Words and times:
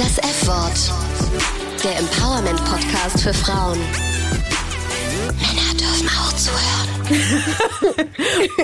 Das 0.00 0.16
F-Wort. 0.16 1.84
Der 1.84 1.98
Empowerment-Podcast 1.98 3.20
für 3.20 3.34
Frauen. 3.34 3.78
Männer 5.36 5.74
dürfen 5.74 6.08
auch 6.08 6.32
zuhören. 6.36 6.88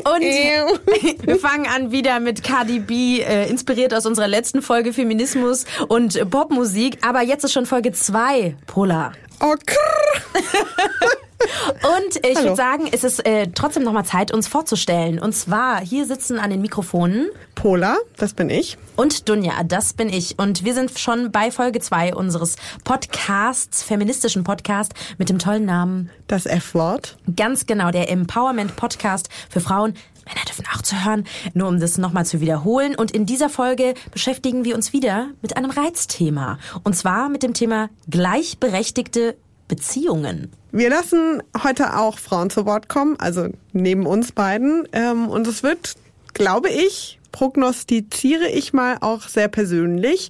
Und 0.15 1.27
wir 1.27 1.37
fangen 1.37 1.67
an 1.67 1.93
wieder 1.93 2.21
mit 2.21 2.43
Cardi 2.43 2.79
B, 2.79 3.21
äh, 3.21 3.51
inspiriert 3.51 3.93
aus 3.93 4.07
unserer 4.07 4.29
letzten 4.29 4.63
Folge 4.63 4.95
Feminismus 4.95 5.67
und 5.89 6.19
Popmusik. 6.31 7.07
Aber 7.07 7.21
jetzt 7.21 7.45
ist 7.45 7.53
schon 7.53 7.67
Folge 7.67 7.93
2, 7.93 8.57
Polar. 8.67 9.13
Oh, 9.39 9.57
krrr. 9.67 11.17
Und 11.39 12.17
ich 12.25 12.39
würde 12.39 12.57
sagen, 12.57 12.89
es 12.91 13.05
ist 13.05 13.25
äh, 13.27 13.49
trotzdem 13.55 13.83
nochmal 13.83 14.05
Zeit, 14.05 14.33
uns 14.33 14.49
vorzustellen. 14.49 15.19
Und 15.19 15.35
zwar, 15.35 15.81
hier 15.81 16.07
sitzen 16.07 16.39
an 16.39 16.51
den 16.51 16.61
Mikrofonen 16.61 17.29
Pola, 17.55 17.97
das 18.17 18.35
bin 18.35 18.51
ich. 18.51 18.79
und 18.97 19.29
Dunja, 19.29 19.63
das 19.65 19.93
bin 19.93 20.09
ich. 20.09 20.39
Und 20.39 20.65
wir 20.65 20.75
sind 20.75 20.99
schon 20.99 21.33
bei 21.33 21.51
Folge 21.51 21.81
2 21.81 22.15
unseres 22.15 22.57
Podcasts, 22.85 23.83
feministischen 23.83 24.45
Podcast 24.45 24.95
mit 25.19 25.29
dem 25.29 25.39
tollen 25.39 25.65
Namen 25.65 26.11
Das 26.27 26.47
F-Wort. 26.47 27.17
Ganz 27.37 27.67
genau, 27.67 27.91
der 27.91 28.11
Empowerment 28.11 28.77
Podcast 28.77 29.29
für 29.51 29.61
Frauen. 29.61 29.95
Männer 30.27 30.45
dürfen 30.45 30.65
auch 30.75 30.83
zu 30.83 31.05
hören, 31.05 31.25
nur 31.55 31.69
um 31.69 31.79
das 31.79 31.99
nochmal 31.99 32.27
zu 32.27 32.41
wiederholen. 32.41 32.95
Und 32.97 33.13
in 33.13 33.27
dieser 33.27 33.49
Folge 33.49 33.95
beschäftigen 34.11 34.65
wir 34.65 34.75
uns 34.75 34.93
wieder 34.93 35.29
mit 35.41 35.57
einem 35.57 35.71
Reizthema. 35.71 36.59
Und 36.83 36.97
zwar 36.97 37.29
mit 37.29 37.43
dem 37.43 37.55
Thema 37.55 37.91
gleichberechtigte 38.11 39.37
Beziehungen. 39.69 40.53
Wir 40.77 40.91
lassen 40.91 41.43
heute 41.65 41.97
auch 41.97 42.19
Frauen 42.19 42.51
zu 42.51 42.67
Wort 42.67 42.91
kommen, 42.91 43.17
also 43.19 43.49
neben 43.73 44.05
uns 44.05 44.33
beiden. 44.33 44.87
Ähm, 44.93 45.31
Und 45.31 45.47
es 45.47 45.63
wird, 45.63 45.95
glaube 46.35 46.69
ich, 46.69 47.19
prognostiziere 47.33 48.51
ich 48.51 48.75
mal 48.75 48.99
auch 49.01 49.23
sehr 49.23 49.49
persönlich, 49.49 50.29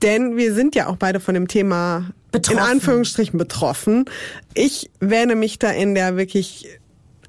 denn 0.00 0.36
wir 0.36 0.54
sind 0.54 0.76
ja 0.76 0.86
auch 0.86 0.94
beide 0.94 1.18
von 1.18 1.34
dem 1.34 1.48
Thema 1.48 2.10
Betroffen. 2.30 2.58
in 2.58 2.64
Anführungsstrichen 2.64 3.38
betroffen. 3.40 4.04
Ich 4.54 4.88
wähne 5.00 5.34
mich 5.34 5.58
da 5.58 5.70
in 5.70 5.96
der 5.96 6.16
wirklich 6.16 6.68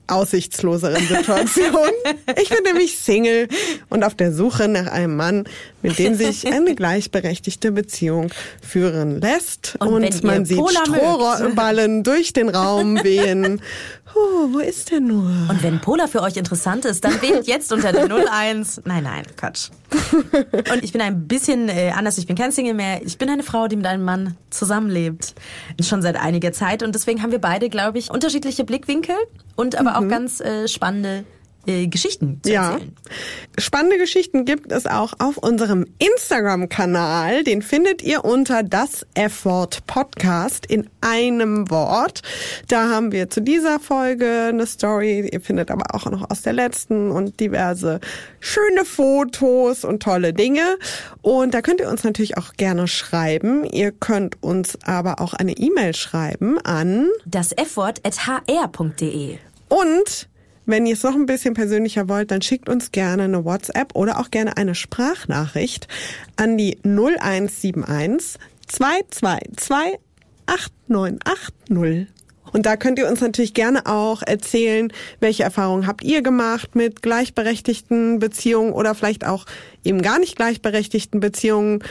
aussichtsloseren 0.09 1.05
Situation. 1.07 1.89
ich 2.41 2.49
bin 2.49 2.63
nämlich 2.63 2.97
Single 2.97 3.47
und 3.89 4.03
auf 4.03 4.15
der 4.15 4.33
Suche 4.33 4.67
nach 4.67 4.87
einem 4.87 5.15
Mann, 5.15 5.45
mit 5.81 5.97
dem 5.97 6.15
sich 6.15 6.47
eine 6.47 6.75
gleichberechtigte 6.75 7.71
Beziehung 7.71 8.31
führen 8.61 9.21
lässt. 9.21 9.77
Und 9.79 10.03
Und, 10.03 10.23
man 10.23 10.45
sieht. 10.45 10.59
Strohballen 10.69 12.03
durch 12.03 12.33
den 12.33 12.49
Raum 12.49 13.03
wehen. 13.03 13.61
Oh, 14.15 14.53
wo 14.53 14.59
ist 14.59 14.91
der 14.91 14.99
nur? 14.99 15.29
Und 15.49 15.61
wenn 15.63 15.79
Pola 15.79 16.07
für 16.07 16.21
euch 16.21 16.37
interessant 16.37 16.85
ist, 16.85 17.03
dann 17.03 17.21
wählt 17.21 17.47
jetzt 17.47 17.71
unter 17.71 17.91
der 17.91 18.05
01. 18.05 18.81
Nein, 18.85 19.03
nein, 19.03 19.23
Quatsch. 19.35 19.69
Und 20.71 20.83
ich 20.83 20.91
bin 20.91 21.01
ein 21.01 21.27
bisschen 21.27 21.69
äh, 21.69 21.91
anders. 21.95 22.17
Ich 22.17 22.27
bin 22.27 22.35
kein 22.35 22.51
Single 22.51 22.73
mehr. 22.73 23.01
Ich 23.05 23.17
bin 23.17 23.29
eine 23.29 23.43
Frau, 23.43 23.67
die 23.67 23.75
mit 23.75 23.85
einem 23.85 24.03
Mann 24.03 24.35
zusammenlebt. 24.49 25.35
Schon 25.81 26.01
seit 26.01 26.15
einiger 26.15 26.51
Zeit. 26.51 26.83
Und 26.83 26.95
deswegen 26.95 27.21
haben 27.21 27.31
wir 27.31 27.39
beide, 27.39 27.69
glaube 27.69 27.99
ich, 27.99 28.11
unterschiedliche 28.11 28.63
Blickwinkel 28.63 29.15
und 29.55 29.75
aber 29.75 29.97
auch 29.97 30.07
ganz 30.07 30.39
äh, 30.39 30.67
spannende 30.67 31.23
äh, 31.69 31.87
Geschichten 31.87 32.39
zu 32.43 32.51
Ja. 32.51 32.71
erzählen. 32.73 32.95
Spannende 33.57 33.97
Geschichten 33.97 34.45
gibt 34.45 34.71
es 34.71 34.85
auch 34.87 35.13
auf 35.19 35.37
unserem 35.37 35.85
Instagram-Kanal. 35.99 37.43
Den 37.43 37.61
findet 37.61 38.01
ihr 38.01 38.25
unter 38.25 38.63
das 38.63 39.05
F-Wort 39.13 39.85
Podcast 39.87 40.65
in 40.65 40.89
einem 41.01 41.69
Wort. 41.69 42.21
Da 42.67 42.89
haben 42.89 43.11
wir 43.11 43.29
zu 43.29 43.41
dieser 43.41 43.79
Folge 43.79 44.47
eine 44.49 44.65
Story. 44.65 45.29
Ihr 45.31 45.41
findet 45.41 45.69
aber 45.71 45.93
auch 45.95 46.05
noch 46.05 46.29
aus 46.29 46.41
der 46.41 46.53
letzten 46.53 47.11
und 47.11 47.39
diverse 47.39 47.99
schöne 48.39 48.85
Fotos 48.85 49.83
und 49.85 50.01
tolle 50.01 50.33
Dinge. 50.33 50.77
Und 51.21 51.53
da 51.53 51.61
könnt 51.61 51.79
ihr 51.81 51.89
uns 51.89 52.03
natürlich 52.03 52.37
auch 52.37 52.53
gerne 52.53 52.87
schreiben. 52.87 53.65
Ihr 53.65 53.91
könnt 53.91 54.41
uns 54.41 54.77
aber 54.83 55.19
auch 55.21 55.33
eine 55.33 55.53
E-Mail 55.53 55.93
schreiben 55.95 56.57
an 56.59 57.09
Das 57.25 57.51
F-Wort 57.51 58.01
at 58.05 58.27
hr.de. 58.27 59.37
und 59.69 60.29
wenn 60.69 60.85
ihr 60.85 60.93
es 60.93 61.03
noch 61.03 61.15
ein 61.15 61.25
bisschen 61.25 61.55
persönlicher 61.55 62.07
wollt, 62.09 62.29
dann 62.29 62.43
schickt 62.43 62.69
uns 62.69 62.91
gerne 62.91 63.23
eine 63.23 63.43
WhatsApp 63.43 63.95
oder 63.95 64.19
auch 64.19 64.29
gerne 64.29 64.55
eine 64.55 64.75
Sprachnachricht 64.75 65.87
an 66.35 66.57
die 66.57 66.77
0171 66.83 68.39
222 68.67 69.99
8980. 70.45 72.07
Und 72.51 72.65
da 72.65 72.77
könnt 72.77 72.99
ihr 72.99 73.07
uns 73.07 73.21
natürlich 73.21 73.53
gerne 73.53 73.85
auch 73.85 74.21
erzählen, 74.21 74.91
welche 75.19 75.43
Erfahrungen 75.43 75.87
habt 75.87 76.03
ihr 76.03 76.21
gemacht 76.21 76.75
mit 76.75 77.01
gleichberechtigten 77.01 78.19
Beziehungen 78.19 78.71
oder 78.73 78.95
vielleicht 78.95 79.25
auch 79.25 79.45
eben 79.83 80.01
gar 80.01 80.19
nicht 80.19 80.35
gleichberechtigten 80.35 81.19
Beziehungen. 81.19 81.83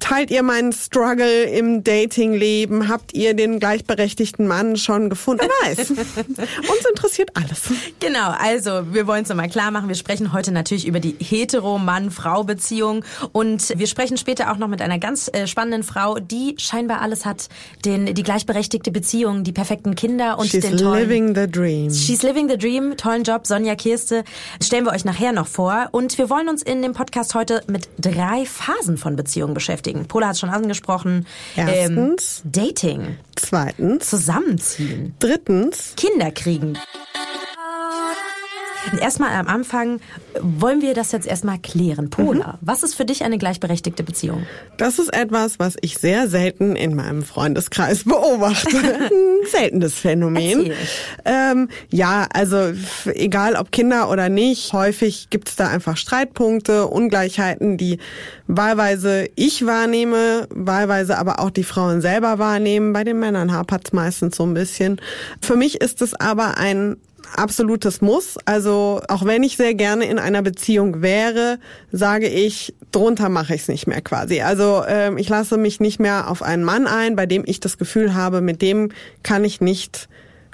Teilt 0.00 0.30
ihr 0.30 0.42
meinen 0.42 0.72
Struggle 0.72 1.44
im 1.44 1.84
Datingleben? 1.84 2.88
Habt 2.88 3.14
ihr 3.14 3.34
den 3.34 3.60
gleichberechtigten 3.60 4.46
Mann 4.46 4.76
schon 4.76 5.08
gefunden? 5.08 5.46
Wer 5.62 5.76
weiß. 5.76 5.90
Uns 5.90 6.86
interessiert 6.88 7.30
alles. 7.34 7.62
Genau, 8.00 8.30
also 8.30 8.92
wir 8.92 9.06
wollen 9.06 9.22
es 9.22 9.28
nochmal 9.28 9.48
klar 9.48 9.70
machen. 9.70 9.88
Wir 9.88 9.94
sprechen 9.94 10.32
heute 10.32 10.52
natürlich 10.52 10.86
über 10.86 11.00
die 11.00 11.16
Hetero-Mann-Frau-Beziehung 11.20 13.04
und 13.32 13.72
wir 13.78 13.86
sprechen 13.86 14.16
später 14.16 14.50
auch 14.52 14.56
noch 14.56 14.68
mit 14.68 14.82
einer 14.82 14.98
ganz 14.98 15.30
äh, 15.32 15.46
spannenden 15.46 15.82
Frau, 15.82 16.18
die 16.18 16.56
scheinbar 16.58 17.00
alles 17.00 17.24
hat, 17.24 17.48
den, 17.84 18.14
die 18.14 18.22
gleichberechtigte 18.22 18.90
Beziehung, 18.90 19.44
die 19.44 19.52
perfekten 19.52 19.94
Kinder 19.94 20.38
und 20.38 20.48
She's 20.48 20.62
den 20.62 20.76
tollen... 20.76 21.08
living 21.08 21.34
the 21.34 21.50
dream. 21.50 21.92
She's 21.92 22.22
living 22.22 22.48
the 22.48 22.58
dream, 22.58 22.96
tollen 22.96 23.22
Job, 23.22 23.46
Sonja 23.46 23.74
Kirste. 23.74 24.24
Stellen 24.62 24.84
wir 24.84 24.92
euch 24.92 25.04
nachher 25.04 25.32
noch 25.32 25.46
vor. 25.46 25.88
Und 25.92 26.18
wir 26.18 26.30
wollen 26.30 26.48
uns 26.48 26.62
in 26.62 26.82
dem 26.82 26.92
Podcast 26.92 27.33
heute 27.34 27.62
mit 27.66 27.88
drei 27.98 28.44
Phasen 28.46 28.96
von 28.96 29.16
Beziehungen 29.16 29.54
beschäftigen. 29.54 30.06
Pola 30.06 30.28
hat 30.28 30.38
schon 30.38 30.50
angesprochen. 30.50 31.26
Erstens. 31.56 32.42
Ähm, 32.44 32.52
Dating, 32.52 33.16
Zweitens. 33.36 34.08
Zusammenziehen, 34.10 35.14
Drittens. 35.18 35.94
Kinder 35.96 36.30
kriegen. 36.30 36.78
Erstmal 39.00 39.32
am 39.32 39.46
Anfang 39.48 40.00
wollen 40.40 40.82
wir 40.82 40.94
das 40.94 41.12
jetzt 41.12 41.26
erstmal 41.26 41.58
klären. 41.58 42.10
Pola, 42.10 42.58
was 42.60 42.82
ist 42.82 42.94
für 42.94 43.04
dich 43.04 43.24
eine 43.24 43.38
gleichberechtigte 43.38 44.02
Beziehung? 44.02 44.46
Das 44.76 44.98
ist 44.98 45.12
etwas, 45.14 45.58
was 45.58 45.76
ich 45.80 45.98
sehr 45.98 46.28
selten 46.28 46.76
in 46.76 46.94
meinem 46.94 47.22
Freundeskreis 47.22 48.04
beobachte. 48.04 48.76
Ein 48.76 49.46
seltenes 49.50 49.94
Phänomen. 49.94 50.72
Ähm, 51.24 51.68
ja, 51.90 52.26
also 52.32 52.72
egal 53.06 53.56
ob 53.56 53.72
Kinder 53.72 54.10
oder 54.10 54.28
nicht, 54.28 54.72
häufig 54.72 55.28
gibt 55.30 55.48
es 55.48 55.56
da 55.56 55.68
einfach 55.68 55.96
Streitpunkte, 55.96 56.86
Ungleichheiten, 56.86 57.76
die 57.76 57.98
wahlweise 58.46 59.28
ich 59.36 59.66
wahrnehme, 59.66 60.46
wahlweise 60.50 61.18
aber 61.18 61.40
auch 61.40 61.50
die 61.50 61.64
Frauen 61.64 62.00
selber 62.00 62.38
wahrnehmen. 62.38 62.92
Bei 62.92 63.04
den 63.04 63.18
Männern 63.18 63.52
hapert 63.52 63.86
es 63.86 63.92
meistens 63.92 64.36
so 64.36 64.44
ein 64.44 64.54
bisschen. 64.54 65.00
Für 65.40 65.56
mich 65.56 65.80
ist 65.80 66.02
es 66.02 66.14
aber 66.14 66.58
ein 66.58 66.96
absolutes 67.36 68.00
Muss. 68.00 68.36
Also 68.44 69.00
auch 69.08 69.24
wenn 69.24 69.42
ich 69.42 69.56
sehr 69.56 69.74
gerne 69.74 70.04
in 70.04 70.18
einer 70.18 70.42
Beziehung 70.42 71.02
wäre, 71.02 71.58
sage 71.92 72.28
ich, 72.28 72.74
drunter 72.92 73.28
mache 73.28 73.54
ich 73.54 73.62
es 73.62 73.68
nicht 73.68 73.86
mehr 73.86 74.00
quasi. 74.00 74.40
Also 74.40 74.82
ähm, 74.86 75.18
ich 75.18 75.28
lasse 75.28 75.56
mich 75.56 75.80
nicht 75.80 76.00
mehr 76.00 76.30
auf 76.30 76.42
einen 76.42 76.64
Mann 76.64 76.86
ein, 76.86 77.16
bei 77.16 77.26
dem 77.26 77.44
ich 77.46 77.60
das 77.60 77.78
Gefühl 77.78 78.14
habe, 78.14 78.40
mit 78.40 78.62
dem 78.62 78.90
kann 79.22 79.44
ich 79.44 79.60
nicht 79.60 80.08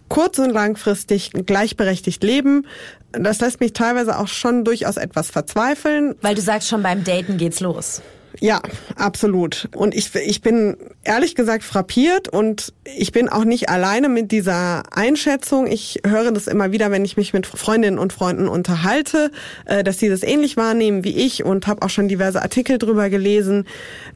kurz- 0.09 0.39
und 0.39 0.51
langfristig 0.51 1.33
gleichberechtigt 1.47 2.23
leben. 2.23 2.67
Das 3.13 3.41
lässt 3.41 3.61
mich 3.61 3.73
teilweise 3.73 4.19
auch 4.19 4.29
schon 4.29 4.65
durchaus 4.65 4.97
etwas 4.97 5.31
verzweifeln. 5.31 6.15
Weil 6.21 6.35
du 6.35 6.41
sagst 6.41 6.69
schon, 6.69 6.83
beim 6.83 7.05
Daten 7.05 7.39
geht's 7.39 7.61
los. 7.61 8.03
Ja, 8.39 8.63
absolut. 8.97 9.69
Und 9.75 9.95
ich, 9.95 10.15
ich 10.15 10.41
bin 10.41 10.77
ehrlich 11.03 11.35
gesagt 11.35 11.65
frappiert 11.65 12.29
und 12.29 12.73
ich 12.85 13.13
bin 13.13 13.29
auch 13.29 13.45
nicht 13.45 13.69
alleine 13.69 14.09
mit 14.09 14.31
dieser 14.31 14.85
Einschätzung. 14.97 15.67
Ich 15.67 16.01
höre 16.07 16.31
das 16.31 16.47
immer 16.47 16.71
wieder, 16.71 16.91
wenn 16.91 17.05
ich 17.05 17.17
mich 17.17 17.33
mit 17.33 17.47
Freundinnen 17.47 17.99
und 17.99 18.13
Freunden 18.13 18.49
unterhalte, 18.49 19.33
äh, 19.65 19.83
dass 19.83 19.99
sie 19.99 20.09
das 20.09 20.23
ähnlich 20.23 20.57
wahrnehmen 20.57 21.03
wie 21.03 21.17
ich 21.17 21.45
und 21.45 21.67
habe 21.67 21.83
auch 21.83 21.91
schon 21.91 22.09
diverse 22.09 22.41
Artikel 22.41 22.79
drüber 22.79 23.11
gelesen. 23.11 23.67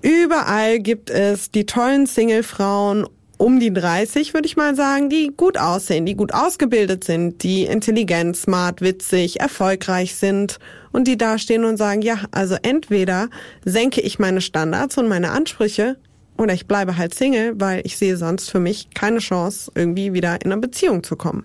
Überall 0.00 0.78
gibt 0.78 1.10
es 1.10 1.50
die 1.50 1.66
tollen 1.66 2.06
Single-Frauen 2.06 3.06
um 3.36 3.59
die 3.59 3.72
30, 3.72 4.33
würde 4.33 4.47
ich 4.47 4.56
mal 4.56 4.77
sagen, 4.77 5.10
die 5.10 5.33
gut 5.36 5.59
aussehen, 5.59 6.06
die 6.06 6.15
gut 6.15 6.33
ausgebildet 6.33 7.04
sind, 7.04 7.42
die 7.42 7.65
intelligent, 7.65 8.36
smart, 8.36 8.80
witzig, 8.80 9.41
erfolgreich 9.41 10.15
sind 10.15 10.59
und 10.94 11.08
die 11.08 11.18
da 11.18 11.38
stehen 11.38 11.64
und 11.64 11.76
sagen, 11.76 12.02
ja, 12.02 12.20
also 12.30 12.56
entweder 12.62 13.28
senke 13.64 14.00
ich 14.00 14.20
meine 14.20 14.41
Standards 14.41 14.96
und 14.96 15.08
meine 15.08 15.32
Ansprüche 15.32 15.96
oder 16.38 16.54
ich 16.54 16.68
bleibe 16.68 16.96
halt 16.96 17.14
Single, 17.14 17.60
weil 17.60 17.82
ich 17.84 17.96
sehe 17.96 18.16
sonst 18.16 18.48
für 18.48 18.60
mich 18.60 18.91
keine 18.94 19.18
Chance, 19.18 19.72
irgendwie 19.74 20.12
wieder 20.12 20.41
in 20.44 20.52
eine 20.52 20.60
Beziehung 20.60 21.02
zu 21.02 21.16
kommen. 21.16 21.44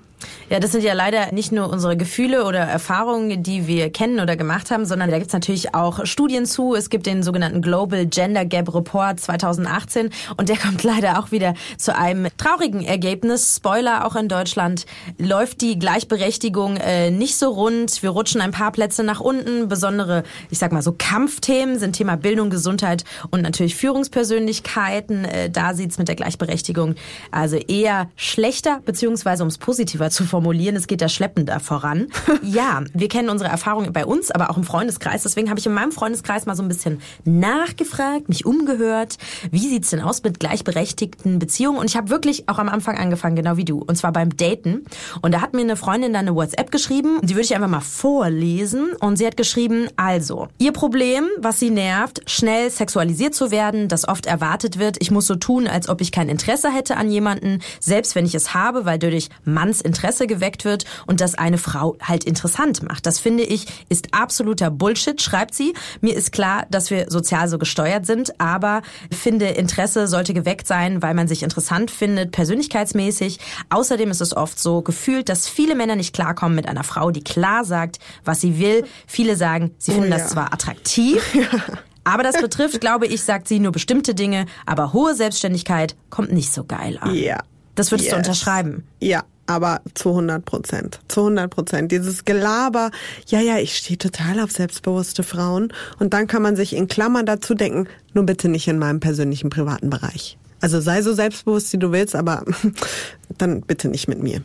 Ja, 0.49 0.59
das 0.59 0.71
sind 0.71 0.83
ja 0.83 0.93
leider 0.93 1.31
nicht 1.31 1.51
nur 1.51 1.69
unsere 1.69 1.95
Gefühle 1.95 2.45
oder 2.45 2.59
Erfahrungen, 2.59 3.43
die 3.43 3.67
wir 3.67 3.91
kennen 3.91 4.19
oder 4.19 4.35
gemacht 4.35 4.71
haben, 4.71 4.85
sondern 4.85 5.11
da 5.11 5.19
gibt's 5.19 5.33
natürlich 5.33 5.75
auch 5.75 6.05
Studien 6.05 6.45
zu. 6.45 6.75
Es 6.75 6.89
gibt 6.89 7.05
den 7.05 7.23
sogenannten 7.23 7.61
Global 7.61 8.05
Gender 8.05 8.45
Gap 8.45 8.73
Report 8.73 9.19
2018 9.19 10.09
und 10.37 10.49
der 10.49 10.57
kommt 10.59 10.83
leider 10.83 11.19
auch 11.19 11.31
wieder 11.31 11.53
zu 11.77 11.95
einem 11.95 12.27
traurigen 12.37 12.83
Ergebnis. 12.83 13.55
Spoiler, 13.57 14.05
auch 14.05 14.15
in 14.15 14.27
Deutschland 14.27 14.85
läuft 15.17 15.61
die 15.61 15.77
Gleichberechtigung 15.77 16.77
äh, 16.77 17.11
nicht 17.11 17.37
so 17.37 17.49
rund. 17.49 18.01
Wir 18.01 18.09
rutschen 18.09 18.41
ein 18.41 18.51
paar 18.51 18.71
Plätze 18.71 19.03
nach 19.03 19.19
unten. 19.19 19.67
Besondere, 19.67 20.23
ich 20.49 20.57
sag 20.57 20.71
mal 20.71 20.81
so 20.81 20.95
Kampfthemen 20.97 21.77
sind 21.77 21.93
Thema 21.93 22.17
Bildung, 22.17 22.49
Gesundheit 22.49 23.03
und 23.29 23.41
natürlich 23.41 23.75
Führungspersönlichkeiten. 23.75 25.25
Äh, 25.25 25.49
da 25.49 25.73
sieht's 25.73 25.97
mit 25.97 26.07
der 26.07 26.15
Gleichberechtigung 26.15 26.95
also 27.31 27.55
eher 27.55 28.09
schlechter, 28.15 28.81
beziehungsweise 28.83 29.43
ums 29.43 29.57
positiver 29.57 30.08
zu 30.09 30.25
formulieren, 30.25 30.75
es 30.75 30.87
geht 30.87 31.01
da 31.01 31.09
schleppender 31.09 31.59
voran. 31.59 32.07
ja, 32.43 32.83
wir 32.93 33.07
kennen 33.07 33.29
unsere 33.29 33.49
Erfahrungen 33.49 33.93
bei 33.93 34.05
uns, 34.05 34.31
aber 34.31 34.49
auch 34.49 34.57
im 34.57 34.63
Freundeskreis. 34.63 35.23
Deswegen 35.23 35.49
habe 35.49 35.59
ich 35.59 35.65
in 35.65 35.73
meinem 35.73 35.91
Freundeskreis 35.91 36.45
mal 36.45 36.55
so 36.55 36.63
ein 36.63 36.67
bisschen 36.67 37.01
nachgefragt, 37.25 38.29
mich 38.29 38.45
umgehört. 38.45 39.17
Wie 39.51 39.67
sieht's 39.67 39.89
denn 39.91 40.01
aus 40.01 40.23
mit 40.23 40.39
gleichberechtigten 40.39 41.39
Beziehungen? 41.39 41.79
Und 41.79 41.89
ich 41.89 41.95
habe 41.95 42.09
wirklich 42.09 42.49
auch 42.49 42.59
am 42.59 42.69
Anfang 42.69 42.97
angefangen, 42.97 43.35
genau 43.35 43.57
wie 43.57 43.65
du. 43.65 43.79
Und 43.79 43.97
zwar 43.97 44.11
beim 44.11 44.35
Daten. 44.35 44.85
Und 45.21 45.33
da 45.33 45.41
hat 45.41 45.53
mir 45.53 45.61
eine 45.61 45.75
Freundin 45.75 46.13
dann 46.13 46.27
eine 46.27 46.35
WhatsApp 46.35 46.71
geschrieben. 46.71 47.19
Die 47.21 47.35
würde 47.35 47.45
ich 47.45 47.55
einfach 47.55 47.69
mal 47.69 47.79
vorlesen. 47.79 48.91
Und 48.99 49.17
sie 49.17 49.25
hat 49.25 49.37
geschrieben, 49.37 49.87
also, 49.95 50.47
ihr 50.57 50.71
Problem, 50.71 51.25
was 51.37 51.59
sie 51.59 51.69
nervt, 51.69 52.21
schnell 52.29 52.69
sexualisiert 52.69 53.35
zu 53.35 53.51
werden, 53.51 53.87
das 53.87 54.07
oft 54.07 54.25
erwartet 54.25 54.79
wird. 54.79 54.97
Ich 54.99 55.11
muss 55.11 55.27
so 55.27 55.35
tun, 55.35 55.67
als 55.67 55.89
ob 55.89 56.01
ich 56.01 56.11
kein 56.11 56.29
Interesse 56.29 56.71
hätte 56.71 56.97
an 56.97 57.11
jemanden, 57.11 57.61
selbst 57.79 58.15
wenn 58.15 58.25
ich 58.25 58.35
es 58.35 58.53
habe, 58.53 58.85
weil 58.85 58.99
dadurch 58.99 59.29
Manns 59.45 59.81
Interesse 59.81 59.98
geweckt 60.27 60.65
wird 60.65 60.85
und 61.07 61.21
das 61.21 61.35
eine 61.35 61.57
Frau 61.57 61.95
halt 62.01 62.23
interessant 62.23 62.83
macht. 62.83 63.05
Das 63.05 63.19
finde 63.19 63.43
ich 63.43 63.65
ist 63.89 64.13
absoluter 64.13 64.71
Bullshit, 64.71 65.21
schreibt 65.21 65.53
sie. 65.53 65.73
Mir 66.01 66.15
ist 66.15 66.31
klar, 66.31 66.65
dass 66.69 66.89
wir 66.89 67.09
sozial 67.09 67.47
so 67.47 67.57
gesteuert 67.57 68.05
sind, 68.05 68.39
aber 68.39 68.81
finde 69.11 69.47
Interesse 69.47 70.07
sollte 70.07 70.33
geweckt 70.33 70.67
sein, 70.67 71.01
weil 71.01 71.13
man 71.13 71.27
sich 71.27 71.43
interessant 71.43 71.91
findet, 71.91 72.31
persönlichkeitsmäßig. 72.31 73.39
Außerdem 73.69 74.09
ist 74.11 74.21
es 74.21 74.35
oft 74.35 74.59
so 74.59 74.81
gefühlt, 74.81 75.29
dass 75.29 75.47
viele 75.47 75.75
Männer 75.75 75.95
nicht 75.95 76.13
klarkommen 76.13 76.55
mit 76.55 76.67
einer 76.67 76.83
Frau, 76.83 77.11
die 77.11 77.23
klar 77.23 77.65
sagt, 77.65 77.99
was 78.23 78.41
sie 78.41 78.59
will. 78.59 78.85
Viele 79.07 79.35
sagen, 79.35 79.71
sie 79.77 79.91
finden 79.91 80.07
oh, 80.07 80.11
ja. 80.11 80.17
das 80.17 80.29
zwar 80.29 80.53
attraktiv, 80.53 81.21
Aber 82.03 82.23
das 82.23 82.41
betrifft, 82.41 82.81
glaube 82.81 83.05
ich, 83.05 83.23
sagt 83.23 83.47
sie 83.47 83.59
nur 83.59 83.71
bestimmte 83.71 84.15
Dinge, 84.15 84.45
aber 84.65 84.93
hohe 84.93 85.13
Selbstständigkeit 85.13 85.95
kommt 86.09 86.31
nicht 86.31 86.51
so 86.51 86.63
geil 86.63 86.97
an. 86.99 87.13
Ja. 87.13 87.43
Das 87.75 87.91
würdest 87.91 88.07
yes. 88.07 88.13
du 88.13 88.17
unterschreiben? 88.17 88.83
Ja, 88.99 89.23
aber 89.49 89.81
zu 89.95 90.09
100 90.09 90.45
Prozent. 90.45 90.99
Zu 91.07 91.21
100 91.21 91.49
Prozent. 91.49 91.91
Dieses 91.91 92.23
Gelaber, 92.23 92.91
ja, 93.27 93.39
ja, 93.41 93.57
ich 93.57 93.75
stehe 93.75 93.97
total 93.97 94.39
auf 94.39 94.51
selbstbewusste 94.51 95.23
Frauen. 95.23 95.73
Und 95.97 96.13
dann 96.13 96.27
kann 96.27 96.43
man 96.43 96.55
sich 96.55 96.75
in 96.75 96.87
Klammern 96.87 97.25
dazu 97.25 97.55
denken, 97.55 97.87
nur 98.13 98.25
bitte 98.25 98.47
nicht 98.47 98.67
in 98.67 98.77
meinem 98.77 98.99
persönlichen 98.99 99.49
privaten 99.49 99.89
Bereich. 99.89 100.37
Also 100.61 100.81
sei 100.81 101.01
so 101.01 101.13
selbstbewusst, 101.13 101.73
wie 101.73 101.77
du 101.77 101.91
willst, 101.91 102.15
aber 102.15 102.43
dann 103.39 103.61
bitte 103.61 103.87
nicht 103.87 104.07
mit 104.07 104.21
mir. 104.21 104.43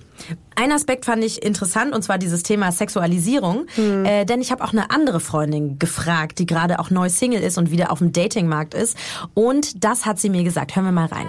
Ein 0.54 0.72
Aspekt 0.72 1.04
fand 1.04 1.22
ich 1.22 1.42
interessant 1.42 1.92
und 1.92 2.02
zwar 2.02 2.16
dieses 2.16 2.42
Thema 2.42 2.72
Sexualisierung, 2.72 3.66
hm. 3.74 4.04
äh, 4.06 4.24
denn 4.24 4.40
ich 4.40 4.52
habe 4.52 4.64
auch 4.64 4.72
eine 4.72 4.90
andere 4.90 5.20
Freundin 5.20 5.78
gefragt, 5.78 6.38
die 6.38 6.46
gerade 6.46 6.78
auch 6.78 6.90
neu 6.90 7.10
Single 7.10 7.42
ist 7.42 7.58
und 7.58 7.70
wieder 7.70 7.90
auf 7.90 7.98
dem 7.98 8.12
Datingmarkt 8.12 8.72
ist 8.74 8.96
und 9.34 9.84
das 9.84 10.06
hat 10.06 10.18
sie 10.18 10.30
mir 10.30 10.44
gesagt. 10.44 10.76
Hören 10.76 10.86
wir 10.86 10.92
mal 10.92 11.06
rein. 11.06 11.28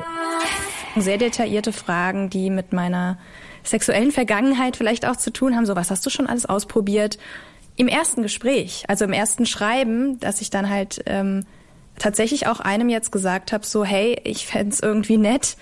Sehr 0.98 1.18
detaillierte 1.18 1.74
Fragen, 1.74 2.30
die 2.30 2.50
mit 2.50 2.72
meiner 2.72 3.18
sexuellen 3.66 4.12
Vergangenheit 4.12 4.78
vielleicht 4.78 5.06
auch 5.06 5.16
zu 5.16 5.32
tun 5.32 5.56
haben. 5.56 5.66
So, 5.66 5.76
was 5.76 5.92
hast 5.92 6.06
du 6.06 6.10
schon 6.10 6.28
alles 6.28 6.46
ausprobiert? 6.46 7.18
Im 7.76 7.88
ersten 7.88 8.24
Gespräch, 8.24 8.86
also 8.88 9.06
im 9.06 9.14
ersten 9.14 9.46
Schreiben, 9.46 10.20
dass 10.20 10.42
ich 10.42 10.50
dann 10.50 10.70
halt 10.70 11.04
ähm, 11.08 11.46
tatsächlich 12.00 12.48
auch 12.48 12.60
einem 12.60 12.90
jetzt 12.90 13.12
gesagt 13.12 13.52
habe, 13.52 13.66
so, 13.66 13.84
hey, 13.84 14.20
ich 14.24 14.48
fände 14.48 14.76
irgendwie 14.82 15.18
nett, 15.18 15.58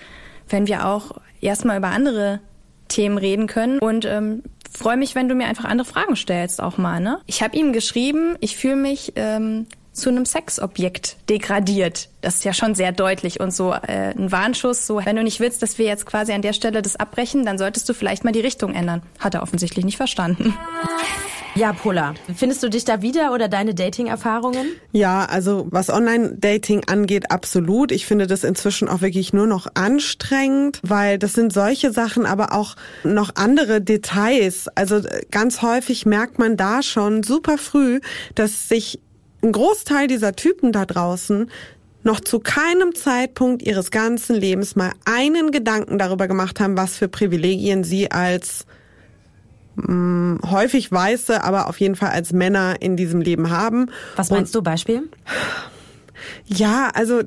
wenn 0.48 0.66
wir 0.66 0.86
auch 0.86 1.12
erstmal 1.40 1.78
über 1.78 1.88
andere 1.88 2.40
Themen 2.88 3.18
reden 3.18 3.46
können 3.46 3.78
und 3.78 4.04
ähm, 4.04 4.42
freue 4.70 4.96
mich, 4.96 5.14
wenn 5.14 5.28
du 5.28 5.34
mir 5.34 5.46
einfach 5.46 5.64
andere 5.64 5.86
Fragen 5.86 6.16
stellst 6.16 6.62
auch 6.62 6.78
mal. 6.78 7.00
Ne? 7.00 7.20
Ich 7.26 7.42
habe 7.42 7.56
ihm 7.56 7.72
geschrieben, 7.72 8.36
ich 8.40 8.56
fühle 8.56 8.76
mich 8.76 9.12
ähm, 9.16 9.66
zu 9.94 10.10
einem 10.10 10.26
Sexobjekt 10.26 11.16
degradiert. 11.30 12.08
Das 12.20 12.36
ist 12.36 12.44
ja 12.44 12.52
schon 12.52 12.74
sehr 12.74 12.92
deutlich 12.92 13.40
und 13.40 13.52
so 13.52 13.72
äh, 13.72 14.12
ein 14.16 14.32
Warnschuss, 14.32 14.86
so 14.86 15.00
wenn 15.04 15.16
du 15.16 15.22
nicht 15.22 15.40
willst, 15.40 15.62
dass 15.62 15.78
wir 15.78 15.86
jetzt 15.86 16.06
quasi 16.06 16.32
an 16.32 16.42
der 16.42 16.52
Stelle 16.52 16.82
das 16.82 16.96
abbrechen, 16.96 17.44
dann 17.44 17.58
solltest 17.58 17.88
du 17.88 17.94
vielleicht 17.94 18.24
mal 18.24 18.32
die 18.32 18.40
Richtung 18.40 18.74
ändern. 18.74 19.02
Hat 19.18 19.34
er 19.34 19.42
offensichtlich 19.42 19.84
nicht 19.84 19.96
verstanden. 19.96 20.54
Ja, 21.56 21.72
Pola, 21.72 22.14
findest 22.34 22.64
du 22.64 22.68
dich 22.68 22.84
da 22.84 23.00
wieder 23.00 23.32
oder 23.32 23.46
deine 23.46 23.76
Dating-Erfahrungen? 23.76 24.66
Ja, 24.90 25.24
also 25.26 25.68
was 25.70 25.88
Online-Dating 25.88 26.88
angeht, 26.88 27.30
absolut. 27.30 27.92
Ich 27.92 28.06
finde 28.06 28.26
das 28.26 28.42
inzwischen 28.42 28.88
auch 28.88 29.02
wirklich 29.02 29.32
nur 29.32 29.46
noch 29.46 29.68
anstrengend, 29.74 30.80
weil 30.82 31.16
das 31.16 31.34
sind 31.34 31.52
solche 31.52 31.92
Sachen, 31.92 32.26
aber 32.26 32.52
auch 32.52 32.74
noch 33.04 33.36
andere 33.36 33.80
Details. 33.80 34.66
Also 34.74 35.02
ganz 35.30 35.62
häufig 35.62 36.06
merkt 36.06 36.40
man 36.40 36.56
da 36.56 36.82
schon 36.82 37.22
super 37.22 37.56
früh, 37.56 38.00
dass 38.34 38.68
sich 38.68 38.98
ein 39.44 39.52
Großteil 39.52 40.08
dieser 40.08 40.34
Typen 40.34 40.72
da 40.72 40.86
draußen 40.86 41.50
noch 42.02 42.20
zu 42.20 42.38
keinem 42.38 42.94
Zeitpunkt 42.94 43.62
ihres 43.62 43.90
ganzen 43.90 44.36
Lebens 44.36 44.76
mal 44.76 44.92
einen 45.04 45.52
Gedanken 45.52 45.98
darüber 45.98 46.28
gemacht 46.28 46.60
haben, 46.60 46.76
was 46.76 46.96
für 46.96 47.08
Privilegien 47.08 47.82
sie 47.84 48.10
als 48.10 48.66
mh, 49.76 49.94
mm, 49.94 50.40
häufig 50.50 50.92
weiße, 50.92 51.42
aber 51.42 51.68
auf 51.68 51.80
jeden 51.80 51.96
Fall 51.96 52.10
als 52.10 52.32
Männer 52.32 52.76
in 52.80 52.96
diesem 52.96 53.20
Leben 53.20 53.50
haben. 53.50 53.90
Was 54.16 54.30
meinst 54.30 54.54
Und, 54.54 54.60
du 54.60 54.64
Beispiel? 54.64 55.08
Ja, 56.46 56.90
also 56.94 57.22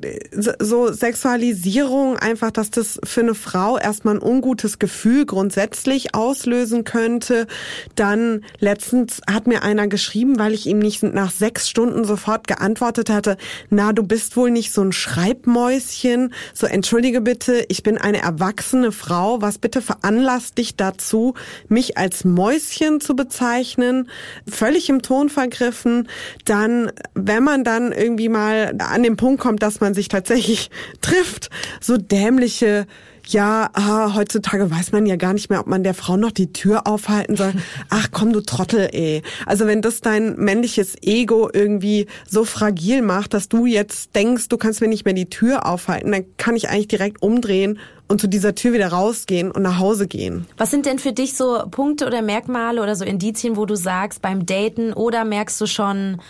so 0.60 0.92
Sexualisierung 0.92 2.18
einfach, 2.18 2.52
dass 2.52 2.70
das 2.70 3.00
für 3.04 3.22
eine 3.22 3.36
Frau 3.36 3.78
erstmal 3.78 4.16
ein 4.16 4.22
ungutes 4.22 4.80
Gefühl 4.80 5.26
grundsätzlich 5.26 6.14
auslösen 6.14 6.84
könnte. 6.84 7.48
Dann 7.96 8.44
letztens 8.60 9.22
hat 9.30 9.48
mir 9.48 9.64
einer 9.64 9.88
geschrieben, 9.88 10.38
weil 10.40 10.54
ich 10.54 10.68
ihm 10.68 10.80
nicht 10.80 11.04
nach 11.04 11.32
sechs 11.32 11.70
Stunden 11.70 12.06
sofort 12.06 12.48
geantwortet 12.48 13.10
hatte, 13.10 13.38
na, 13.70 13.94
du 13.94 14.04
bist 14.04 14.38
wohl 14.38 14.52
nicht 14.52 14.72
so 14.72 14.82
ein 14.82 14.92
Schreibmäuschen. 14.92 16.34
So, 16.54 16.68
entschuldige 16.68 17.22
bitte, 17.22 17.66
ich 17.70 17.84
bin 17.84 17.98
eine 17.98 18.22
erwachsene 18.22 18.92
Frau. 18.92 19.42
Was 19.42 19.58
bitte 19.58 19.82
veranlasst 19.82 20.58
dich 20.58 20.76
dazu, 20.76 21.34
mich 21.70 21.98
als 21.98 22.24
Mäuschen 22.24 23.02
zu 23.02 23.16
bezeichnen? 23.16 24.10
Völlig 24.48 24.90
im 24.90 25.02
Ton 25.02 25.30
vergriffen. 25.30 26.08
Dann, 26.46 26.92
wenn 27.14 27.44
man 27.44 27.64
dann 27.64 27.92
irgendwie 27.92 28.30
mal 28.30 28.74
an 28.88 29.04
dem 29.04 29.18
Punkt 29.18 29.42
kommt, 29.42 29.62
dass 29.62 29.80
man 29.80 29.94
sich 29.94 30.08
tatsächlich 30.08 30.70
trifft, 31.02 31.50
so 31.82 31.98
dämliche 31.98 32.88
ja, 33.30 33.70
ah, 33.74 34.16
heutzutage 34.16 34.72
weiß 34.72 34.92
man 34.92 35.06
ja 35.06 35.16
gar 35.16 35.34
nicht 35.34 35.50
mehr, 35.50 35.60
ob 35.60 35.68
man 35.68 35.84
der 35.84 35.94
Frau 35.94 36.18
noch 36.18 36.32
die 36.32 36.54
Tür 36.54 36.88
aufhalten 36.88 37.36
soll. 37.36 37.54
Ach 37.90 38.08
komm, 38.12 38.32
du 38.32 38.42
Trottel, 38.42 38.90
ey. 38.92 39.22
Also 39.46 39.68
wenn 39.68 39.82
das 39.82 40.02
dein 40.02 40.36
männliches 40.36 40.96
Ego 41.02 41.50
irgendwie 41.52 42.08
so 42.28 42.46
fragil 42.46 43.02
macht, 43.02 43.34
dass 43.34 43.50
du 43.50 43.66
jetzt 43.66 44.16
denkst, 44.16 44.48
du 44.48 44.58
kannst 44.58 44.82
mir 44.82 44.88
nicht 44.88 45.06
mehr 45.06 45.14
die 45.14 45.30
Tür 45.30 45.66
aufhalten, 45.66 46.12
dann 46.12 46.26
kann 46.38 46.56
ich 46.56 46.70
eigentlich 46.70 46.88
direkt 46.88 47.22
umdrehen 47.22 47.80
und 48.08 48.22
zu 48.22 48.28
dieser 48.28 48.56
Tür 48.56 48.74
wieder 48.74 48.88
rausgehen 48.88 49.52
und 49.52 49.64
nach 49.64 49.80
Hause 49.80 50.08
gehen. 50.08 50.46
Was 50.58 50.72
sind 50.72 50.86
denn 50.86 51.00
für 51.00 51.12
dich 51.12 51.36
so 51.36 51.64
Punkte 51.70 52.08
oder 52.08 52.22
Merkmale 52.22 52.82
oder 52.82 52.96
so 52.96 53.04
Indizien, 53.04 53.58
wo 53.58 53.66
du 53.66 53.76
sagst, 53.76 54.22
beim 54.22 54.46
Daten 54.46 54.94
oder 54.94 55.26
merkst 55.26 55.60
du 55.60 55.66
schon, 55.66 56.22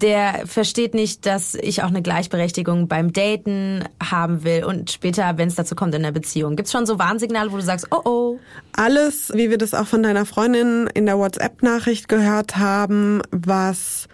der 0.00 0.46
versteht 0.46 0.94
nicht, 0.94 1.24
dass 1.24 1.54
ich 1.54 1.82
auch 1.82 1.88
eine 1.88 2.02
Gleichberechtigung 2.02 2.88
beim 2.88 3.12
Daten 3.12 3.84
haben 4.02 4.44
will 4.44 4.64
und 4.64 4.90
später, 4.90 5.38
wenn 5.38 5.48
es 5.48 5.54
dazu 5.54 5.74
kommt 5.74 5.94
in 5.94 6.02
der 6.02 6.12
Beziehung. 6.12 6.56
Gibt's 6.56 6.72
schon 6.72 6.86
so 6.86 6.98
Warnsignale, 6.98 7.52
wo 7.52 7.56
du 7.56 7.62
sagst, 7.62 7.86
oh 7.90 8.00
oh? 8.04 8.38
Alles, 8.72 9.32
wie 9.34 9.50
wir 9.50 9.58
das 9.58 9.72
auch 9.72 9.86
von 9.86 10.02
deiner 10.02 10.26
Freundin 10.26 10.88
in 10.92 11.06
der 11.06 11.18
WhatsApp-Nachricht 11.18 12.08
gehört 12.08 12.56
haben, 12.56 13.22
was 13.30 14.08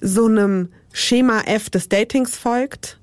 so 0.00 0.26
einem 0.26 0.70
Schema 0.92 1.42
F 1.42 1.70
des 1.70 1.88
Datings 1.88 2.36
folgt 2.36 2.98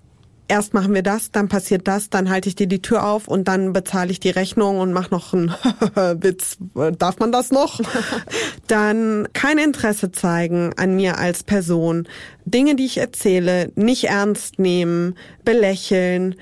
erst 0.47 0.73
machen 0.73 0.93
wir 0.93 1.03
das, 1.03 1.31
dann 1.31 1.47
passiert 1.47 1.87
das, 1.87 2.09
dann 2.09 2.29
halte 2.29 2.49
ich 2.49 2.55
dir 2.55 2.67
die 2.67 2.81
Tür 2.81 3.05
auf 3.05 3.27
und 3.27 3.47
dann 3.47 3.73
bezahle 3.73 4.11
ich 4.11 4.19
die 4.19 4.29
Rechnung 4.29 4.79
und 4.79 4.93
mach 4.93 5.09
noch 5.11 5.33
einen 5.33 5.49
Witz. 6.21 6.57
Darf 6.97 7.19
man 7.19 7.31
das 7.31 7.51
noch? 7.51 7.79
dann 8.67 9.27
kein 9.33 9.57
Interesse 9.57 10.11
zeigen 10.11 10.71
an 10.77 10.95
mir 10.95 11.17
als 11.17 11.43
Person. 11.43 12.07
Dinge, 12.45 12.75
die 12.75 12.85
ich 12.85 12.97
erzähle, 12.97 13.71
nicht 13.75 14.05
ernst 14.05 14.59
nehmen, 14.59 15.15
belächeln 15.45 16.35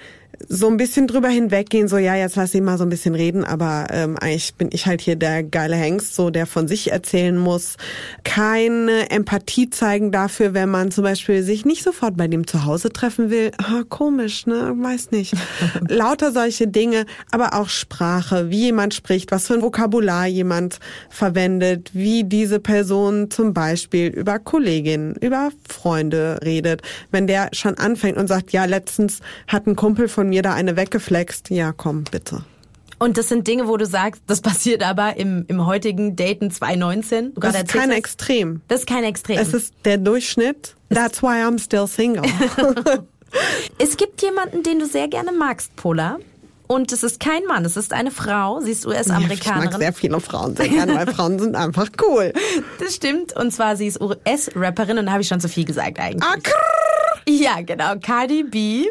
so 0.48 0.68
ein 0.68 0.78
bisschen 0.78 1.08
drüber 1.08 1.30
hinweggehen, 1.30 1.88
so 1.88 1.98
ja, 1.98 2.16
jetzt 2.16 2.36
lass 2.36 2.54
ihn 2.54 2.64
mal 2.64 2.78
so 2.78 2.84
ein 2.84 2.90
bisschen 2.90 3.16
reden, 3.16 3.44
aber 3.44 3.88
ähm, 3.92 4.18
eigentlich 4.18 4.56
bin 4.56 4.70
ich 4.72 4.86
halt 4.86 5.02
hier 5.02 5.16
der 5.16 5.44
geile 5.44 5.76
Hengst, 5.76 6.16
so 6.16 6.30
der 6.30 6.46
von 6.46 6.68
sich 6.68 6.92
erzählen 6.92 7.38
muss. 7.38 7.78
Keine 8.24 9.10
Empathie 9.10 9.70
zeigen 9.70 10.12
dafür, 10.12 10.54
wenn 10.54 10.70
man 10.70 10.92
zum 10.92 11.04
Beispiel 11.04 11.44
sich 11.44 11.66
nicht 11.66 11.84
sofort 11.84 12.18
bei 12.18 12.28
dem 12.28 12.48
zu 12.48 12.66
Hause 12.66 12.92
treffen 12.92 13.30
will. 13.30 13.52
Ah, 13.58 13.84
komisch, 13.88 14.46
ne? 14.46 14.74
Weiß 14.78 15.12
nicht. 15.12 15.34
Lauter 15.88 16.32
solche 16.32 16.68
Dinge, 16.68 17.06
aber 17.32 17.54
auch 17.54 17.70
Sprache, 17.70 18.50
wie 18.50 18.66
jemand 18.66 18.94
spricht, 18.94 19.32
was 19.32 19.48
für 19.48 19.54
ein 19.54 19.62
Vokabular 19.62 20.28
jemand 20.28 20.80
verwendet, 21.10 21.92
wie 21.94 22.24
diese 22.24 22.60
Person 22.60 23.30
zum 23.30 23.54
Beispiel 23.54 24.08
über 24.08 24.40
Kolleginnen, 24.40 25.16
über 25.22 25.50
Freunde 25.68 26.40
redet. 26.44 26.82
Wenn 27.12 27.28
der 27.28 27.50
schon 27.54 27.78
anfängt 27.78 28.18
und 28.18 28.28
sagt, 28.28 28.52
ja, 28.52 28.66
letztens 28.66 29.20
hat 29.48 29.68
ein 29.68 29.76
Kumpel 29.76 30.08
von 30.08 30.31
mir 30.32 30.42
da 30.42 30.54
eine 30.54 30.76
weggeflext. 30.76 31.50
Ja, 31.50 31.72
komm, 31.72 32.04
bitte. 32.06 32.44
Und 32.98 33.18
das 33.18 33.30
sind 33.30 33.48
Dinge, 33.48 33.68
wo 33.68 33.78
du 33.78 33.86
sagst, 33.86 34.22
das 34.28 34.42
passiert 34.42 34.84
aber 34.84 35.18
im, 35.18 35.46
im 35.48 35.66
heutigen 35.66 36.16
Daten 36.16 36.52
2019. 36.52 37.34
Das 37.36 37.56
ist 37.56 37.68
kein. 37.70 37.92
Extrem. 37.92 38.62
Das 38.68 38.82
ist 38.82 38.88
kein 38.88 39.04
Extrem. 39.04 39.40
Es 39.40 39.54
ist 39.54 39.74
der 39.86 39.98
Durchschnitt. 39.98 40.76
That's 40.90 41.24
why 41.24 41.42
I'm 41.42 41.60
still 41.60 41.88
single. 41.88 42.24
es 43.80 43.98
gibt 43.98 44.22
jemanden, 44.22 44.62
den 44.62 44.80
du 44.80 44.86
sehr 44.86 45.08
gerne 45.08 45.32
magst, 45.32 45.76
Pola. 45.76 46.20
Und 46.68 46.92
es 46.94 47.04
ist 47.04 47.20
kein 47.20 47.44
Mann, 47.46 47.66
es 47.66 47.76
ist 47.76 47.92
eine 47.92 48.12
Frau. 48.12 48.62
Sie 48.62 48.72
ist 48.72 48.86
US-Amerikanerin. 48.86 49.64
ich 49.66 49.72
mag 49.72 49.82
sehr 49.82 49.94
viele 49.94 50.20
Frauen 50.22 50.56
sehr 50.56 50.70
gerne, 50.70 50.96
weil 50.96 51.08
Frauen 51.08 51.38
sind 51.40 51.56
einfach 51.56 51.90
cool. 52.08 52.32
Das 52.80 52.96
stimmt. 52.96 53.36
Und 53.36 53.52
zwar, 53.52 53.76
sie 53.76 53.88
ist 53.88 54.00
US-Rapperin 54.00 54.98
und 54.98 55.08
da 55.08 55.12
habe 55.12 55.22
ich 55.22 55.28
schon 55.28 55.42
zu 55.42 55.50
viel 55.50 55.66
gesagt 55.66 56.00
eigentlich. 56.00 56.24
Ah, 56.24 56.38
ja, 57.28 57.62
genau. 57.62 57.96
Cardi 58.02 58.44
B. 58.44 58.86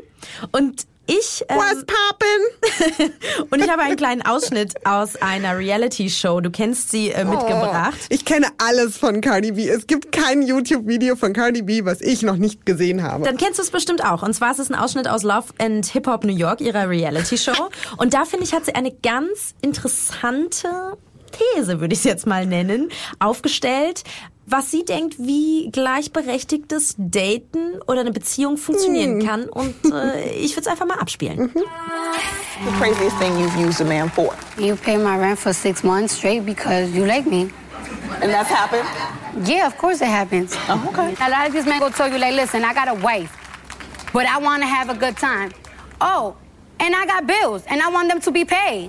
Und 0.52 0.89
ich. 1.06 1.44
Ähm, 1.48 1.58
Was 1.58 1.84
poppin'? 1.84 3.12
und 3.50 3.62
ich 3.62 3.70
habe 3.70 3.82
einen 3.82 3.96
kleinen 3.96 4.22
Ausschnitt 4.22 4.86
aus 4.86 5.16
einer 5.16 5.58
Reality-Show. 5.58 6.40
Du 6.40 6.50
kennst 6.50 6.90
sie 6.90 7.10
äh, 7.10 7.24
mitgebracht. 7.24 7.98
Oh, 8.00 8.06
ich 8.08 8.24
kenne 8.24 8.48
alles 8.58 8.96
von 8.96 9.20
Cardi 9.20 9.52
B. 9.52 9.68
Es 9.68 9.86
gibt 9.86 10.12
kein 10.12 10.42
YouTube-Video 10.42 11.16
von 11.16 11.32
Cardi 11.32 11.62
B, 11.62 11.84
was 11.84 12.00
ich 12.00 12.22
noch 12.22 12.36
nicht 12.36 12.64
gesehen 12.66 13.02
habe. 13.02 13.24
Dann 13.24 13.36
kennst 13.36 13.58
du 13.58 13.62
es 13.62 13.70
bestimmt 13.70 14.04
auch. 14.04 14.22
Und 14.22 14.34
zwar 14.34 14.52
ist 14.52 14.58
es 14.58 14.70
ein 14.70 14.76
Ausschnitt 14.76 15.08
aus 15.08 15.22
Love 15.22 15.48
and 15.58 15.86
Hip 15.86 16.06
Hop 16.06 16.24
New 16.24 16.36
York, 16.36 16.60
ihrer 16.60 16.88
Reality-Show. 16.88 17.70
und 17.96 18.14
da 18.14 18.24
finde 18.24 18.44
ich, 18.44 18.52
hat 18.52 18.66
sie 18.66 18.74
eine 18.74 18.92
ganz 18.92 19.54
interessante 19.62 20.96
These, 21.30 21.80
würde 21.80 21.92
ich 21.92 22.00
es 22.00 22.04
jetzt 22.04 22.26
mal 22.26 22.46
nennen, 22.46 22.90
aufgestellt 23.18 24.04
was 24.50 24.70
sie 24.70 24.84
denkt, 24.84 25.16
wie 25.18 25.70
gleichberechtigtes 25.70 26.96
Daten 26.98 27.80
oder 27.86 28.00
eine 28.00 28.10
Beziehung 28.10 28.56
funktionieren 28.56 29.18
mm. 29.18 29.26
kann. 29.26 29.48
Und 29.48 29.74
äh, 29.92 30.30
ich 30.40 30.52
würde 30.52 30.62
es 30.62 30.66
einfach 30.66 30.86
mal 30.86 30.98
abspielen. 30.98 31.38
Mm 31.38 31.50
-hmm. 31.54 31.64
The 32.64 32.72
craziest 32.78 33.18
thing 33.18 33.32
you've 33.38 33.68
used 33.68 33.80
a 33.80 33.84
man 33.84 34.10
for? 34.10 34.34
You 34.58 34.76
pay 34.76 34.96
my 34.96 35.16
rent 35.16 35.38
for 35.38 35.54
six 35.54 35.82
months 35.82 36.14
straight 36.16 36.44
because 36.44 36.90
you 36.90 37.04
like 37.06 37.26
me. 37.28 37.50
And 38.22 38.30
that's 38.32 38.50
happened? 38.50 38.86
Yeah, 39.46 39.66
of 39.66 39.78
course 39.78 40.04
it 40.04 40.10
happens. 40.10 40.54
Oh, 40.68 40.88
okay. 40.88 41.14
A 41.20 41.30
lot 41.30 41.46
of 41.46 41.52
these 41.54 41.66
men 41.66 41.80
will 41.80 41.92
tell 41.92 42.08
you, 42.08 42.18
like, 42.18 42.34
listen, 42.34 42.64
I 42.64 42.74
got 42.74 42.88
a 42.88 42.94
wife, 42.94 43.32
but 44.12 44.26
I 44.26 44.38
want 44.42 44.62
to 44.62 44.68
have 44.68 44.90
a 44.90 44.94
good 44.94 45.16
time. 45.16 45.50
Oh, 46.00 46.34
and 46.80 46.94
I 46.96 47.06
got 47.06 47.26
bills 47.26 47.62
and 47.68 47.80
I 47.80 47.88
want 47.90 48.08
them 48.08 48.20
to 48.20 48.30
be 48.30 48.44
paid. 48.44 48.84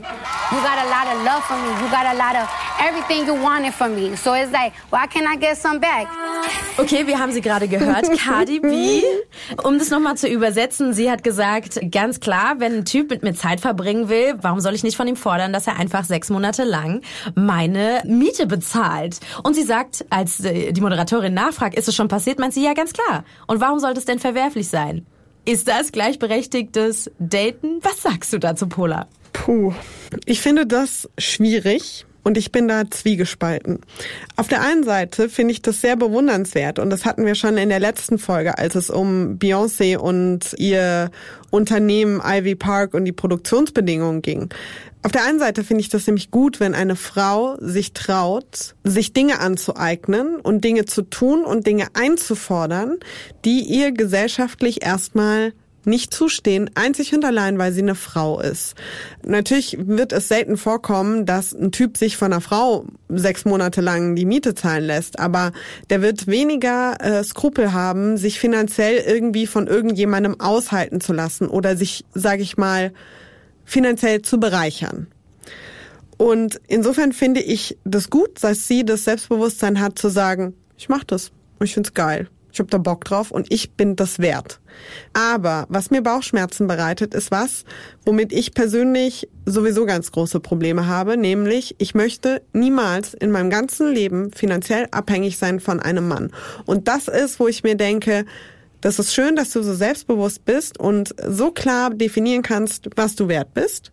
You 0.51 0.59
got 0.63 0.77
a 0.85 0.89
lot 0.89 1.07
of 1.13 1.23
love 1.23 1.43
for 1.43 1.55
me. 1.55 1.69
You 1.81 1.91
got 1.91 2.05
a 2.13 2.17
lot 2.17 2.35
of 2.35 2.49
everything 2.79 3.25
you 3.25 3.35
wanted 3.35 3.73
from 3.73 3.95
me. 3.95 4.15
So 4.15 4.33
it's 4.33 4.51
like, 4.51 4.73
why 4.89 5.07
can't 5.07 5.27
I 5.27 5.35
get 5.35 5.57
some 5.57 5.79
back? 5.79 6.07
Okay, 6.77 7.05
wir 7.05 7.19
haben 7.19 7.31
sie 7.31 7.41
gerade 7.41 7.67
gehört. 7.67 8.09
Cardi 8.17 8.59
B. 8.59 9.03
Um 9.63 9.77
das 9.77 9.89
nochmal 9.89 10.17
zu 10.17 10.27
übersetzen, 10.27 10.93
sie 10.93 11.11
hat 11.11 11.23
gesagt, 11.23 11.79
ganz 11.91 12.19
klar, 12.19 12.55
wenn 12.59 12.77
ein 12.77 12.85
Typ 12.85 13.09
mit 13.09 13.23
mir 13.23 13.33
Zeit 13.33 13.59
verbringen 13.59 14.09
will, 14.09 14.35
warum 14.41 14.59
soll 14.61 14.73
ich 14.73 14.83
nicht 14.83 14.95
von 14.95 15.07
ihm 15.07 15.17
fordern, 15.17 15.53
dass 15.53 15.67
er 15.67 15.77
einfach 15.77 16.05
sechs 16.05 16.29
Monate 16.29 16.63
lang 16.63 17.01
meine 17.35 18.01
Miete 18.05 18.47
bezahlt? 18.47 19.19
Und 19.43 19.53
sie 19.53 19.63
sagt, 19.63 20.05
als 20.09 20.39
äh, 20.43 20.71
die 20.71 20.81
Moderatorin 20.81 21.33
nachfragt, 21.33 21.75
ist 21.75 21.87
es 21.87 21.95
schon 21.95 22.07
passiert, 22.07 22.39
meint 22.39 22.53
sie, 22.53 22.63
ja, 22.63 22.73
ganz 22.73 22.93
klar. 22.93 23.25
Und 23.47 23.59
warum 23.59 23.79
sollte 23.79 23.99
es 23.99 24.05
denn 24.05 24.19
verwerflich 24.19 24.69
sein? 24.69 25.05
Ist 25.45 25.67
das 25.67 25.91
gleichberechtigtes 25.91 27.09
Daten? 27.17 27.79
Was 27.81 28.03
sagst 28.03 28.31
du 28.33 28.37
dazu, 28.37 28.67
Pola? 28.67 29.07
Puh, 29.33 29.73
ich 30.25 30.41
finde 30.41 30.67
das 30.67 31.09
schwierig. 31.17 32.05
Und 32.23 32.37
ich 32.37 32.51
bin 32.51 32.67
da 32.67 32.83
zwiegespalten. 32.87 33.79
Auf 34.35 34.47
der 34.47 34.61
einen 34.61 34.83
Seite 34.83 35.27
finde 35.27 35.53
ich 35.53 35.63
das 35.63 35.81
sehr 35.81 35.95
bewundernswert 35.95 36.77
und 36.77 36.91
das 36.91 37.03
hatten 37.03 37.25
wir 37.25 37.33
schon 37.33 37.57
in 37.57 37.69
der 37.69 37.79
letzten 37.79 38.19
Folge, 38.19 38.59
als 38.59 38.75
es 38.75 38.91
um 38.91 39.39
Beyoncé 39.39 39.97
und 39.97 40.53
ihr 40.59 41.09
Unternehmen 41.49 42.21
Ivy 42.23 42.53
Park 42.53 42.93
und 42.93 43.05
die 43.05 43.11
Produktionsbedingungen 43.11 44.21
ging. 44.21 44.49
Auf 45.03 45.11
der 45.11 45.23
einen 45.25 45.39
Seite 45.39 45.63
finde 45.63 45.81
ich 45.81 45.89
das 45.89 46.05
nämlich 46.05 46.29
gut, 46.29 46.59
wenn 46.59 46.75
eine 46.75 46.95
Frau 46.95 47.57
sich 47.59 47.93
traut, 47.93 48.75
sich 48.83 49.13
Dinge 49.13 49.39
anzueignen 49.39 50.35
und 50.35 50.63
Dinge 50.63 50.85
zu 50.85 51.01
tun 51.01 51.43
und 51.43 51.65
Dinge 51.65 51.87
einzufordern, 51.93 52.97
die 53.43 53.61
ihr 53.61 53.91
gesellschaftlich 53.91 54.83
erstmal 54.83 55.53
nicht 55.83 56.13
zustehen, 56.13 56.69
einzig 56.75 57.13
und 57.15 57.25
allein, 57.25 57.57
weil 57.57 57.71
sie 57.71 57.81
eine 57.81 57.95
Frau 57.95 58.39
ist. 58.39 58.75
Natürlich 59.25 59.77
wird 59.79 60.13
es 60.13 60.27
selten 60.27 60.57
vorkommen, 60.57 61.25
dass 61.25 61.53
ein 61.53 61.71
Typ 61.71 61.97
sich 61.97 62.17
von 62.17 62.31
einer 62.31 62.41
Frau 62.41 62.85
sechs 63.09 63.45
Monate 63.45 63.81
lang 63.81 64.15
die 64.15 64.25
Miete 64.25 64.53
zahlen 64.53 64.83
lässt, 64.83 65.19
aber 65.19 65.51
der 65.89 66.03
wird 66.03 66.27
weniger 66.27 66.97
äh, 67.01 67.23
Skrupel 67.23 67.73
haben, 67.73 68.17
sich 68.17 68.39
finanziell 68.39 68.97
irgendwie 68.97 69.47
von 69.47 69.65
irgendjemandem 69.65 70.39
aushalten 70.39 71.01
zu 71.01 71.13
lassen 71.13 71.47
oder 71.47 71.75
sich, 71.75 72.05
sage 72.13 72.43
ich 72.43 72.57
mal, 72.57 72.93
finanziell 73.65 74.21
zu 74.21 74.39
bereichern. 74.39 75.07
Und 76.17 76.61
insofern 76.67 77.13
finde 77.13 77.41
ich 77.41 77.77
das 77.83 78.09
gut, 78.09 78.43
dass 78.43 78.67
sie 78.67 78.85
das 78.85 79.05
Selbstbewusstsein 79.05 79.79
hat 79.79 79.97
zu 79.97 80.09
sagen, 80.09 80.53
ich 80.77 80.87
mach 80.87 81.03
das, 81.03 81.31
ich 81.59 81.73
find's 81.73 81.93
geil. 81.93 82.27
Ich 82.53 82.59
habe 82.59 82.69
da 82.69 82.77
Bock 82.77 83.05
drauf 83.05 83.31
und 83.31 83.51
ich 83.51 83.71
bin 83.71 83.95
das 83.95 84.19
wert. 84.19 84.59
Aber 85.13 85.65
was 85.69 85.89
mir 85.89 86.01
Bauchschmerzen 86.01 86.67
bereitet, 86.67 87.13
ist 87.13 87.31
was, 87.31 87.63
womit 88.05 88.33
ich 88.33 88.53
persönlich 88.53 89.29
sowieso 89.45 89.85
ganz 89.85 90.11
große 90.11 90.39
Probleme 90.39 90.87
habe, 90.87 91.17
nämlich 91.17 91.75
ich 91.77 91.95
möchte 91.95 92.41
niemals 92.53 93.13
in 93.13 93.31
meinem 93.31 93.49
ganzen 93.49 93.91
Leben 93.91 94.31
finanziell 94.33 94.87
abhängig 94.91 95.37
sein 95.37 95.59
von 95.59 95.79
einem 95.79 96.07
Mann. 96.07 96.31
Und 96.65 96.87
das 96.87 97.07
ist, 97.07 97.39
wo 97.39 97.47
ich 97.47 97.63
mir 97.63 97.75
denke, 97.75 98.25
das 98.81 98.99
ist 98.99 99.13
schön, 99.13 99.35
dass 99.35 99.51
du 99.51 99.61
so 99.63 99.73
selbstbewusst 99.73 100.43
bist 100.43 100.79
und 100.79 101.15
so 101.27 101.51
klar 101.51 101.91
definieren 101.91 102.41
kannst, 102.41 102.89
was 102.95 103.15
du 103.15 103.27
wert 103.27 103.53
bist. 103.53 103.91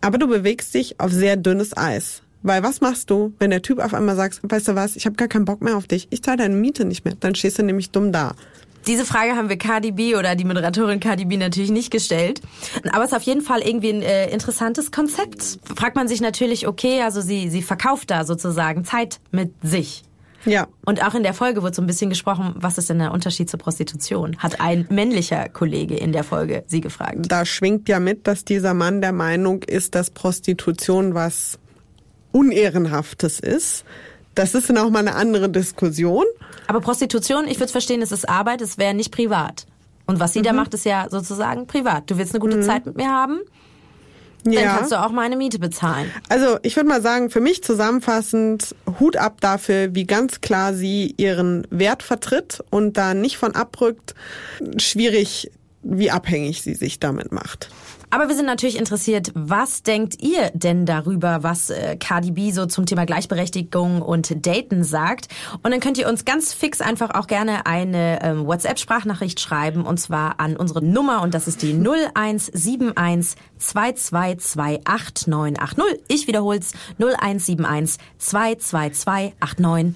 Aber 0.00 0.18
du 0.18 0.26
bewegst 0.26 0.74
dich 0.74 1.00
auf 1.00 1.12
sehr 1.12 1.36
dünnes 1.36 1.76
Eis. 1.76 2.22
Weil 2.42 2.62
was 2.62 2.80
machst 2.80 3.10
du, 3.10 3.32
wenn 3.38 3.50
der 3.50 3.62
Typ 3.62 3.78
auf 3.80 3.94
einmal 3.94 4.14
sagt, 4.14 4.40
weißt 4.42 4.68
du 4.68 4.74
was, 4.74 4.94
ich 4.94 5.06
habe 5.06 5.16
gar 5.16 5.26
keinen 5.26 5.44
Bock 5.44 5.62
mehr 5.62 5.76
auf 5.76 5.86
dich, 5.86 6.06
ich 6.10 6.22
zahle 6.22 6.36
deine 6.36 6.54
Miete 6.54 6.84
nicht 6.84 7.04
mehr, 7.04 7.14
dann 7.18 7.34
stehst 7.34 7.58
du 7.58 7.64
nämlich 7.64 7.90
dumm 7.90 8.12
da. 8.12 8.34
Diese 8.86 9.04
Frage 9.04 9.34
haben 9.34 9.48
wir 9.48 9.58
Cardi 9.58 9.90
B 9.90 10.14
oder 10.14 10.36
die 10.36 10.44
Moderatorin 10.44 11.00
Cardi 11.00 11.24
B 11.24 11.36
natürlich 11.36 11.72
nicht 11.72 11.90
gestellt. 11.90 12.40
Aber 12.92 13.02
es 13.02 13.10
ist 13.10 13.16
auf 13.16 13.24
jeden 13.24 13.40
Fall 13.40 13.62
irgendwie 13.62 13.90
ein 13.90 14.02
äh, 14.02 14.30
interessantes 14.30 14.92
Konzept. 14.92 15.58
Fragt 15.74 15.96
man 15.96 16.06
sich 16.06 16.20
natürlich, 16.20 16.68
okay, 16.68 17.02
also 17.02 17.20
sie, 17.20 17.50
sie 17.50 17.62
verkauft 17.62 18.12
da 18.12 18.24
sozusagen 18.24 18.84
Zeit 18.84 19.18
mit 19.32 19.52
sich. 19.60 20.04
Ja. 20.46 20.68
Und 20.84 21.04
auch 21.04 21.14
in 21.14 21.22
der 21.22 21.34
Folge 21.34 21.62
wird 21.62 21.74
so 21.74 21.82
ein 21.82 21.86
bisschen 21.86 22.08
gesprochen, 22.08 22.54
was 22.56 22.78
ist 22.78 22.88
denn 22.88 22.98
der 22.98 23.12
Unterschied 23.12 23.50
zur 23.50 23.58
Prostitution? 23.58 24.38
Hat 24.38 24.60
ein 24.60 24.86
männlicher 24.90 25.48
Kollege 25.48 25.96
in 25.96 26.12
der 26.12 26.24
Folge 26.24 26.64
sie 26.66 26.80
gefragt. 26.80 27.18
Da 27.28 27.44
schwingt 27.44 27.88
ja 27.88 28.00
mit, 28.00 28.26
dass 28.26 28.44
dieser 28.44 28.72
Mann 28.72 29.00
der 29.00 29.12
Meinung 29.12 29.62
ist, 29.64 29.94
dass 29.94 30.10
Prostitution 30.10 31.14
was 31.14 31.58
Unehrenhaftes 32.32 33.40
ist. 33.40 33.84
Das 34.34 34.54
ist 34.54 34.68
dann 34.68 34.78
auch 34.78 34.90
mal 34.90 35.00
eine 35.00 35.14
andere 35.14 35.48
Diskussion. 35.48 36.24
Aber 36.66 36.80
Prostitution, 36.80 37.46
ich 37.46 37.56
würde 37.56 37.66
es 37.66 37.72
verstehen, 37.72 38.02
es 38.02 38.12
ist 38.12 38.28
Arbeit, 38.28 38.60
es 38.60 38.78
wäre 38.78 38.94
nicht 38.94 39.10
privat. 39.10 39.66
Und 40.06 40.20
was 40.20 40.32
sie 40.32 40.40
mhm. 40.40 40.44
da 40.44 40.52
macht, 40.52 40.74
ist 40.74 40.84
ja 40.84 41.06
sozusagen 41.10 41.66
privat. 41.66 42.10
Du 42.10 42.18
willst 42.18 42.34
eine 42.34 42.40
gute 42.40 42.58
mhm. 42.58 42.62
Zeit 42.62 42.86
mit 42.86 42.96
mir 42.96 43.08
haben, 43.08 43.40
dann 44.54 44.64
ja. 44.64 44.76
kannst 44.76 44.92
du 44.92 45.02
auch 45.02 45.10
meine 45.10 45.36
Miete 45.36 45.58
bezahlen. 45.58 46.10
Also 46.28 46.58
ich 46.62 46.76
würde 46.76 46.88
mal 46.88 47.02
sagen, 47.02 47.30
für 47.30 47.40
mich 47.40 47.62
zusammenfassend, 47.62 48.74
Hut 49.00 49.16
ab 49.16 49.40
dafür, 49.40 49.94
wie 49.94 50.04
ganz 50.04 50.40
klar 50.40 50.74
sie 50.74 51.14
ihren 51.16 51.66
Wert 51.70 52.02
vertritt 52.02 52.62
und 52.70 52.96
da 52.96 53.14
nicht 53.14 53.36
von 53.36 53.54
abrückt. 53.54 54.14
Schwierig, 54.78 55.50
wie 55.82 56.10
abhängig 56.10 56.62
sie 56.62 56.74
sich 56.74 57.00
damit 57.00 57.32
macht. 57.32 57.70
Aber 58.16 58.28
wir 58.30 58.34
sind 58.34 58.46
natürlich 58.46 58.78
interessiert, 58.78 59.30
was 59.34 59.82
denkt 59.82 60.22
ihr 60.22 60.50
denn 60.54 60.86
darüber, 60.86 61.42
was 61.42 61.68
äh, 61.68 61.98
Cardi 62.00 62.30
B 62.30 62.50
so 62.50 62.64
zum 62.64 62.86
Thema 62.86 63.04
Gleichberechtigung 63.04 64.00
und 64.00 64.46
Daten 64.46 64.84
sagt? 64.84 65.28
Und 65.62 65.70
dann 65.70 65.80
könnt 65.80 65.98
ihr 65.98 66.08
uns 66.08 66.24
ganz 66.24 66.54
fix 66.54 66.80
einfach 66.80 67.10
auch 67.10 67.26
gerne 67.26 67.66
eine 67.66 68.20
ähm, 68.22 68.46
WhatsApp-Sprachnachricht 68.46 69.38
schreiben 69.38 69.84
und 69.84 70.00
zwar 70.00 70.40
an 70.40 70.56
unsere 70.56 70.82
Nummer 70.82 71.20
und 71.20 71.34
das 71.34 71.46
ist 71.46 71.60
die 71.60 71.74
0171 71.74 73.36
2228980. 73.60 75.82
Ich 76.08 76.26
wiederhol's 76.26 76.72
0171 76.98 78.02
2228980. 78.18 79.92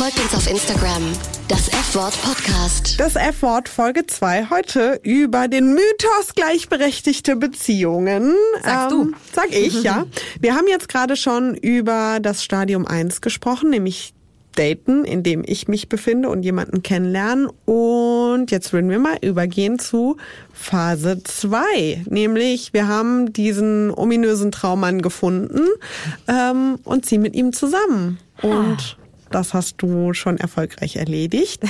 Folgt 0.00 0.18
uns 0.18 0.34
auf 0.34 0.50
Instagram. 0.50 1.12
Das 1.48 1.68
F-Wort 1.68 2.18
Podcast. 2.22 2.98
Das 2.98 3.16
F-Wort 3.16 3.68
Folge 3.68 4.06
2 4.06 4.46
heute 4.48 4.98
über 5.02 5.46
den 5.46 5.74
Mythos 5.74 6.34
gleichberechtigte 6.34 7.36
Beziehungen. 7.36 8.34
Sagst 8.62 8.92
du. 8.92 9.12
Sag 9.34 9.52
ich, 9.52 9.82
ja. 9.82 10.06
Wir 10.40 10.54
haben 10.54 10.68
jetzt 10.68 10.88
gerade 10.88 11.16
schon 11.16 11.54
über 11.54 12.16
das 12.18 12.42
Stadium 12.42 12.86
1 12.86 13.20
gesprochen, 13.20 13.68
nämlich 13.68 14.14
Daten, 14.54 15.04
in 15.04 15.22
dem 15.22 15.42
ich 15.44 15.68
mich 15.68 15.90
befinde 15.90 16.30
und 16.30 16.44
jemanden 16.44 16.82
kennenlernen. 16.82 17.50
Und 17.66 18.50
jetzt 18.50 18.72
würden 18.72 18.88
wir 18.88 19.00
mal 19.00 19.18
übergehen 19.20 19.78
zu 19.78 20.16
Phase 20.54 21.22
2. 21.22 22.04
Nämlich, 22.08 22.72
wir 22.72 22.88
haben 22.88 23.34
diesen 23.34 23.90
ominösen 23.90 24.50
Traummann 24.50 25.02
gefunden 25.02 25.66
ähm, 26.26 26.78
und 26.84 27.04
ziehen 27.04 27.20
mit 27.20 27.36
ihm 27.36 27.52
zusammen. 27.52 28.18
Und 28.40 28.96
das 29.30 29.54
hast 29.54 29.76
du 29.78 30.12
schon 30.12 30.38
erfolgreich 30.38 30.96
erledigt. 30.96 31.62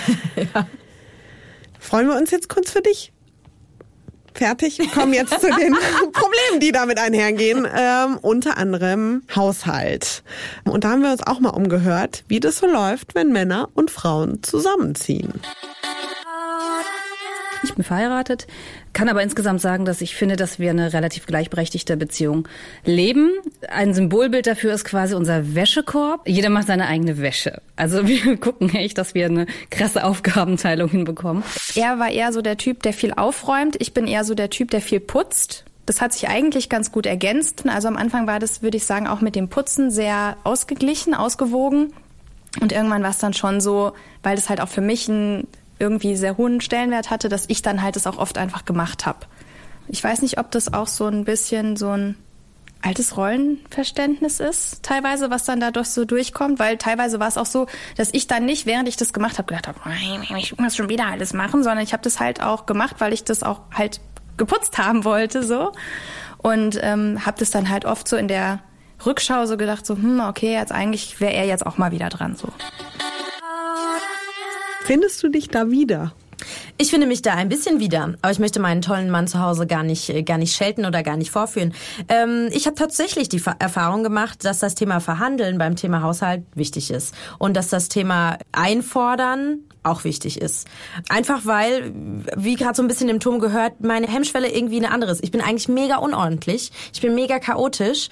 Freuen 1.78 2.08
wir 2.08 2.16
uns 2.16 2.30
jetzt 2.30 2.48
kurz 2.48 2.70
für 2.70 2.82
dich? 2.82 3.12
Fertig. 4.34 4.78
Wir 4.78 4.88
kommen 4.88 5.12
jetzt 5.12 5.40
zu 5.40 5.48
den 5.48 5.74
Problemen, 6.12 6.60
die 6.60 6.72
damit 6.72 6.98
einhergehen. 6.98 7.66
Ähm, 7.76 8.18
unter 8.22 8.56
anderem 8.56 9.22
Haushalt. 9.34 10.22
Und 10.64 10.84
da 10.84 10.90
haben 10.90 11.02
wir 11.02 11.10
uns 11.10 11.26
auch 11.26 11.40
mal 11.40 11.50
umgehört, 11.50 12.24
wie 12.28 12.40
das 12.40 12.58
so 12.58 12.66
läuft, 12.66 13.14
wenn 13.14 13.32
Männer 13.32 13.68
und 13.74 13.90
Frauen 13.90 14.42
zusammenziehen. 14.42 15.40
Ich 17.62 17.74
bin 17.74 17.84
verheiratet, 17.84 18.46
kann 18.92 19.08
aber 19.08 19.22
insgesamt 19.22 19.60
sagen, 19.60 19.84
dass 19.84 20.00
ich 20.00 20.14
finde, 20.14 20.36
dass 20.36 20.58
wir 20.58 20.70
eine 20.70 20.92
relativ 20.92 21.26
gleichberechtigte 21.26 21.96
Beziehung 21.96 22.48
leben. 22.84 23.30
Ein 23.68 23.94
Symbolbild 23.94 24.46
dafür 24.46 24.72
ist 24.74 24.84
quasi 24.84 25.14
unser 25.14 25.54
Wäschekorb. 25.54 26.26
Jeder 26.26 26.50
macht 26.50 26.66
seine 26.66 26.86
eigene 26.86 27.18
Wäsche. 27.18 27.62
Also 27.76 28.06
wir 28.08 28.36
gucken 28.36 28.74
echt, 28.74 28.98
dass 28.98 29.14
wir 29.14 29.26
eine 29.26 29.46
krasse 29.70 30.04
Aufgabenteilung 30.04 30.90
hinbekommen. 30.90 31.42
Er 31.74 31.98
war 31.98 32.10
eher 32.10 32.32
so 32.32 32.42
der 32.42 32.56
Typ, 32.56 32.82
der 32.82 32.92
viel 32.92 33.12
aufräumt. 33.12 33.76
Ich 33.78 33.94
bin 33.94 34.06
eher 34.06 34.24
so 34.24 34.34
der 34.34 34.50
Typ, 34.50 34.70
der 34.70 34.80
viel 34.80 35.00
putzt. 35.00 35.64
Das 35.86 36.00
hat 36.00 36.12
sich 36.12 36.28
eigentlich 36.28 36.68
ganz 36.68 36.92
gut 36.92 37.06
ergänzt. 37.06 37.64
Also 37.68 37.88
am 37.88 37.96
Anfang 37.96 38.26
war 38.26 38.38
das, 38.38 38.62
würde 38.62 38.76
ich 38.76 38.84
sagen, 38.84 39.06
auch 39.06 39.20
mit 39.20 39.34
dem 39.34 39.48
Putzen 39.48 39.90
sehr 39.90 40.36
ausgeglichen, 40.44 41.14
ausgewogen. 41.14 41.92
Und 42.60 42.72
irgendwann 42.72 43.02
war 43.02 43.10
es 43.10 43.18
dann 43.18 43.34
schon 43.34 43.60
so, 43.60 43.92
weil 44.22 44.36
das 44.36 44.48
halt 44.48 44.60
auch 44.60 44.68
für 44.68 44.80
mich 44.80 45.08
ein 45.08 45.46
irgendwie 45.80 46.14
sehr 46.16 46.36
hohen 46.36 46.60
Stellenwert 46.60 47.10
hatte, 47.10 47.28
dass 47.28 47.46
ich 47.48 47.62
dann 47.62 47.82
halt 47.82 47.96
es 47.96 48.06
auch 48.06 48.18
oft 48.18 48.38
einfach 48.38 48.64
gemacht 48.64 49.06
habe. 49.06 49.26
Ich 49.88 50.04
weiß 50.04 50.22
nicht, 50.22 50.38
ob 50.38 50.50
das 50.50 50.72
auch 50.72 50.86
so 50.86 51.06
ein 51.06 51.24
bisschen 51.24 51.76
so 51.76 51.90
ein 51.90 52.16
altes 52.82 53.16
Rollenverständnis 53.16 54.40
ist, 54.40 54.82
teilweise, 54.82 55.30
was 55.30 55.44
dann 55.44 55.60
dadurch 55.60 55.88
so 55.88 56.04
durchkommt, 56.04 56.58
weil 56.58 56.78
teilweise 56.78 57.20
war 57.20 57.28
es 57.28 57.36
auch 57.36 57.46
so, 57.46 57.66
dass 57.96 58.08
ich 58.12 58.26
dann 58.26 58.46
nicht, 58.46 58.64
während 58.64 58.88
ich 58.88 58.96
das 58.96 59.12
gemacht 59.12 59.36
habe, 59.36 59.46
gedacht 59.48 59.68
habe, 59.68 59.78
ich 60.38 60.56
muss 60.58 60.76
schon 60.76 60.88
wieder 60.88 61.06
alles 61.06 61.34
machen, 61.34 61.62
sondern 61.62 61.84
ich 61.84 61.92
habe 61.92 62.02
das 62.02 62.20
halt 62.20 62.42
auch 62.42 62.64
gemacht, 62.64 62.96
weil 62.98 63.12
ich 63.12 63.24
das 63.24 63.42
auch 63.42 63.60
halt 63.74 64.00
geputzt 64.38 64.78
haben 64.78 65.04
wollte, 65.04 65.42
so 65.42 65.72
und 66.38 66.78
ähm, 66.82 67.24
habe 67.26 67.38
das 67.38 67.50
dann 67.50 67.68
halt 67.68 67.84
oft 67.84 68.08
so 68.08 68.16
in 68.16 68.28
der 68.28 68.60
Rückschau 69.04 69.46
so 69.46 69.56
gedacht, 69.56 69.84
so 69.84 69.96
hm, 69.96 70.20
okay, 70.20 70.52
jetzt 70.52 70.72
eigentlich 70.72 71.20
wäre 71.20 71.32
er 71.32 71.46
jetzt 71.46 71.66
auch 71.66 71.78
mal 71.78 71.92
wieder 71.92 72.08
dran, 72.08 72.36
so. 72.36 72.48
Findest 74.90 75.22
du 75.22 75.28
dich 75.28 75.46
da 75.46 75.70
wieder? 75.70 76.12
Ich 76.76 76.90
finde 76.90 77.06
mich 77.06 77.22
da 77.22 77.34
ein 77.34 77.48
bisschen 77.48 77.78
wieder, 77.78 78.14
aber 78.22 78.32
ich 78.32 78.40
möchte 78.40 78.58
meinen 78.58 78.82
tollen 78.82 79.08
Mann 79.08 79.28
zu 79.28 79.38
Hause 79.38 79.68
gar 79.68 79.84
nicht, 79.84 80.10
äh, 80.10 80.24
gar 80.24 80.36
nicht 80.36 80.56
schelten 80.56 80.84
oder 80.84 81.04
gar 81.04 81.16
nicht 81.16 81.30
vorführen. 81.30 81.74
Ähm, 82.08 82.48
ich 82.50 82.66
habe 82.66 82.74
tatsächlich 82.74 83.28
die 83.28 83.38
Fa 83.38 83.54
Erfahrung 83.60 84.02
gemacht, 84.02 84.44
dass 84.44 84.58
das 84.58 84.74
Thema 84.74 84.98
Verhandeln 84.98 85.58
beim 85.58 85.76
Thema 85.76 86.02
Haushalt 86.02 86.42
wichtig 86.56 86.90
ist 86.90 87.14
und 87.38 87.56
dass 87.56 87.68
das 87.68 87.88
Thema 87.88 88.36
Einfordern 88.50 89.60
auch 89.84 90.02
wichtig 90.02 90.40
ist. 90.40 90.66
Einfach 91.08 91.46
weil, 91.46 91.92
wie 92.36 92.56
gerade 92.56 92.74
so 92.74 92.82
ein 92.82 92.88
bisschen 92.88 93.08
im 93.08 93.20
Turm 93.20 93.38
gehört, 93.38 93.80
meine 93.82 94.08
Hemmschwelle 94.08 94.50
irgendwie 94.52 94.78
eine 94.78 94.90
andere 94.90 95.12
ist. 95.12 95.22
Ich 95.22 95.30
bin 95.30 95.40
eigentlich 95.40 95.68
mega 95.68 95.98
unordentlich, 95.98 96.72
ich 96.92 97.00
bin 97.00 97.14
mega 97.14 97.38
chaotisch, 97.38 98.08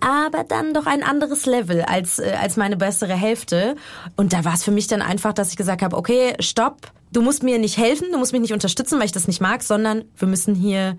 aber 0.00 0.44
dann 0.44 0.74
doch 0.74 0.86
ein 0.86 1.02
anderes 1.02 1.46
Level 1.46 1.82
als, 1.82 2.18
äh, 2.18 2.36
als 2.40 2.56
meine 2.56 2.76
bessere 2.76 3.14
Hälfte. 3.14 3.76
Und 4.16 4.32
da 4.32 4.44
war 4.44 4.54
es 4.54 4.64
für 4.64 4.70
mich 4.70 4.86
dann 4.86 5.02
einfach, 5.02 5.32
dass 5.32 5.50
ich 5.50 5.56
gesagt 5.56 5.82
habe, 5.82 5.96
okay, 5.96 6.34
stopp, 6.40 6.92
du 7.12 7.22
musst 7.22 7.42
mir 7.42 7.58
nicht 7.58 7.78
helfen, 7.78 8.08
du 8.12 8.18
musst 8.18 8.32
mich 8.32 8.42
nicht 8.42 8.52
unterstützen, 8.52 8.98
weil 8.98 9.06
ich 9.06 9.12
das 9.12 9.26
nicht 9.26 9.40
mag, 9.40 9.62
sondern 9.62 10.04
wir 10.16 10.28
müssen 10.28 10.54
hier 10.54 10.96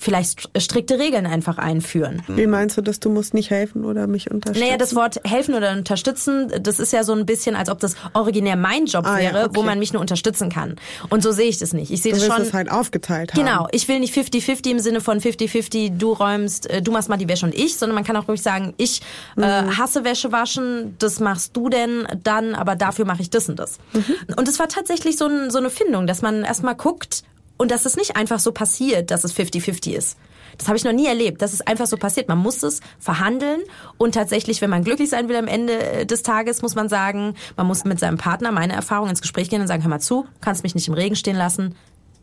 vielleicht 0.00 0.50
strikte 0.60 0.98
Regeln 0.98 1.26
einfach 1.26 1.58
einführen. 1.58 2.22
Wie 2.26 2.46
meinst 2.46 2.76
du, 2.78 2.80
dass 2.80 3.00
du 3.00 3.10
musst 3.10 3.34
nicht 3.34 3.50
helfen 3.50 3.84
oder 3.84 4.06
mich 4.06 4.30
unterstützen? 4.30 4.66
Naja, 4.66 4.78
das 4.78 4.94
Wort 4.94 5.20
helfen 5.24 5.54
oder 5.54 5.72
unterstützen, 5.72 6.50
das 6.62 6.80
ist 6.80 6.92
ja 6.94 7.04
so 7.04 7.12
ein 7.12 7.26
bisschen, 7.26 7.54
als 7.54 7.68
ob 7.68 7.80
das 7.80 7.96
originär 8.14 8.56
mein 8.56 8.86
Job 8.86 9.04
Ah, 9.06 9.18
ja, 9.18 9.34
wäre, 9.34 9.44
okay. 9.44 9.56
wo 9.56 9.62
man 9.62 9.78
mich 9.78 9.92
nur 9.92 10.00
unterstützen 10.00 10.48
kann. 10.48 10.76
Und 11.10 11.22
so 11.22 11.32
sehe 11.32 11.48
ich 11.48 11.58
das 11.58 11.74
nicht. 11.74 11.90
Ich 11.90 12.00
sehe 12.00 12.12
das 12.12 12.24
schon. 12.24 12.40
es 12.40 12.54
halt 12.54 12.70
aufgeteilt 12.70 13.34
haben. 13.34 13.44
Genau, 13.44 13.68
ich 13.72 13.88
will 13.88 14.00
nicht 14.00 14.16
50-50 14.16 14.70
im 14.70 14.78
Sinne 14.78 15.02
von 15.02 15.20
50-50, 15.20 15.98
du 15.98 16.12
räumst, 16.12 16.70
äh, 16.70 16.80
du 16.80 16.92
machst 16.92 17.10
mal 17.10 17.18
die 17.18 17.28
Wäsche 17.28 17.44
und 17.44 17.54
ich, 17.54 17.76
sondern 17.76 17.94
man 17.94 18.04
kann 18.04 18.16
auch 18.16 18.26
ruhig 18.26 18.40
sagen, 18.40 18.72
ich 18.78 19.02
äh, 19.36 19.42
hasse 19.42 20.02
Wäsche 20.04 20.32
waschen, 20.32 20.96
das 20.98 21.20
machst 21.20 21.54
du 21.54 21.68
denn 21.68 22.06
dann, 22.24 22.54
aber 22.54 22.74
dafür 22.74 23.04
mache 23.04 23.20
ich 23.20 23.28
das 23.28 23.50
und 23.50 23.58
das. 23.58 23.76
Und 24.36 24.48
es 24.48 24.58
war 24.58 24.68
tatsächlich 24.68 25.18
so, 25.18 25.26
ein, 25.26 25.50
so 25.50 25.58
eine 25.58 25.68
Findung, 25.68 26.06
dass 26.06 26.22
man 26.22 26.42
erstmal 26.42 26.74
guckt 26.74 27.22
und 27.60 27.70
dass 27.70 27.84
es 27.84 27.94
nicht 27.94 28.16
einfach 28.16 28.38
so 28.38 28.52
passiert, 28.52 29.10
dass 29.10 29.22
es 29.22 29.36
50-50 29.36 29.92
ist. 29.92 30.16
Das 30.56 30.68
habe 30.68 30.78
ich 30.78 30.84
noch 30.84 30.94
nie 30.94 31.06
erlebt, 31.06 31.42
dass 31.42 31.52
es 31.52 31.60
einfach 31.60 31.86
so 31.86 31.98
passiert. 31.98 32.26
Man 32.26 32.38
muss 32.38 32.62
es 32.62 32.80
verhandeln 32.98 33.60
und 33.98 34.14
tatsächlich, 34.14 34.62
wenn 34.62 34.70
man 34.70 34.82
glücklich 34.82 35.10
sein 35.10 35.28
will 35.28 35.36
am 35.36 35.46
Ende 35.46 35.74
äh, 35.74 36.06
des 36.06 36.22
Tages, 36.22 36.62
muss 36.62 36.74
man 36.74 36.88
sagen, 36.88 37.34
man 37.58 37.66
muss 37.66 37.84
mit 37.84 38.00
seinem 38.00 38.16
Partner, 38.16 38.50
meine 38.50 38.72
Erfahrung, 38.72 39.10
ins 39.10 39.20
Gespräch 39.20 39.50
gehen 39.50 39.60
und 39.60 39.66
sagen, 39.66 39.82
hör 39.82 39.90
mal 39.90 40.00
zu, 40.00 40.26
kannst 40.40 40.62
mich 40.62 40.74
nicht 40.74 40.88
im 40.88 40.94
Regen 40.94 41.16
stehen 41.16 41.36
lassen, 41.36 41.74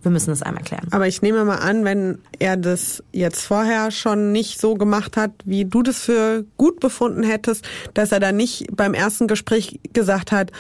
wir 0.02 0.10
müssen 0.10 0.32
es 0.32 0.41
einmal 0.41 0.63
klären. 0.63 0.88
Aber 0.89 1.08
ich 1.08 1.21
nehme 1.21 1.45
mal 1.45 1.58
an, 1.58 1.86
wenn 1.86 2.17
er 2.39 2.58
das 2.58 3.04
jetzt 3.12 3.41
vorher 3.41 3.91
schon 3.91 4.32
nicht 4.32 4.60
so 4.60 4.73
gemacht 4.73 5.17
hat, 5.17 5.34
wie 5.45 5.65
du 5.65 5.84
das 5.84 6.00
für 6.00 6.45
gut 6.58 6.80
befunden 6.80 7.21
hättest, 7.21 7.63
dass 7.93 8.12
er 8.12 8.19
dann 8.19 8.38
nicht 8.38 8.76
beim 8.76 8.95
ersten 8.95 9.28
Gespräch 9.28 9.80
gesagt 9.93 10.32
hat, 10.32 10.52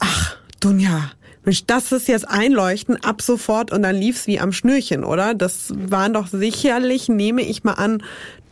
ach, 0.00 0.36
Dunja, 0.58 1.12
Mensch, 1.44 1.66
das 1.66 1.92
ist 1.92 2.08
jetzt 2.08 2.28
einleuchten 2.28 3.02
ab 3.04 3.20
sofort 3.20 3.72
und 3.72 3.82
dann 3.82 3.96
lief's 3.96 4.26
wie 4.26 4.40
am 4.40 4.52
Schnürchen, 4.52 5.04
oder? 5.04 5.34
Das 5.34 5.72
waren 5.76 6.14
doch 6.14 6.26
sicherlich, 6.28 7.08
nehme 7.08 7.42
ich 7.42 7.64
mal 7.64 7.74
an, 7.74 8.02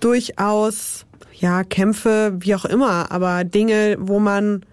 durchaus, 0.00 1.06
ja, 1.38 1.64
Kämpfe, 1.64 2.34
wie 2.38 2.54
auch 2.54 2.64
immer, 2.64 3.10
aber 3.10 3.44
Dinge, 3.44 3.96
wo 3.98 4.18
man 4.18 4.64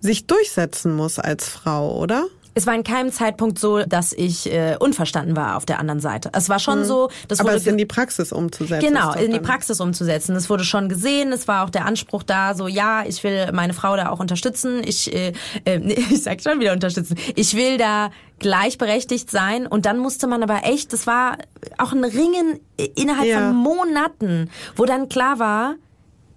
sich 0.00 0.26
durchsetzen 0.26 0.94
muss 0.94 1.18
als 1.18 1.48
Frau, 1.48 1.98
oder? 1.98 2.26
Es 2.58 2.66
war 2.66 2.74
in 2.74 2.84
keinem 2.84 3.12
Zeitpunkt 3.12 3.58
so, 3.58 3.80
dass 3.84 4.14
ich 4.14 4.50
äh, 4.50 4.76
unverstanden 4.80 5.36
war 5.36 5.58
auf 5.58 5.66
der 5.66 5.78
anderen 5.78 6.00
Seite. 6.00 6.30
Es 6.32 6.48
war 6.48 6.58
schon 6.58 6.86
so, 6.86 7.10
das 7.28 7.38
Mhm. 7.40 7.46
Aber 7.46 7.54
es 7.54 7.66
in 7.66 7.76
die 7.76 7.84
Praxis 7.84 8.32
umzusetzen. 8.32 8.88
Genau, 8.88 9.12
in 9.12 9.30
die 9.30 9.40
Praxis 9.40 9.78
umzusetzen. 9.78 10.34
Es 10.36 10.48
wurde 10.48 10.64
schon 10.64 10.88
gesehen, 10.88 11.32
es 11.32 11.46
war 11.48 11.64
auch 11.66 11.70
der 11.70 11.84
Anspruch 11.84 12.22
da, 12.22 12.54
so 12.54 12.66
ja, 12.66 13.04
ich 13.06 13.22
will 13.22 13.52
meine 13.52 13.74
Frau 13.74 13.94
da 13.96 14.08
auch 14.08 14.20
unterstützen. 14.20 14.80
Ich, 14.82 15.12
äh, 15.14 15.34
äh, 15.66 15.78
ich 16.10 16.22
sag 16.22 16.40
schon 16.40 16.58
wieder 16.58 16.72
unterstützen. 16.72 17.16
Ich 17.34 17.54
will 17.54 17.76
da 17.76 18.10
gleichberechtigt 18.38 19.30
sein. 19.30 19.66
Und 19.66 19.84
dann 19.84 19.98
musste 19.98 20.26
man 20.26 20.42
aber 20.42 20.60
echt, 20.64 20.94
das 20.94 21.06
war 21.06 21.36
auch 21.76 21.92
ein 21.92 22.04
Ringen 22.04 22.58
innerhalb 22.94 23.28
Ja. 23.28 23.38
von 23.48 23.56
Monaten, 23.56 24.50
wo 24.76 24.86
dann 24.86 25.10
klar 25.10 25.38
war, 25.38 25.74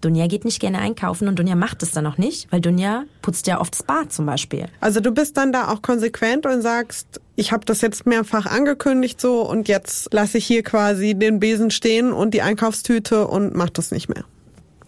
Dunja 0.01 0.27
geht 0.27 0.45
nicht 0.45 0.59
gerne 0.59 0.79
einkaufen 0.79 1.27
und 1.27 1.37
Dunja 1.37 1.55
macht 1.55 1.83
es 1.83 1.91
dann 1.91 2.05
auch 2.05 2.17
nicht, 2.17 2.51
weil 2.51 2.61
Dunja 2.61 3.03
putzt 3.21 3.47
ja 3.47 3.59
oft 3.59 3.73
das 3.73 3.83
Bad 3.83 4.11
zum 4.13 4.25
Beispiel. 4.25 4.67
Also 4.79 4.99
du 4.99 5.11
bist 5.11 5.37
dann 5.37 5.51
da 5.51 5.69
auch 5.69 5.81
konsequent 5.81 6.45
und 6.45 6.61
sagst, 6.61 7.19
ich 7.35 7.51
habe 7.51 7.65
das 7.65 7.81
jetzt 7.81 8.05
mehrfach 8.05 8.45
angekündigt 8.45 9.19
so 9.19 9.41
und 9.41 9.67
jetzt 9.67 10.13
lasse 10.13 10.37
ich 10.37 10.45
hier 10.45 10.63
quasi 10.63 11.15
den 11.15 11.39
Besen 11.39 11.71
stehen 11.71 12.11
und 12.11 12.33
die 12.33 12.41
Einkaufstüte 12.41 13.27
und 13.27 13.55
mach 13.55 13.69
das 13.69 13.91
nicht 13.91 14.09
mehr. 14.09 14.23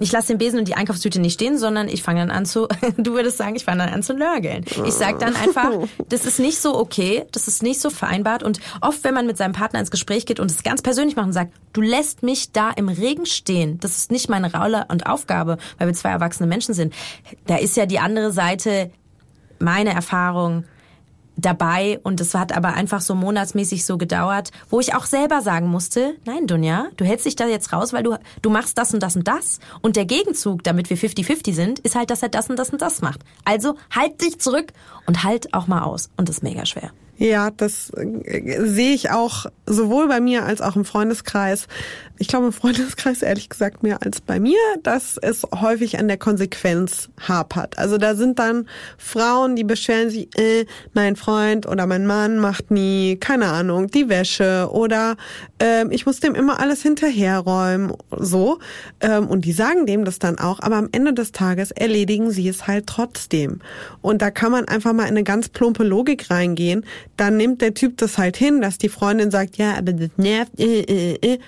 Ich 0.01 0.11
lasse 0.11 0.29
den 0.29 0.37
Besen 0.37 0.59
und 0.59 0.67
die 0.67 0.73
Einkaufstüte 0.73 1.19
nicht 1.19 1.35
stehen, 1.35 1.57
sondern 1.57 1.87
ich 1.87 2.01
fange 2.01 2.21
dann 2.21 2.31
an 2.31 2.45
zu, 2.45 2.67
du 2.97 3.13
würdest 3.13 3.37
sagen, 3.37 3.55
ich 3.55 3.65
fange 3.65 3.85
dann 3.85 3.93
an 3.93 4.03
zu 4.03 4.13
nörgeln. 4.13 4.65
Ich 4.85 4.93
sag 4.93 5.19
dann 5.19 5.35
einfach, 5.35 5.69
das 6.09 6.25
ist 6.25 6.39
nicht 6.39 6.59
so 6.59 6.77
okay, 6.77 7.25
das 7.31 7.47
ist 7.47 7.61
nicht 7.61 7.79
so 7.79 7.89
vereinbart. 7.89 8.43
Und 8.43 8.59
oft, 8.81 9.03
wenn 9.03 9.13
man 9.13 9.27
mit 9.27 9.37
seinem 9.37 9.53
Partner 9.53 9.79
ins 9.79 9.91
Gespräch 9.91 10.25
geht 10.25 10.39
und 10.39 10.49
es 10.49 10.63
ganz 10.63 10.81
persönlich 10.81 11.15
macht 11.15 11.27
und 11.27 11.33
sagt, 11.33 11.53
du 11.73 11.81
lässt 11.81 12.23
mich 12.23 12.51
da 12.51 12.71
im 12.71 12.89
Regen 12.89 13.25
stehen, 13.25 13.79
das 13.79 13.97
ist 13.97 14.11
nicht 14.11 14.27
meine 14.27 14.51
Rolle 14.51 14.85
und 14.89 15.05
Aufgabe, 15.05 15.57
weil 15.77 15.87
wir 15.87 15.93
zwei 15.93 16.09
erwachsene 16.09 16.47
Menschen 16.47 16.73
sind. 16.73 16.93
Da 17.45 17.57
ist 17.57 17.77
ja 17.77 17.85
die 17.85 17.99
andere 17.99 18.31
Seite, 18.31 18.91
meine 19.59 19.93
Erfahrung, 19.93 20.65
dabei 21.37 21.99
und 22.03 22.21
es 22.21 22.33
hat 22.35 22.55
aber 22.55 22.73
einfach 22.73 23.01
so 23.01 23.15
monatsmäßig 23.15 23.85
so 23.85 23.97
gedauert, 23.97 24.51
wo 24.69 24.79
ich 24.79 24.93
auch 24.95 25.05
selber 25.05 25.41
sagen 25.41 25.67
musste, 25.67 26.15
nein 26.25 26.47
Dunja, 26.47 26.87
du 26.97 27.05
hältst 27.05 27.25
dich 27.25 27.35
da 27.35 27.47
jetzt 27.47 27.73
raus, 27.73 27.93
weil 27.93 28.03
du 28.03 28.17
du 28.41 28.49
machst 28.49 28.77
das 28.77 28.93
und 28.93 29.01
das 29.01 29.15
und 29.15 29.27
das 29.27 29.59
und 29.81 29.95
der 29.95 30.05
Gegenzug, 30.05 30.63
damit 30.63 30.89
wir 30.89 30.97
50-50 30.97 31.53
sind, 31.53 31.79
ist 31.79 31.95
halt, 31.95 32.09
dass 32.09 32.23
er 32.23 32.29
das 32.29 32.49
und 32.49 32.57
das 32.57 32.69
und 32.69 32.81
das 32.81 33.01
macht. 33.01 33.21
Also 33.45 33.75
halt 33.95 34.21
dich 34.21 34.39
zurück 34.39 34.73
und 35.07 35.23
halt 35.23 35.53
auch 35.53 35.67
mal 35.67 35.83
aus 35.83 36.09
und 36.17 36.29
das 36.29 36.37
ist 36.37 36.43
mega 36.43 36.65
schwer. 36.65 36.91
Ja, 37.21 37.51
das 37.51 37.91
äh, 37.91 38.65
sehe 38.65 38.95
ich 38.95 39.11
auch 39.11 39.45
sowohl 39.67 40.07
bei 40.07 40.19
mir 40.19 40.43
als 40.43 40.59
auch 40.59 40.75
im 40.75 40.85
Freundeskreis. 40.85 41.67
Ich 42.21 42.27
glaube 42.27 42.45
im 42.45 42.53
Freundeskreis 42.53 43.23
ehrlich 43.23 43.49
gesagt 43.49 43.81
mehr 43.81 44.03
als 44.03 44.21
bei 44.21 44.39
mir, 44.39 44.59
dass 44.83 45.17
es 45.17 45.41
häufig 45.59 45.97
an 45.97 46.07
der 46.07 46.17
Konsequenz 46.17 47.09
hapert. 47.19 47.79
Also 47.79 47.97
da 47.97 48.13
sind 48.13 48.37
dann 48.37 48.69
Frauen, 48.99 49.55
die 49.55 49.63
beschweren 49.63 50.11
sich, 50.11 50.29
äh, 50.37 50.67
mein 50.93 51.15
Freund 51.15 51.67
oder 51.67 51.87
mein 51.87 52.05
Mann 52.05 52.37
macht 52.37 52.69
nie, 52.69 53.15
keine 53.15 53.47
Ahnung, 53.47 53.87
die 53.87 54.07
Wäsche 54.07 54.69
oder 54.71 55.17
ähm, 55.59 55.89
ich 55.89 56.05
muss 56.05 56.19
dem 56.19 56.35
immer 56.35 56.59
alles 56.59 56.83
hinterherräumen, 56.83 57.93
so. 58.15 58.59
Ähm, 58.99 59.27
und 59.27 59.43
die 59.45 59.51
sagen 59.51 59.87
dem 59.87 60.05
das 60.05 60.19
dann 60.19 60.37
auch, 60.37 60.59
aber 60.59 60.75
am 60.75 60.89
Ende 60.91 61.13
des 61.13 61.31
Tages 61.31 61.71
erledigen 61.71 62.29
sie 62.29 62.47
es 62.47 62.67
halt 62.67 62.85
trotzdem. 62.85 63.61
Und 64.01 64.21
da 64.21 64.29
kann 64.29 64.51
man 64.51 64.67
einfach 64.67 64.93
mal 64.93 65.05
in 65.05 65.09
eine 65.09 65.23
ganz 65.23 65.49
plumpe 65.49 65.83
Logik 65.83 66.29
reingehen. 66.29 66.85
Dann 67.17 67.37
nimmt 67.37 67.61
der 67.61 67.73
Typ 67.73 67.97
das 67.97 68.19
halt 68.19 68.37
hin, 68.37 68.61
dass 68.61 68.77
die 68.77 68.89
Freundin 68.89 69.31
sagt, 69.31 69.57
ja, 69.57 69.73
aber 69.75 69.93
das 69.93 70.11
nervt, 70.17 70.59
äh, 70.59 70.81
äh, 70.81 71.33
äh. 71.33 71.39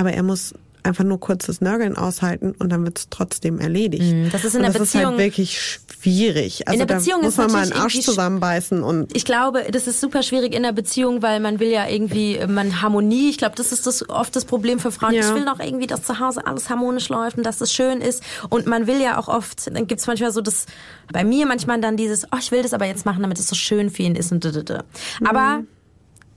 Aber 0.00 0.14
er 0.14 0.22
muss 0.22 0.54
einfach 0.82 1.04
nur 1.04 1.20
kurzes 1.20 1.60
Nörgeln 1.60 1.94
aushalten 1.94 2.54
und 2.58 2.70
dann 2.72 2.86
wird 2.86 2.98
es 2.98 3.08
trotzdem 3.10 3.58
erledigt. 3.60 4.32
Das 4.32 4.46
ist 4.46 4.54
in 4.54 4.60
und 4.60 4.72
der 4.72 4.72
das 4.72 4.80
Beziehung- 4.92 5.02
ist 5.02 5.08
halt 5.10 5.18
wirklich 5.18 5.60
schwierig. 5.60 6.66
Also 6.66 6.78
der 6.78 6.86
da 6.86 6.94
Beziehung 6.94 7.20
muss 7.20 7.32
ist 7.32 7.36
man 7.36 7.52
mal 7.52 7.62
einen 7.64 7.74
Arsch 7.74 8.00
zusammenbeißen 8.00 8.82
und 8.82 9.14
Ich 9.14 9.26
glaube, 9.26 9.66
das 9.70 9.86
ist 9.86 10.00
super 10.00 10.22
schwierig 10.22 10.54
in 10.54 10.62
der 10.62 10.72
Beziehung, 10.72 11.20
weil 11.20 11.38
man 11.38 11.60
will 11.60 11.68
ja 11.68 11.86
irgendwie, 11.86 12.40
man 12.48 12.80
Harmonie, 12.80 13.28
ich 13.28 13.36
glaube, 13.36 13.56
das 13.56 13.72
ist 13.72 13.86
das 13.86 14.08
oft 14.08 14.34
das 14.34 14.46
Problem 14.46 14.78
für 14.78 14.90
Frauen. 14.90 15.12
Ja. 15.12 15.28
Ich 15.28 15.34
will 15.34 15.44
doch 15.44 15.60
irgendwie, 15.60 15.86
dass 15.86 16.02
zu 16.02 16.18
Hause 16.18 16.46
alles 16.46 16.70
harmonisch 16.70 17.10
läuft 17.10 17.36
und 17.36 17.44
dass 17.44 17.60
es 17.60 17.70
schön 17.74 18.00
ist. 18.00 18.22
Und 18.48 18.64
man 18.64 18.86
will 18.86 19.02
ja 19.02 19.18
auch 19.18 19.28
oft, 19.28 19.66
dann 19.76 19.86
gibt's 19.86 20.06
manchmal 20.06 20.32
so 20.32 20.40
das, 20.40 20.64
bei 21.12 21.24
mir 21.24 21.44
manchmal 21.44 21.78
dann 21.82 21.98
dieses, 21.98 22.24
oh, 22.32 22.38
ich 22.40 22.52
will 22.52 22.62
das 22.62 22.72
aber 22.72 22.86
jetzt 22.86 23.04
machen, 23.04 23.20
damit 23.20 23.38
es 23.38 23.48
so 23.48 23.54
schön 23.54 23.90
für 23.90 24.02
ihn 24.04 24.14
ist 24.16 24.32
und 24.32 24.46
da, 24.46 24.50
da, 24.50 24.62
da. 24.62 24.84
Aber 25.28 25.62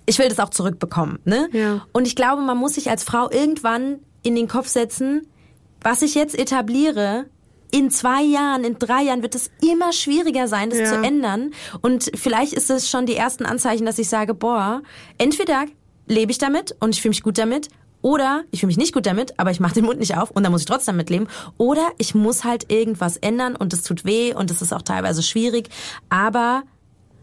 ich 0.05 0.19
will 0.19 0.29
das 0.29 0.39
auch 0.39 0.49
zurückbekommen, 0.49 1.19
ne? 1.25 1.49
Ja. 1.51 1.85
Und 1.93 2.07
ich 2.07 2.15
glaube, 2.15 2.41
man 2.41 2.57
muss 2.57 2.73
sich 2.73 2.89
als 2.89 3.03
Frau 3.03 3.29
irgendwann 3.31 3.99
in 4.21 4.35
den 4.35 4.47
Kopf 4.47 4.67
setzen, 4.67 5.27
was 5.81 6.01
ich 6.01 6.15
jetzt 6.15 6.37
etabliere, 6.37 7.25
in 7.71 7.89
zwei 7.89 8.21
Jahren, 8.21 8.63
in 8.63 8.77
drei 8.77 9.01
Jahren 9.03 9.23
wird 9.23 9.33
es 9.35 9.49
immer 9.61 9.91
schwieriger 9.93 10.47
sein, 10.47 10.69
das 10.69 10.79
Ja. 10.79 10.85
zu 10.85 10.95
ändern. 11.01 11.51
Und 11.81 12.11
vielleicht 12.15 12.53
ist 12.53 12.69
es 12.69 12.87
schon 12.89 13.05
die 13.07 13.15
ersten 13.15 13.45
Anzeichen, 13.45 13.85
dass 13.85 13.97
ich 13.97 14.07
sage, 14.09 14.33
boah, 14.35 14.83
entweder 15.17 15.65
lebe 16.07 16.31
ich 16.31 16.37
damit 16.37 16.75
und 16.79 16.93
ich 16.93 17.01
fühle 17.01 17.09
mich 17.11 17.23
gut 17.23 17.37
damit, 17.37 17.69
oder 18.03 18.43
ich 18.51 18.59
fühle 18.59 18.67
mich 18.67 18.77
nicht 18.77 18.93
gut 18.93 19.05
damit, 19.05 19.39
aber 19.39 19.49
ich 19.51 19.61
mache 19.61 19.75
den 19.75 19.85
Mund 19.85 19.97
nicht 19.99 20.17
auf 20.17 20.29
und 20.29 20.43
dann 20.43 20.51
muss 20.51 20.61
ich 20.61 20.67
trotzdem 20.67 20.95
damit 20.95 21.09
leben. 21.09 21.27
Oder 21.57 21.89
ich 21.97 22.13
muss 22.13 22.43
halt 22.43 22.69
irgendwas 22.71 23.15
ändern 23.17 23.55
und 23.55 23.71
es 23.73 23.81
tut 23.83 24.03
weh 24.03 24.33
und 24.35 24.51
es 24.51 24.61
ist 24.61 24.73
auch 24.73 24.81
teilweise 24.81 25.23
schwierig. 25.23 25.69
Aber 26.09 26.63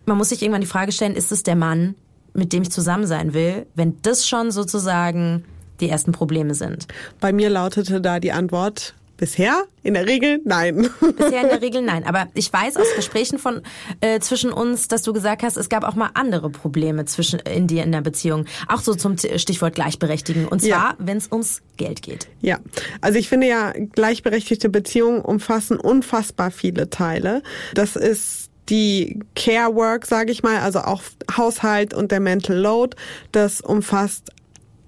man 0.06 0.16
muss 0.16 0.30
sich 0.30 0.40
irgendwann 0.42 0.62
die 0.62 0.66
Frage 0.66 0.90
stellen, 0.90 1.14
ist 1.14 1.32
es 1.32 1.42
der 1.42 1.54
Mann, 1.54 1.94
mit 2.34 2.52
dem 2.52 2.62
ich 2.62 2.70
zusammen 2.70 3.06
sein 3.06 3.34
will, 3.34 3.66
wenn 3.74 3.96
das 4.02 4.26
schon 4.28 4.50
sozusagen 4.50 5.44
die 5.80 5.88
ersten 5.88 6.12
Probleme 6.12 6.54
sind? 6.54 6.86
bei 7.20 7.32
mir 7.32 7.48
lautete 7.50 8.00
da 8.00 8.20
die 8.20 8.32
Antwort 8.32 8.94
bisher 9.16 9.64
in 9.82 9.92
der 9.94 10.06
Regel 10.06 10.40
nein. 10.46 10.88
Bisher 11.18 11.42
in 11.42 11.48
der 11.48 11.60
Regel 11.60 11.82
nein. 11.82 12.04
Aber 12.06 12.28
ich 12.32 12.50
weiß 12.50 12.78
aus 12.78 12.86
Gesprächen 12.96 13.38
von 13.38 13.60
äh, 14.00 14.18
zwischen 14.20 14.50
uns, 14.50 14.88
dass 14.88 15.02
du 15.02 15.12
gesagt 15.12 15.42
hast, 15.42 15.58
es 15.58 15.68
gab 15.68 15.84
auch 15.84 15.94
mal 15.94 16.08
andere 16.14 16.48
Probleme 16.48 17.04
zwischen 17.04 17.38
in 17.40 17.66
dir 17.66 17.82
in 17.84 17.92
der 17.92 18.00
Beziehung. 18.00 18.46
Auch 18.68 18.80
so 18.80 18.94
zum 18.94 19.16
Stichwort 19.18 19.74
Gleichberechtigen. 19.74 20.46
Und 20.48 20.60
zwar, 20.60 20.68
Ja. 20.70 20.94
wenn 20.98 21.18
es 21.18 21.28
ums 21.30 21.60
Geld 21.76 22.00
geht. 22.00 22.28
Ja, 22.40 22.58
also 23.02 23.18
ich 23.18 23.28
finde 23.28 23.46
ja, 23.48 23.72
gleichberechtigte 23.92 24.70
Beziehungen 24.70 25.20
umfassen 25.20 25.78
unfassbar 25.78 26.50
viele 26.50 26.88
Teile. 26.88 27.42
Das 27.74 27.96
ist 27.96 28.49
die 28.70 29.20
Care 29.34 29.74
Work, 29.74 30.06
sage 30.06 30.32
ich 30.32 30.42
mal, 30.42 30.60
also 30.60 30.80
auch 30.80 31.02
Haushalt 31.36 31.92
und 31.92 32.12
der 32.12 32.20
Mental 32.20 32.56
Load. 32.56 32.96
Das 33.32 33.60
umfasst 33.60 34.30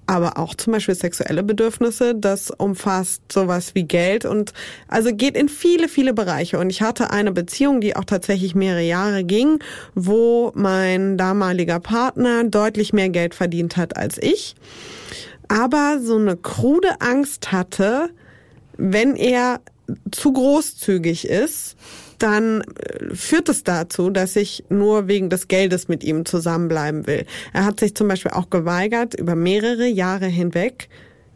aber 0.05 0.37
auch 0.37 0.53
zum 0.55 0.73
Beispiel 0.73 0.95
sexuelle 0.95 1.43
Bedürfnisse. 1.43 2.13
Das 2.13 2.51
umfasst 2.51 3.21
sowas 3.31 3.73
wie 3.73 3.83
Geld 3.83 4.25
und 4.25 4.53
also 4.87 5.15
geht 5.15 5.37
in 5.37 5.47
viele, 5.47 5.87
viele 5.87 6.13
Bereiche. 6.13 6.59
Und 6.59 6.69
ich 6.69 6.81
hatte 6.81 7.11
eine 7.11 7.31
Beziehung, 7.31 7.79
die 7.79 7.95
auch 7.95 8.03
tatsächlich 8.03 8.53
mehrere 8.53 8.83
Jahre 8.83 9.23
ging, 9.23 9.59
wo 9.95 10.51
mein 10.55 11.17
damaliger 11.17 11.79
Partner 11.79 12.43
deutlich 12.43 12.91
mehr 12.91 13.09
Geld 13.09 13.33
verdient 13.33 13.77
hat 13.77 13.95
als 13.95 14.17
ich 14.17 14.55
aber 15.47 15.99
so 16.01 16.17
eine 16.17 16.35
krude 16.35 16.99
Angst 16.99 17.51
hatte, 17.51 18.09
wenn 18.77 19.15
er 19.15 19.61
zu 20.11 20.33
großzügig 20.33 21.27
ist, 21.27 21.75
dann 22.23 22.61
äh, 22.61 23.13
führt 23.13 23.49
es 23.49 23.63
dazu, 23.63 24.09
dass 24.09 24.35
ich 24.35 24.63
nur 24.69 25.07
wegen 25.07 25.29
des 25.29 25.47
Geldes 25.47 25.87
mit 25.87 26.03
ihm 26.03 26.25
zusammenbleiben 26.25 27.05
will. 27.05 27.25
Er 27.53 27.65
hat 27.65 27.79
sich 27.79 27.95
zum 27.95 28.07
Beispiel 28.07 28.31
auch 28.31 28.49
geweigert, 28.49 29.13
über 29.13 29.35
mehrere 29.35 29.85
Jahre 29.87 30.25
hinweg 30.27 30.87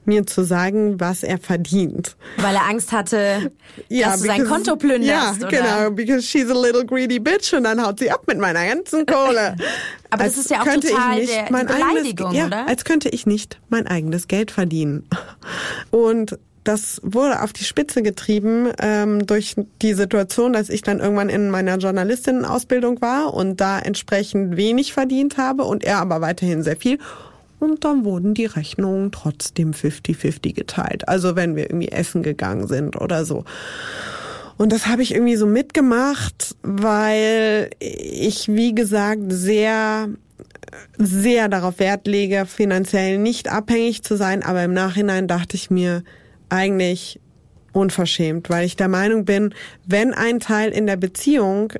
mir 0.05 0.25
zu 0.25 0.43
sagen, 0.43 1.01
was 1.01 1.21
er 1.21 1.37
verdient. 1.37 2.15
Weil 2.37 2.55
er 2.55 2.65
Angst 2.69 2.93
hatte, 2.93 3.51
dass 3.89 4.21
du 4.21 4.27
sein 4.27 4.37
because- 4.41 4.47
Konto 4.47 4.75
plünderst. 4.77 5.41
Ja, 5.41 5.47
oder? 5.47 5.49
genau, 5.49 5.91
because 5.91 6.21
she's 6.25 6.49
a 6.49 6.53
little 6.53 6.85
greedy 6.85 7.19
bitch 7.19 7.53
und 7.53 7.65
dann 7.65 7.85
haut 7.85 7.99
sie 7.99 8.09
ab 8.09 8.21
mit 8.25 8.37
meiner 8.39 8.65
ganzen 8.65 9.05
Kohle. 9.05 9.57
Aber 10.09 10.23
das 10.23 10.37
Als 10.37 10.45
ist 10.45 10.49
ja 10.49 10.61
auch 10.61 10.63
total 10.63 11.25
der- 11.25 11.43
Beleidigung, 11.65 12.27
eigenes, 12.27 12.37
ja, 12.39 12.45
oder? 12.47 12.67
Als 12.69 12.85
könnte 12.85 13.09
ich 13.09 13.25
nicht 13.25 13.59
mein 13.67 13.85
eigenes 13.85 14.29
Geld 14.29 14.51
verdienen. 14.51 15.09
Und 15.91 16.39
das 16.67 16.99
wurde 17.03 17.41
auf 17.41 17.53
die 17.53 17.63
Spitze 17.63 18.01
getrieben 18.01 18.71
ähm, 18.81 19.25
durch 19.25 19.55
die 19.81 19.93
Situation, 19.93 20.53
dass 20.53 20.69
ich 20.69 20.81
dann 20.81 20.99
irgendwann 20.99 21.29
in 21.29 21.49
meiner 21.49 21.77
Journalistinnenausbildung 21.77 23.01
war 23.01 23.33
und 23.33 23.61
da 23.61 23.79
entsprechend 23.79 24.57
wenig 24.57 24.93
verdient 24.93 25.37
habe 25.37 25.63
und 25.63 25.83
er 25.83 25.99
aber 25.99 26.21
weiterhin 26.21 26.63
sehr 26.63 26.75
viel. 26.75 26.99
Und 27.59 27.85
dann 27.85 28.05
wurden 28.05 28.33
die 28.33 28.45
Rechnungen 28.45 29.11
trotzdem 29.11 29.71
50-50 29.71 30.53
geteilt. 30.53 31.07
Also 31.07 31.35
wenn 31.35 31.55
wir 31.55 31.63
irgendwie 31.63 31.89
essen 31.89 32.21
gegangen 32.21 32.67
sind 32.67 32.99
oder 32.99 33.25
so. 33.25 33.45
Und 34.57 34.71
das 34.71 34.87
habe 34.87 35.01
ich 35.03 35.13
irgendwie 35.13 35.35
so 35.37 35.45
mitgemacht, 35.45 36.55
weil 36.63 37.69
ich, 37.79 38.47
wie 38.49 38.75
gesagt, 38.75 39.21
sehr 39.29 40.09
sehr 40.97 41.47
darauf 41.47 41.79
Wert 41.79 42.07
lege, 42.07 42.45
finanziell 42.45 43.17
nicht 43.17 43.49
abhängig 43.49 44.03
zu 44.03 44.15
sein, 44.17 44.43
aber 44.43 44.63
im 44.63 44.73
Nachhinein 44.73 45.27
dachte 45.27 45.55
ich 45.55 45.71
mir 45.71 46.03
eigentlich 46.49 47.19
unverschämt, 47.73 48.49
weil 48.49 48.65
ich 48.65 48.75
der 48.75 48.87
Meinung 48.87 49.25
bin, 49.25 49.53
wenn 49.85 50.13
ein 50.13 50.39
Teil 50.39 50.71
in 50.71 50.87
der 50.87 50.97
Beziehung 50.97 51.73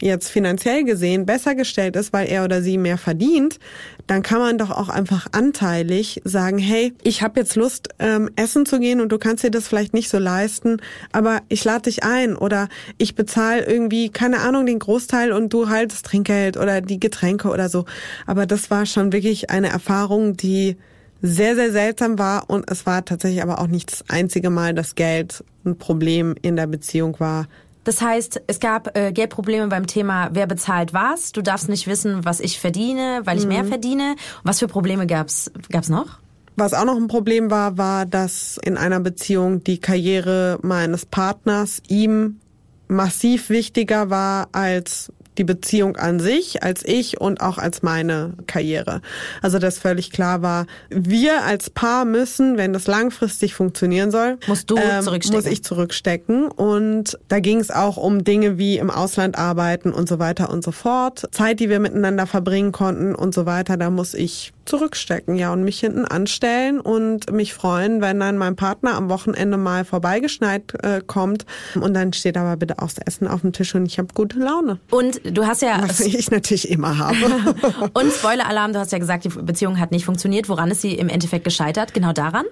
jetzt 0.00 0.30
finanziell 0.30 0.84
gesehen 0.84 1.26
besser 1.26 1.54
gestellt 1.54 1.96
ist, 1.96 2.12
weil 2.12 2.28
er 2.28 2.44
oder 2.44 2.62
sie 2.62 2.78
mehr 2.78 2.98
verdient, 2.98 3.58
dann 4.06 4.22
kann 4.22 4.38
man 4.38 4.58
doch 4.58 4.70
auch 4.70 4.88
einfach 4.88 5.26
anteilig 5.32 6.20
sagen, 6.24 6.58
hey, 6.58 6.94
ich 7.02 7.22
habe 7.22 7.40
jetzt 7.40 7.54
Lust, 7.54 7.90
ähm, 7.98 8.30
essen 8.36 8.66
zu 8.66 8.80
gehen 8.80 9.00
und 9.00 9.10
du 9.10 9.18
kannst 9.18 9.44
dir 9.44 9.50
das 9.50 9.68
vielleicht 9.68 9.94
nicht 9.94 10.08
so 10.08 10.18
leisten, 10.18 10.78
aber 11.12 11.42
ich 11.48 11.64
lade 11.64 11.82
dich 11.82 12.02
ein 12.02 12.34
oder 12.34 12.68
ich 12.98 13.14
bezahle 13.14 13.64
irgendwie, 13.64 14.08
keine 14.08 14.40
Ahnung, 14.40 14.66
den 14.66 14.78
Großteil 14.78 15.32
und 15.32 15.52
du 15.52 15.68
halt 15.68 15.92
das 15.92 16.02
Trinkgeld 16.02 16.56
oder 16.56 16.80
die 16.80 16.98
Getränke 16.98 17.48
oder 17.48 17.68
so. 17.68 17.84
Aber 18.26 18.46
das 18.46 18.70
war 18.70 18.86
schon 18.86 19.12
wirklich 19.12 19.50
eine 19.50 19.68
Erfahrung, 19.68 20.36
die 20.36 20.76
sehr, 21.22 21.54
sehr 21.54 21.72
seltsam 21.72 22.18
war 22.18 22.48
und 22.48 22.70
es 22.70 22.86
war 22.86 23.04
tatsächlich 23.04 23.42
aber 23.42 23.60
auch 23.60 23.66
nicht 23.66 23.92
das 23.92 24.04
einzige 24.08 24.50
Mal, 24.50 24.74
dass 24.74 24.94
Geld 24.94 25.44
ein 25.64 25.76
Problem 25.76 26.34
in 26.42 26.56
der 26.56 26.66
Beziehung 26.66 27.18
war. 27.20 27.46
Das 27.84 28.02
heißt, 28.02 28.42
es 28.46 28.60
gab 28.60 28.96
äh, 28.96 29.10
Geldprobleme 29.12 29.68
beim 29.68 29.86
Thema, 29.86 30.30
wer 30.32 30.46
bezahlt 30.46 30.92
was. 30.92 31.32
Du 31.32 31.42
darfst 31.42 31.68
nicht 31.68 31.86
wissen, 31.86 32.24
was 32.24 32.40
ich 32.40 32.60
verdiene, 32.60 33.22
weil 33.24 33.38
ich 33.38 33.46
mehr 33.46 33.64
verdiene. 33.64 34.16
Was 34.42 34.58
für 34.58 34.68
Probleme 34.68 35.06
gab's 35.06 35.50
gab's 35.70 35.88
noch? 35.88 36.18
Was 36.56 36.74
auch 36.74 36.84
noch 36.84 36.96
ein 36.96 37.08
Problem 37.08 37.50
war, 37.50 37.78
war, 37.78 38.04
dass 38.04 38.58
in 38.62 38.76
einer 38.76 39.00
Beziehung 39.00 39.64
die 39.64 39.78
Karriere 39.78 40.58
meines 40.62 41.06
Partners 41.06 41.80
ihm 41.88 42.38
massiv 42.86 43.48
wichtiger 43.48 44.10
war 44.10 44.48
als 44.52 45.10
die 45.40 45.44
Beziehung 45.44 45.96
an 45.96 46.20
sich, 46.20 46.62
als 46.62 46.84
ich 46.84 47.18
und 47.18 47.40
auch 47.40 47.56
als 47.56 47.82
meine 47.82 48.34
Karriere. 48.46 49.00
Also 49.40 49.58
dass 49.58 49.78
völlig 49.78 50.10
klar 50.10 50.42
war, 50.42 50.66
wir 50.90 51.44
als 51.44 51.70
Paar 51.70 52.04
müssen, 52.04 52.58
wenn 52.58 52.74
das 52.74 52.86
langfristig 52.86 53.54
funktionieren 53.54 54.10
soll, 54.10 54.36
Musst 54.46 54.70
du 54.70 54.76
zurückstecken. 54.76 55.36
muss 55.42 55.50
ich 55.50 55.64
zurückstecken. 55.64 56.48
Und 56.50 57.18
da 57.28 57.40
ging 57.40 57.58
es 57.58 57.70
auch 57.70 57.96
um 57.96 58.22
Dinge 58.22 58.58
wie 58.58 58.76
im 58.76 58.90
Ausland 58.90 59.38
arbeiten 59.38 59.92
und 59.92 60.10
so 60.10 60.18
weiter 60.18 60.50
und 60.50 60.62
so 60.62 60.72
fort. 60.72 61.26
Zeit, 61.32 61.58
die 61.58 61.70
wir 61.70 61.80
miteinander 61.80 62.26
verbringen 62.26 62.72
konnten 62.72 63.14
und 63.14 63.32
so 63.34 63.46
weiter, 63.46 63.78
da 63.78 63.88
muss 63.88 64.12
ich 64.12 64.52
zurückstecken, 64.70 65.34
ja, 65.34 65.52
und 65.52 65.64
mich 65.64 65.80
hinten 65.80 66.04
anstellen 66.04 66.80
und 66.80 67.32
mich 67.32 67.54
freuen, 67.54 68.00
wenn 68.00 68.20
dann 68.20 68.38
mein 68.38 68.54
Partner 68.54 68.94
am 68.94 69.08
Wochenende 69.08 69.56
mal 69.56 69.84
vorbeigeschneit 69.84 70.62
äh, 70.84 71.00
kommt 71.04 71.44
und 71.74 71.92
dann 71.92 72.12
steht 72.12 72.36
aber 72.36 72.56
bitte 72.56 72.78
auch 72.78 72.90
das 72.90 72.98
Essen 72.98 73.26
auf 73.26 73.40
dem 73.40 73.52
Tisch 73.52 73.74
und 73.74 73.84
ich 73.84 73.98
habe 73.98 74.08
gute 74.14 74.38
Laune. 74.38 74.78
Und 74.90 75.20
du 75.24 75.44
hast 75.44 75.62
ja 75.62 75.82
Was 75.82 76.00
ich 76.00 76.30
natürlich 76.30 76.70
immer 76.70 76.98
habe. 76.98 77.16
und 77.94 78.12
Spoiler-Alarm, 78.12 78.72
du 78.72 78.78
hast 78.78 78.92
ja 78.92 78.98
gesagt, 78.98 79.24
die 79.24 79.28
Beziehung 79.28 79.80
hat 79.80 79.90
nicht 79.90 80.04
funktioniert. 80.04 80.48
Woran 80.48 80.70
ist 80.70 80.82
sie 80.82 80.94
im 80.94 81.08
Endeffekt 81.08 81.44
gescheitert? 81.44 81.92
Genau 81.92 82.12
daran? 82.12 82.44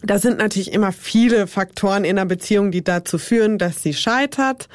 Da 0.00 0.18
sind 0.18 0.38
natürlich 0.38 0.72
immer 0.72 0.92
viele 0.92 1.46
Faktoren 1.46 2.04
in 2.04 2.18
einer 2.18 2.26
Beziehung, 2.26 2.70
die 2.70 2.82
dazu 2.82 3.18
führen, 3.18 3.58
dass 3.58 3.82
sie 3.82 3.92
scheitert. 3.92 4.68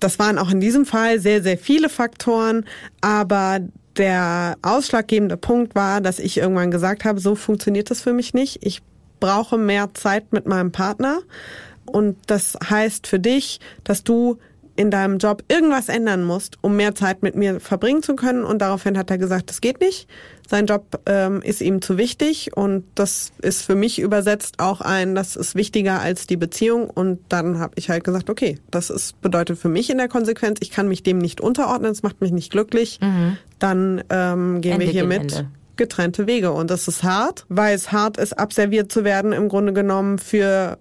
Das 0.00 0.18
waren 0.18 0.38
auch 0.38 0.50
in 0.50 0.60
diesem 0.60 0.86
Fall 0.86 1.20
sehr, 1.20 1.42
sehr 1.42 1.58
viele 1.58 1.88
Faktoren, 1.88 2.64
aber 3.00 3.60
der 3.96 4.56
ausschlaggebende 4.62 5.36
Punkt 5.36 5.74
war, 5.74 6.00
dass 6.00 6.18
ich 6.18 6.38
irgendwann 6.38 6.70
gesagt 6.70 7.04
habe, 7.04 7.20
so 7.20 7.34
funktioniert 7.34 7.90
das 7.90 8.00
für 8.00 8.12
mich 8.12 8.34
nicht. 8.34 8.58
Ich 8.62 8.82
brauche 9.20 9.58
mehr 9.58 9.94
Zeit 9.94 10.32
mit 10.32 10.46
meinem 10.46 10.72
Partner. 10.72 11.20
Und 11.84 12.16
das 12.26 12.58
heißt 12.68 13.06
für 13.06 13.18
dich, 13.18 13.60
dass 13.84 14.04
du 14.04 14.38
in 14.74 14.90
deinem 14.90 15.18
Job 15.18 15.44
irgendwas 15.48 15.88
ändern 15.88 16.24
musst, 16.24 16.56
um 16.62 16.76
mehr 16.76 16.94
Zeit 16.94 17.22
mit 17.22 17.34
mir 17.34 17.60
verbringen 17.60 18.02
zu 18.02 18.16
können. 18.16 18.44
Und 18.44 18.60
daraufhin 18.60 18.96
hat 18.96 19.10
er 19.10 19.18
gesagt, 19.18 19.50
das 19.50 19.60
geht 19.60 19.80
nicht. 19.80 20.08
Sein 20.48 20.66
Job 20.66 21.00
ähm, 21.06 21.42
ist 21.42 21.60
ihm 21.60 21.82
zu 21.82 21.98
wichtig 21.98 22.56
und 22.56 22.84
das 22.94 23.32
ist 23.40 23.62
für 23.62 23.74
mich 23.74 23.98
übersetzt 23.98 24.58
auch 24.58 24.80
ein, 24.80 25.14
das 25.14 25.36
ist 25.36 25.54
wichtiger 25.54 26.00
als 26.00 26.26
die 26.26 26.36
Beziehung. 26.36 26.88
Und 26.88 27.20
dann 27.28 27.58
habe 27.58 27.74
ich 27.76 27.90
halt 27.90 28.04
gesagt, 28.04 28.30
okay, 28.30 28.58
das 28.70 28.90
ist 28.90 29.20
bedeutet 29.20 29.58
für 29.58 29.68
mich 29.68 29.90
in 29.90 29.98
der 29.98 30.08
Konsequenz, 30.08 30.58
ich 30.62 30.70
kann 30.70 30.88
mich 30.88 31.02
dem 31.02 31.18
nicht 31.18 31.40
unterordnen, 31.40 31.92
es 31.92 32.02
macht 32.02 32.20
mich 32.20 32.32
nicht 32.32 32.50
glücklich. 32.50 32.98
Dann 33.58 34.02
ähm, 34.10 34.60
gehen 34.60 34.72
Ende 34.72 34.86
wir 34.86 34.92
hier 34.92 35.04
mit 35.04 35.32
Ende. 35.32 35.48
getrennte 35.76 36.26
Wege. 36.26 36.52
Und 36.52 36.70
das 36.70 36.88
ist 36.88 37.02
hart, 37.02 37.44
weil 37.48 37.74
es 37.74 37.92
hart 37.92 38.16
ist, 38.16 38.38
abserviert 38.38 38.90
zu 38.90 39.04
werden 39.04 39.32
im 39.32 39.48
Grunde 39.48 39.72
genommen 39.72 40.18
für 40.18 40.78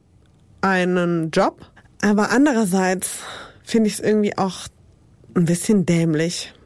einen 0.62 1.32
Job. 1.32 1.66
Aber 2.02 2.32
andererseits 2.32 3.20
finde 3.72 3.88
ich 3.88 3.96
es 3.96 4.00
irgendwie 4.02 4.38
auch 4.38 4.68
ein 5.36 5.46
bisschen 5.46 5.86
dämlich. 5.86 6.54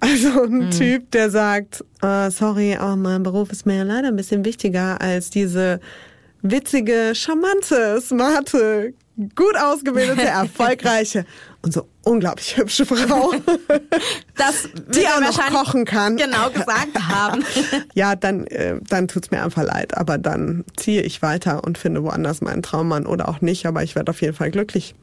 Also 0.00 0.42
ein 0.42 0.70
Typ, 0.70 1.12
der 1.12 1.30
sagt, 1.30 1.82
äh, 2.02 2.30
sorry, 2.30 2.76
oh, 2.78 2.94
mein 2.94 3.22
Beruf 3.22 3.50
ist 3.50 3.64
mir 3.64 3.84
leider 3.84 4.08
ein 4.08 4.16
bisschen 4.16 4.44
wichtiger 4.44 5.00
als 5.00 5.30
diese 5.30 5.80
witzige, 6.42 7.14
charmante, 7.14 8.02
smarte, 8.02 8.92
gut 9.34 9.56
ausgebildete, 9.56 10.20
erfolgreiche 10.26 11.24
und 11.62 11.72
so 11.72 11.88
unglaublich 12.02 12.54
hübsche 12.54 12.84
Frau, 12.84 13.32
Das 14.36 14.68
die 14.94 15.06
auch 15.06 15.20
noch 15.20 15.40
kochen 15.46 15.86
kann. 15.86 16.18
Genau 16.18 16.50
gesagt 16.50 16.98
haben. 17.00 17.42
Ja, 17.94 18.14
dann, 18.14 18.46
äh, 18.48 18.78
dann 18.86 19.08
tut's 19.08 19.30
mir 19.30 19.42
einfach 19.42 19.62
leid. 19.62 19.96
Aber 19.96 20.18
dann 20.18 20.66
ziehe 20.76 21.00
ich 21.00 21.22
weiter 21.22 21.64
und 21.64 21.78
finde 21.78 22.02
woanders 22.02 22.42
meinen 22.42 22.62
Traummann 22.62 23.06
oder 23.06 23.30
auch 23.30 23.40
nicht. 23.40 23.64
Aber 23.64 23.82
ich 23.82 23.94
werde 23.94 24.10
auf 24.10 24.20
jeden 24.20 24.34
Fall 24.34 24.50
glücklich. 24.50 24.94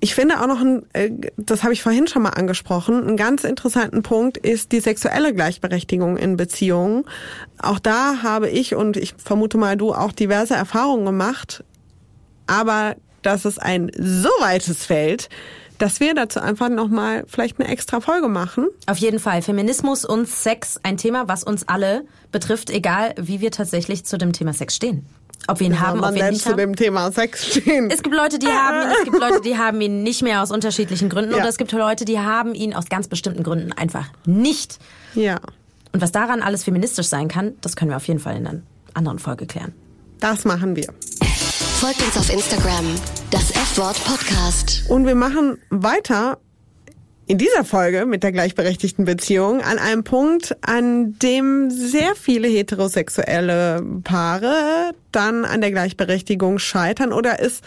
Ich 0.00 0.14
finde 0.14 0.40
auch 0.40 0.46
noch, 0.46 0.60
ein, 0.60 0.84
äh, 0.94 1.10
das 1.36 1.62
habe 1.62 1.72
ich 1.72 1.82
vorhin 1.82 2.06
schon 2.06 2.22
mal 2.22 2.30
angesprochen, 2.30 3.06
einen 3.06 3.16
ganz 3.16 3.44
interessanten 3.44 4.02
Punkt 4.02 4.36
ist 4.36 4.72
die 4.72 4.80
sexuelle 4.80 5.34
Gleichberechtigung 5.34 6.16
in 6.16 6.36
Beziehungen. 6.36 7.04
Auch 7.58 7.78
da 7.78 8.22
habe 8.22 8.48
ich 8.48 8.74
und 8.74 8.96
ich 8.96 9.14
vermute 9.16 9.58
mal 9.58 9.76
du 9.76 9.94
auch 9.94 10.12
diverse 10.12 10.54
Erfahrungen 10.54 11.04
gemacht. 11.04 11.64
Aber 12.46 12.96
das 13.22 13.44
ist 13.44 13.62
ein 13.62 13.90
so 13.96 14.30
weites 14.40 14.84
Feld, 14.84 15.28
dass 15.78 16.00
wir 16.00 16.14
dazu 16.14 16.40
einfach 16.40 16.68
nochmal 16.68 17.24
vielleicht 17.26 17.60
eine 17.60 17.68
extra 17.68 18.00
Folge 18.00 18.28
machen. 18.28 18.68
Auf 18.86 18.98
jeden 18.98 19.18
Fall. 19.18 19.42
Feminismus 19.42 20.04
und 20.04 20.28
Sex, 20.28 20.78
ein 20.82 20.96
Thema, 20.96 21.28
was 21.28 21.44
uns 21.44 21.68
alle 21.68 22.04
betrifft, 22.30 22.70
egal 22.70 23.14
wie 23.16 23.40
wir 23.40 23.50
tatsächlich 23.50 24.04
zu 24.04 24.18
dem 24.18 24.32
Thema 24.32 24.52
Sex 24.52 24.76
stehen. 24.76 25.06
Ob 25.48 25.58
wir 25.60 25.66
ihn 25.66 25.80
haben, 25.80 26.02
ob 26.04 26.14
wir 26.14 26.24
ihn 26.24 26.30
nicht 26.30 26.42
zu 26.42 26.50
haben. 26.50 26.58
dem 26.58 26.76
Thema 26.76 27.10
Sex 27.12 27.46
stehen. 27.56 27.90
Es 27.90 28.02
gibt 28.02 28.14
Leute, 28.14 28.38
die 28.38 28.46
haben 28.48 28.82
ihn, 28.82 28.94
es 28.98 29.04
gibt 29.04 29.18
Leute, 29.18 29.40
die 29.40 29.58
haben 29.58 29.80
ihn 29.80 30.02
nicht 30.02 30.22
mehr 30.22 30.42
aus 30.42 30.50
unterschiedlichen 30.50 31.08
Gründen 31.08 31.32
Ja. 31.32 31.38
oder 31.38 31.48
es 31.48 31.56
gibt 31.56 31.72
Leute, 31.72 32.04
die 32.04 32.18
haben 32.20 32.54
ihn 32.54 32.74
aus 32.74 32.86
ganz 32.88 33.08
bestimmten 33.08 33.42
Gründen 33.42 33.72
einfach 33.72 34.06
nicht. 34.24 34.78
ja, 35.14 35.40
Und 35.92 36.00
was 36.00 36.12
daran 36.12 36.42
alles 36.42 36.64
feministisch 36.64 37.06
sein 37.08 37.28
kann, 37.28 37.54
das 37.60 37.74
können 37.76 37.90
wir 37.90 37.96
auf 37.96 38.06
jeden 38.06 38.20
Fall 38.20 38.36
in 38.36 38.46
einer 38.46 38.60
anderen 38.94 39.18
Folge 39.18 39.46
klären. 39.46 39.72
das 40.20 40.44
machen 40.44 40.76
wir. 40.76 40.86
Folgt 41.80 42.00
uns 42.02 42.16
auf 42.16 42.32
Instagram, 42.32 42.86
das 43.32 43.50
F-Wort 43.50 43.96
Podcast. 44.04 44.84
Und 44.88 45.04
wir 45.06 45.16
machen 45.16 45.58
weiter 45.70 46.38
in 47.32 47.38
dieser 47.38 47.64
Folge 47.64 48.04
mit 48.04 48.22
der 48.22 48.30
gleichberechtigten 48.30 49.06
Beziehung 49.06 49.62
an 49.62 49.78
einem 49.78 50.04
Punkt, 50.04 50.54
an 50.60 51.18
dem 51.18 51.70
sehr 51.70 52.14
viele 52.14 52.46
heterosexuelle 52.46 53.82
Paare 54.04 54.92
dann 55.12 55.46
an 55.46 55.62
der 55.62 55.70
Gleichberechtigung 55.70 56.58
scheitern 56.58 57.10
oder 57.10 57.40
es 57.40 57.62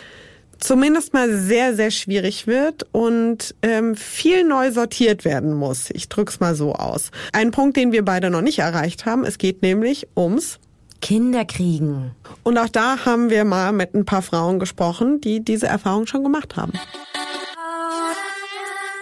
zumindest 0.59 1.15
mal 1.15 1.35
sehr, 1.35 1.75
sehr 1.75 1.89
schwierig 1.89 2.45
wird 2.45 2.85
und 2.91 3.55
ähm, 3.63 3.95
viel 3.95 4.43
neu 4.43 4.71
sortiert 4.71 5.25
werden 5.25 5.55
muss. 5.55 5.89
Ich 5.89 6.09
drück's 6.09 6.39
mal 6.39 6.53
so 6.53 6.73
aus. 6.73 7.09
Ein 7.33 7.49
Punkt, 7.49 7.75
den 7.75 7.91
wir 7.91 8.05
beide 8.05 8.29
noch 8.29 8.41
nicht 8.41 8.59
erreicht 8.59 9.07
haben. 9.07 9.25
Es 9.25 9.39
geht 9.39 9.63
nämlich 9.63 10.07
ums 10.15 10.59
Kinder 11.01 11.43
kriegen. 11.43 12.11
und 12.43 12.59
auch 12.59 12.69
da 12.69 13.03
haben 13.03 13.31
wir 13.31 13.45
mal 13.45 13.71
mit 13.71 13.95
ein 13.95 14.05
paar 14.05 14.21
Frauen 14.21 14.59
gesprochen, 14.59 15.21
die 15.21 15.43
diese 15.43 15.65
Erfahrung 15.65 16.05
schon 16.05 16.23
gemacht 16.23 16.55
haben. 16.55 16.73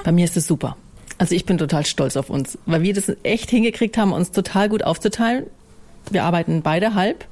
Bei 0.03 0.11
mir 0.11 0.25
ist 0.25 0.37
es 0.37 0.47
super. 0.47 0.75
Also 1.17 1.35
ich 1.35 1.45
bin 1.45 1.57
total 1.57 1.85
stolz 1.85 2.17
auf 2.17 2.29
uns, 2.29 2.57
weil 2.65 2.81
wir 2.81 2.93
das 2.93 3.11
echt 3.23 3.49
hingekriegt 3.49 3.97
haben, 3.97 4.11
uns 4.11 4.31
total 4.31 4.69
gut 4.69 4.83
aufzuteilen. 4.83 5.45
Wir 6.09 6.23
arbeiten 6.23 6.61
beide 6.61 6.95
halb, 6.95 7.25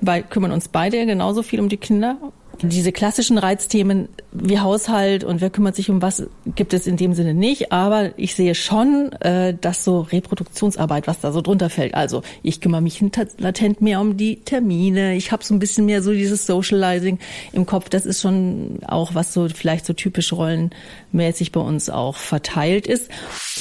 weil 0.00 0.22
kümmern 0.22 0.52
uns 0.52 0.68
beide 0.68 1.04
genauso 1.06 1.42
viel 1.42 1.60
um 1.60 1.68
die 1.68 1.76
Kinder. 1.76 2.16
Diese 2.62 2.92
klassischen 2.92 3.38
Reizthemen 3.38 4.08
wie 4.32 4.58
Haushalt 4.58 5.24
und 5.24 5.40
wer 5.40 5.50
kümmert 5.50 5.76
sich 5.76 5.90
um 5.90 6.02
was, 6.02 6.24
gibt 6.54 6.74
es 6.74 6.86
in 6.86 6.96
dem 6.96 7.14
Sinne 7.14 7.34
nicht. 7.34 7.72
Aber 7.72 8.10
ich 8.18 8.34
sehe 8.34 8.54
schon, 8.54 9.12
äh, 9.20 9.54
dass 9.60 9.84
so 9.84 10.00
Reproduktionsarbeit, 10.00 11.06
was 11.06 11.20
da 11.20 11.32
so 11.32 11.40
drunter 11.40 11.70
fällt. 11.70 11.94
Also 11.94 12.22
ich 12.42 12.60
kümmere 12.60 12.80
mich 12.80 13.02
latent 13.38 13.80
mehr 13.80 14.00
um 14.00 14.16
die 14.16 14.36
Termine. 14.36 15.16
Ich 15.16 15.32
habe 15.32 15.44
so 15.44 15.54
ein 15.54 15.58
bisschen 15.58 15.86
mehr 15.86 16.02
so 16.02 16.12
dieses 16.12 16.46
Socializing 16.46 17.18
im 17.52 17.66
Kopf. 17.66 17.88
Das 17.88 18.06
ist 18.06 18.20
schon 18.20 18.78
auch, 18.86 19.14
was 19.14 19.32
so 19.32 19.48
vielleicht 19.48 19.86
so 19.86 19.92
typisch 19.92 20.32
rollenmäßig 20.32 21.52
bei 21.52 21.60
uns 21.60 21.90
auch 21.90 22.16
verteilt 22.16 22.86
ist. 22.86 23.10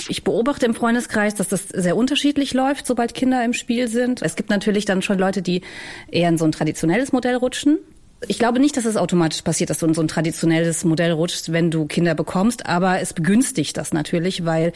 Ich 0.09 0.23
beobachte 0.23 0.65
im 0.65 0.75
Freundeskreis, 0.75 1.35
dass 1.35 1.47
das 1.47 1.69
sehr 1.69 1.95
unterschiedlich 1.95 2.53
läuft, 2.53 2.87
sobald 2.87 3.13
Kinder 3.13 3.43
im 3.43 3.53
Spiel 3.53 3.87
sind. 3.87 4.21
Es 4.21 4.35
gibt 4.35 4.49
natürlich 4.49 4.85
dann 4.85 5.01
schon 5.01 5.19
Leute, 5.19 5.41
die 5.41 5.61
eher 6.09 6.29
in 6.29 6.37
so 6.37 6.45
ein 6.45 6.51
traditionelles 6.51 7.11
Modell 7.11 7.35
rutschen. 7.35 7.79
Ich 8.27 8.39
glaube 8.39 8.59
nicht, 8.59 8.77
dass 8.77 8.85
es 8.85 8.97
automatisch 8.97 9.41
passiert, 9.41 9.69
dass 9.69 9.79
du 9.79 9.85
in 9.85 9.93
so 9.93 10.01
ein 10.01 10.07
traditionelles 10.07 10.83
Modell 10.85 11.11
rutschst, 11.11 11.51
wenn 11.51 11.71
du 11.71 11.85
Kinder 11.85 12.15
bekommst, 12.15 12.65
aber 12.65 12.99
es 12.99 13.13
begünstigt 13.13 13.77
das 13.77 13.93
natürlich, 13.93 14.45
weil 14.45 14.73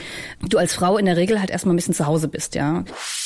du 0.47 0.57
als 0.57 0.73
Frau 0.73 0.97
in 0.97 1.05
der 1.05 1.17
Regel 1.17 1.39
halt 1.39 1.49
erstmal 1.49 1.73
ein 1.73 1.77
bisschen 1.77 1.93
zu 1.93 2.05
Hause 2.07 2.27
bist, 2.27 2.55
ja. 2.55 2.83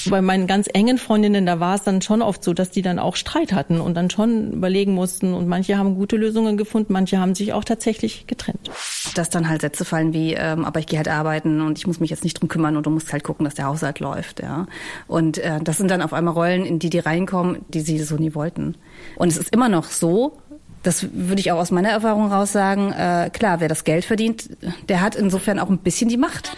Bei 0.09 0.21
meinen 0.21 0.47
ganz 0.47 0.67
engen 0.73 0.97
Freundinnen, 0.97 1.45
da 1.45 1.59
war 1.59 1.75
es 1.75 1.83
dann 1.83 2.01
schon 2.01 2.21
oft 2.21 2.43
so, 2.43 2.53
dass 2.53 2.71
die 2.71 2.81
dann 2.81 2.99
auch 2.99 3.15
Streit 3.15 3.53
hatten 3.53 3.81
und 3.81 3.95
dann 3.95 4.09
schon 4.09 4.51
überlegen 4.53 4.93
mussten. 4.93 5.33
Und 5.33 5.47
manche 5.47 5.77
haben 5.77 5.95
gute 5.95 6.17
Lösungen 6.17 6.57
gefunden, 6.57 6.93
manche 6.93 7.19
haben 7.19 7.35
sich 7.35 7.53
auch 7.53 7.63
tatsächlich 7.63 8.27
getrennt. 8.27 8.71
Dass 9.15 9.29
dann 9.29 9.49
halt 9.49 9.61
Sätze 9.61 9.85
fallen 9.85 10.13
wie, 10.13 10.33
ähm, 10.33 10.65
aber 10.65 10.79
ich 10.79 10.87
gehe 10.87 10.97
halt 10.97 11.07
arbeiten 11.07 11.61
und 11.61 11.77
ich 11.77 11.87
muss 11.87 11.99
mich 11.99 12.09
jetzt 12.09 12.23
nicht 12.23 12.39
drum 12.39 12.49
kümmern 12.49 12.77
und 12.77 12.85
du 12.85 12.89
musst 12.89 13.11
halt 13.11 13.23
gucken, 13.23 13.43
dass 13.43 13.55
der 13.55 13.65
Haushalt 13.65 13.99
läuft, 13.99 14.41
ja. 14.41 14.67
Und 15.07 15.37
äh, 15.37 15.59
das 15.61 15.77
sind 15.77 15.89
dann 15.89 16.01
auf 16.01 16.13
einmal 16.13 16.33
Rollen, 16.33 16.65
in 16.65 16.79
die 16.79 16.89
die 16.89 16.99
reinkommen, 16.99 17.65
die 17.69 17.81
sie 17.81 17.99
so 17.99 18.15
nie 18.15 18.35
wollten. 18.35 18.75
Und 19.15 19.29
es 19.29 19.37
ist 19.37 19.53
immer 19.53 19.69
noch 19.69 19.85
so, 19.85 20.37
das 20.83 21.07
würde 21.13 21.39
ich 21.39 21.51
auch 21.51 21.59
aus 21.59 21.71
meiner 21.71 21.89
Erfahrung 21.89 22.31
raus 22.31 22.51
sagen, 22.51 22.91
äh, 22.91 23.29
klar, 23.31 23.59
wer 23.59 23.67
das 23.67 23.83
Geld 23.83 24.05
verdient, 24.05 24.49
der 24.89 25.01
hat 25.01 25.15
insofern 25.15 25.59
auch 25.59 25.69
ein 25.69 25.77
bisschen 25.79 26.09
die 26.09 26.17
Macht. 26.17 26.51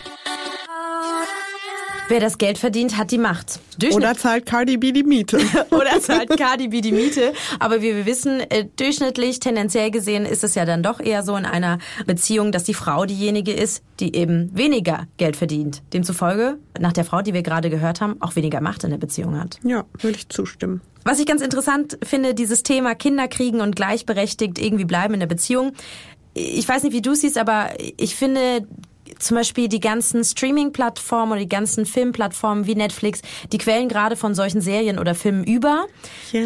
Wer 2.10 2.20
das 2.20 2.38
Geld 2.38 2.58
verdient, 2.58 2.98
hat 2.98 3.12
die 3.12 3.18
Macht. 3.18 3.60
Oder 3.92 4.14
zahlt 4.14 4.46
Cardi 4.46 4.78
B 4.78 4.92
die 4.92 5.04
Miete? 5.04 5.40
oder 5.72 6.02
zahlt 6.02 6.38
Cardi 6.38 6.68
B 6.68 6.82
die 6.82 6.92
Miete. 6.92 7.34
Aber 7.60 7.82
wie 7.82 7.96
wir 7.96 8.06
wissen, 8.06 8.42
äh, 8.50 8.66
durchschnittlich, 8.76 9.40
tendenziell 9.40 9.90
gesehen, 9.90 10.26
ist 10.26 10.44
es 10.44 10.54
ja 10.56 10.66
dann 10.66 10.84
doch 10.84 11.00
eher 11.00 11.24
so 11.24 11.36
in 11.38 11.46
einer 11.46 11.80
Beziehung, 12.06 12.52
dass 12.52 12.66
die 12.66 12.74
Frau 12.74 13.06
diejenige 13.06 13.54
ist, 13.54 13.84
die 14.02 14.16
eben 14.16 14.56
weniger 14.56 15.08
Geld 15.18 15.38
verdient. 15.38 15.82
Demzufolge, 15.94 16.58
nach 16.78 16.94
der 16.94 17.06
Frau, 17.06 17.22
die 17.22 17.34
wir 17.34 17.42
gerade 17.42 17.70
gehört 17.70 18.02
haben, 18.02 18.22
auch 18.22 18.36
weniger 18.36 18.60
Macht 18.60 18.84
in 18.84 18.90
der 18.90 18.98
Beziehung 18.98 19.40
hat. 19.40 19.60
Ja, 19.64 19.86
würde 20.02 20.18
ich 20.18 20.28
zustimmen. 20.28 20.82
Was 21.04 21.20
ich 21.20 21.26
ganz 21.26 21.42
interessant 21.42 21.98
finde, 22.04 22.34
dieses 22.34 22.64
Thema 22.64 22.96
Kinder 22.96 23.28
kriegen 23.28 23.62
und 23.62 23.76
gleichberechtigt 23.76 24.60
irgendwie 24.60 24.86
bleiben 24.86 25.14
in 25.14 25.20
der 25.20 25.28
Beziehung. 25.28 25.74
Ich 26.34 26.68
weiß 26.68 26.84
nicht, 26.84 26.94
wie 26.94 27.02
du 27.02 27.14
siehst, 27.14 27.38
aber 27.38 27.70
ich 27.98 28.16
finde 28.16 28.68
zum 29.20 29.38
Beispiel 29.38 29.68
die 29.68 29.80
ganzen 29.80 30.24
Streaming-Plattformen 30.24 31.32
oder 31.34 31.42
die 31.42 31.50
ganzen 31.50 31.86
Filmplattformen 31.86 32.66
wie 32.66 32.76
Netflix, 32.76 33.22
die 33.52 33.58
quellen 33.58 33.90
gerade 33.90 34.16
von 34.16 34.36
solchen 34.36 34.62
Serien 34.62 35.00
oder 35.00 35.16
Filmen 35.16 35.44
über. 35.44 35.86
Ja. 36.32 36.42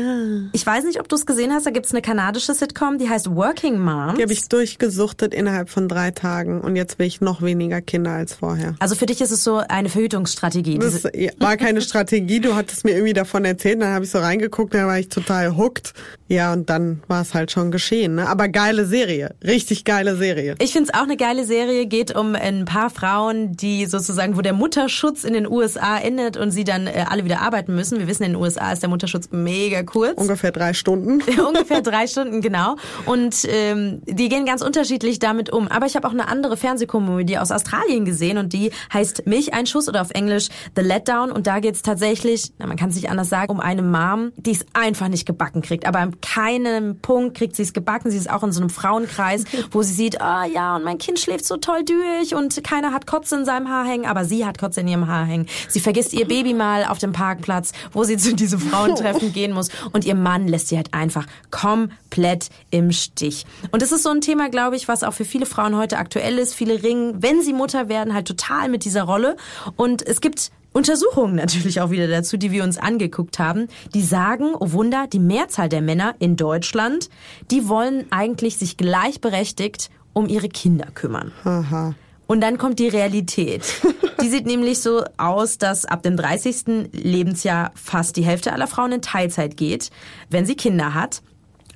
Ich 0.53 0.65
weiß 0.65 0.83
nicht, 0.85 0.99
ob 0.99 1.09
du 1.09 1.15
es 1.15 1.25
gesehen 1.25 1.51
hast, 1.51 1.65
da 1.65 1.71
gibt's 1.71 1.91
eine 1.91 2.01
kanadische 2.01 2.53
Sitcom, 2.53 2.97
die 2.97 3.09
heißt 3.09 3.35
Working 3.35 3.79
Moms. 3.79 4.15
Die 4.17 4.23
habe 4.23 4.33
ich 4.33 4.47
durchgesuchtet 4.47 5.33
innerhalb 5.33 5.69
von 5.69 5.87
drei 5.87 6.11
Tagen 6.11 6.61
und 6.61 6.75
jetzt 6.75 6.99
will 6.99 7.07
ich 7.07 7.21
noch 7.21 7.41
weniger 7.41 7.81
Kinder 7.81 8.11
als 8.11 8.35
vorher. 8.35 8.75
also 8.79 8.95
für 8.95 9.05
dich 9.05 9.21
ist 9.21 9.31
es 9.31 9.43
so 9.43 9.57
eine 9.57 9.89
Verhütungsstrategie. 9.89 10.79
Das 10.79 11.03
war 11.39 11.57
keine 11.57 11.81
Strategie, 11.81 12.39
du 12.39 12.55
hattest 12.55 12.83
mir 12.83 12.91
irgendwie 12.91 13.13
davon 13.13 13.45
erzählt, 13.45 13.81
dann 13.81 13.93
habe 13.93 14.05
ich 14.05 14.11
so 14.11 14.19
reingeguckt, 14.19 14.73
dann 14.73 14.87
war 14.87 14.99
ich 14.99 15.09
total 15.09 15.57
hooked. 15.57 15.93
Ja, 16.29 16.51
und 16.51 16.69
dann 16.69 17.01
war 17.07 17.21
es 17.21 17.33
halt 17.33 17.51
schon 17.51 17.71
geschehen. 17.71 18.15
Ne? 18.15 18.27
Aber 18.27 18.49
geile 18.49 18.85
Serie, 18.85 19.33
richtig 19.43 19.85
geile 19.85 20.17
Serie. 20.17 20.55
Ich 20.59 20.73
find's 20.73 20.93
auch 20.93 21.03
eine 21.03 21.15
geile 21.15 21.45
Serie, 21.45 21.85
geht 21.85 22.13
um 22.13 22.35
äh, 22.35 22.46
ein 22.47 22.65
paar 22.65 22.89
Frauen, 22.89 23.55
die 23.55 23.86
sozusagen, 23.86 24.38
wo 24.38 24.41
der 24.41 24.53
Mutterschutz 24.53 25.23
in 25.23 25.33
den 25.33 25.47
USA 25.47 25.97
endet 25.97 26.38
und 26.38 26.51
sie 26.51 26.63
dann 26.63 26.88
äh, 26.88 27.05
alle 27.07 27.25
wieder 27.25 27.41
arbeiten 27.41 27.75
müssen. 27.75 27.99
Wir 27.99 28.07
wissen, 28.07 28.23
in 28.23 28.33
den 28.33 28.41
USA 28.41 28.71
ist 28.71 28.81
der 28.81 28.89
Mutterschutz 28.89 29.29
mega 29.31 29.83
kurz. 29.83 30.19
Ungefähr 30.19 30.51
drei 30.51 30.73
Stunden. 30.73 31.21
Ungefähr 31.47 31.81
drei 31.81 32.07
Stunden, 32.07 32.41
genau. 32.41 32.75
Und 33.05 33.47
ähm, 33.49 34.01
die 34.05 34.29
gehen 34.29 34.45
ganz 34.45 34.62
unterschiedlich 34.62 35.19
damit 35.19 35.51
um. 35.51 35.67
Aber 35.67 35.86
ich 35.86 35.95
habe 35.95 36.07
auch 36.07 36.12
eine 36.12 36.27
andere 36.27 36.57
Fernsehkomödie 36.57 37.38
aus 37.38 37.51
Australien 37.51 38.05
gesehen 38.05 38.38
und 38.38 38.53
die 38.53 38.71
heißt 38.93 39.27
Milcheinschuss 39.27 39.88
oder 39.88 40.01
auf 40.01 40.12
Englisch 40.12 40.49
The 40.75 40.81
Letdown. 40.81 41.31
Und 41.31 41.47
da 41.47 41.60
geht's 41.60 41.81
tatsächlich, 41.81 42.51
na, 42.57 42.67
man 42.67 42.77
kann 42.77 42.89
es 42.89 42.95
nicht 42.95 43.10
anders 43.10 43.29
sagen, 43.29 43.51
um 43.51 43.60
eine 43.60 43.81
Mom, 43.81 44.31
die 44.38 44.51
es 44.51 44.65
einfach 44.73 45.07
nicht 45.07 45.25
gebacken 45.25 45.62
kriegt. 45.62 45.86
Aber 45.86 45.99
an 45.99 46.19
keinem 46.21 46.99
Punkt 46.99 47.38
kriegt 47.38 47.55
sie 47.55 47.63
es 47.63 47.73
gebacken. 47.73 48.12
Sie 48.12 48.17
ist 48.17 48.29
auch 48.29 48.43
in 48.43 48.51
so 48.51 48.62
einem 48.62 48.69
Frauenkreis, 48.69 49.43
wo 49.71 49.81
sie 49.81 49.93
sieht, 49.93 50.21
ah 50.21 50.45
ja, 50.45 50.75
und 50.75 50.83
mein 50.83 50.97
Kind 50.97 51.19
schläft 51.19 51.45
so 51.45 51.57
toll 51.57 51.83
durch 51.83 52.36
und 52.38 52.63
keiner 52.63 52.93
hat 52.93 53.08
Kotze 53.08 53.36
in 53.36 53.45
seinem 53.45 53.69
Haar 53.69 53.86
hängen, 53.86 54.06
aber 54.06 54.26
sie 54.26 54.45
hat 54.45 54.58
Kotze 54.58 54.82
in 54.82 54.88
ihrem 54.88 55.08
Haar 55.08 55.26
hängen. 55.26 55.47
Sie 55.67 55.80
vergisst 55.80 56.13
ihr 56.13 56.28
Baby 56.28 56.54
mal 56.54 56.86
auf 56.86 57.00
dem 57.00 57.12
Parkplatz, 57.12 57.73
wo 57.91 58.04
sie 58.04 58.17
zu 58.17 58.36
diesem 58.36 58.60
Frauentreffen 58.60 59.34
gehen 59.34 59.52
muss 59.52 59.69
und 59.91 60.06
ihr 60.06 60.15
Mann 60.15 60.47
lässt 60.47 60.69
sie 60.69 60.78
halt 60.78 60.93
einfach 60.93 61.26
komplett 61.52 62.50
im 62.71 62.91
Stich. 62.91 63.45
Und 63.71 63.82
das 63.82 63.91
ist 63.91 64.04
so 64.04 64.10
ein 64.10 64.21
Thema, 64.21 64.50
glaube 64.50 64.76
ich, 64.76 64.88
was 64.88 65.04
auch 65.04 65.13
für 65.13 65.26
viele 65.26 65.45
Frauen 65.45 65.76
heute 65.76 65.97
aktuell 65.97 66.38
ist. 66.38 66.54
Viele 66.54 66.84
ringen, 66.84 67.21
wenn 67.21 67.41
sie 67.41 67.54
Mutter 67.54 67.89
werden, 67.89 68.13
halt 68.13 68.28
total 68.28 68.69
mit 68.69 68.86
dieser 68.86 69.04
Rolle. 69.04 69.36
Und 69.76 70.06
es 70.06 70.21
gibt 70.21 70.52
Untersuchungen 70.73 71.36
natürlich 71.36 71.82
auch 71.82 71.89
wieder 71.89 72.08
dazu, 72.08 72.38
die 72.38 72.52
wir 72.52 72.63
uns 72.63 72.78
angeguckt 72.78 73.39
haben, 73.39 73.67
die 73.95 74.04
sagen, 74.04 74.54
oh 74.60 74.73
Wunder, 74.73 75.08
die 75.12 75.19
Mehrzahl 75.19 75.69
der 75.69 75.82
Männer 75.82 76.13
in 76.19 76.36
Deutschland, 76.36 77.10
die 77.50 77.67
wollen 77.67 78.06
eigentlich 78.12 78.58
sich 78.58 78.78
gleichberechtigt 78.78 79.89
um 80.13 80.28
ihre 80.28 80.50
Kinder 80.50 80.88
kümmern. 80.93 81.32
Aha. 81.43 81.95
Und 82.27 82.41
dann 82.41 82.57
kommt 82.57 82.79
die 82.79 82.89
Realität. 82.89 83.63
Die 84.21 84.29
sieht 84.29 84.45
nämlich 84.45 84.79
so 84.79 85.03
aus, 85.17 85.57
dass 85.57 85.85
ab 85.85 86.03
dem 86.03 86.17
30. 86.17 86.89
Lebensjahr 86.91 87.71
fast 87.75 88.17
die 88.17 88.23
Hälfte 88.23 88.51
aller 88.51 88.67
Frauen 88.67 88.91
in 88.93 89.01
Teilzeit 89.01 89.57
geht, 89.57 89.91
wenn 90.29 90.45
sie 90.45 90.55
Kinder 90.55 90.93
hat. 90.93 91.21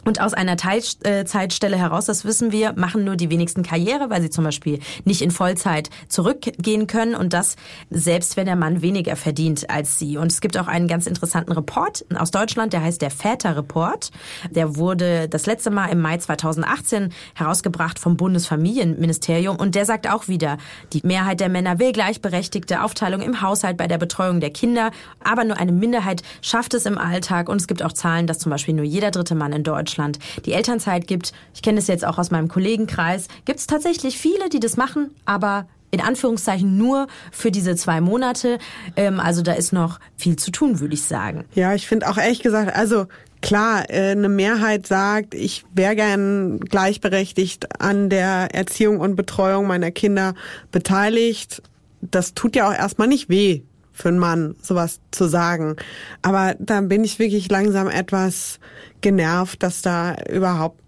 Und 0.04 0.20
aus 0.20 0.34
einer 0.34 0.58
Teilzeitstelle 0.58 1.78
heraus, 1.78 2.06
das 2.06 2.26
wissen 2.26 2.52
wir, 2.52 2.74
machen 2.74 3.04
nur 3.04 3.16
die 3.16 3.30
wenigsten 3.30 3.62
Karriere, 3.62 4.10
weil 4.10 4.22
sie 4.22 4.32
zum 4.32 4.44
Beispiel 4.44 4.80
nicht 5.06 5.22
in 5.22 5.30
Vollzeit 5.30 5.90
zurückgehen 6.08 6.88
können 6.88 7.14
und 7.14 7.34
das 7.34 7.56
selbst, 7.92 8.36
wenn 8.36 8.48
der 8.48 8.56
Mann 8.56 8.82
weniger 8.82 9.16
verdient 9.16 9.70
als 9.70 10.00
sie. 10.00 10.18
Und 10.18 10.32
es 10.32 10.42
gibt 10.42 10.58
auch 10.58 10.68
einen 10.68 10.88
ganz 10.88 11.06
interessanten 11.06 11.52
Report 11.52 12.04
aus 12.16 12.32
Deutschland, 12.32 12.74
der 12.74 12.82
heißt 12.82 13.02
der 13.02 13.12
Väter-Report. 13.12 14.12
Der 14.50 14.76
wurde 14.76 15.30
das 15.30 15.46
letzte 15.46 15.70
Mal 15.70 15.88
im 15.88 16.02
Mai 16.02 16.18
2018 16.18 17.14
herausgebracht 17.36 18.00
vom 18.00 18.18
Bundesfamilienministerium 18.18 19.58
und 19.58 19.76
der 19.76 19.86
sagt 19.86 20.10
auch 20.10 20.28
wieder, 20.28 20.58
die 20.94 21.02
Mehrheit 21.04 21.40
der 21.40 21.50
Männer 21.50 21.78
will 21.78 21.92
gleichberechtigte 21.92 22.82
Aufteilung 22.82 23.22
im 23.22 23.42
Haushalt 23.42 23.78
bei 23.78 23.88
der 23.88 24.00
Betreuung 24.00 24.40
der 24.40 24.50
Kinder, 24.50 24.90
aber 25.24 25.44
nur 25.44 25.58
eine 25.58 25.72
Minderheit 25.72 26.24
schafft 26.42 26.74
es 26.74 26.88
im 26.88 26.98
Alltag 26.98 27.50
und 27.50 27.62
es 27.62 27.68
gibt 27.68 27.84
auch 27.84 27.94
Zahlen, 27.94 28.26
dass 28.26 28.40
zum 28.40 28.50
Beispiel 28.50 28.74
nur 28.74 28.86
jeder 28.86 29.12
dritte 29.12 29.36
Mann 29.36 29.54
in 29.54 29.64
Deutschland 29.64 29.91
Deutschland 29.92 30.20
die 30.46 30.54
Elternzeit 30.54 31.08
gibt. 31.08 31.34
Ich 31.54 31.62
kenne 31.62 31.78
das 31.78 31.88
jetzt 31.88 32.06
auch 32.06 32.18
aus 32.18 32.32
meinem 32.32 32.48
Kollegenkreis. 32.48 33.28
Gibt 33.46 33.60
es 33.60 33.68
tatsächlich 33.68 34.18
viele, 34.18 34.48
die 34.50 34.60
das 34.60 34.78
machen, 34.78 35.12
aber 35.26 35.68
in 35.94 36.00
Anführungszeichen 36.00 36.78
nur 36.78 37.08
für 37.32 37.52
diese 37.52 37.76
zwei 37.76 38.00
Monate. 38.00 38.58
Ähm, 38.96 39.20
also 39.20 39.42
da 39.42 39.52
ist 39.52 39.74
noch 39.74 40.00
viel 40.16 40.38
zu 40.38 40.52
tun, 40.52 40.80
würde 40.80 40.94
ich 40.94 41.04
sagen. 41.04 41.44
Ja, 41.54 41.74
ich 41.74 41.86
finde 41.86 42.10
auch 42.10 42.18
ehrlich 42.18 42.42
gesagt, 42.42 42.74
also 42.74 43.08
klar, 43.42 43.90
äh, 43.90 44.12
eine 44.12 44.30
Mehrheit 44.30 44.88
sagt, 44.88 45.34
ich 45.34 45.66
wäre 45.74 45.98
gern 45.98 46.62
gleichberechtigt 46.62 47.82
an 47.82 48.10
der 48.10 48.56
Erziehung 48.56 49.02
und 49.02 49.18
Betreuung 49.18 49.68
meiner 49.68 49.92
Kinder 49.92 50.34
beteiligt. 50.72 51.62
Das 52.00 52.34
tut 52.34 52.56
ja 52.56 52.70
auch 52.70 52.74
erstmal 52.74 53.10
nicht 53.10 53.28
weh 53.28 53.64
für 53.92 54.10
einen 54.10 54.20
Mann, 54.20 54.56
sowas 54.62 55.00
zu 55.12 55.26
sagen. 55.28 55.76
Aber 56.22 56.56
dann 56.60 56.88
bin 56.88 57.04
ich 57.04 57.20
wirklich 57.20 57.50
langsam 57.50 57.88
etwas 57.88 58.60
genervt, 59.02 59.64
dass 59.64 59.82
da 59.82 60.16
überhaupt 60.30 60.82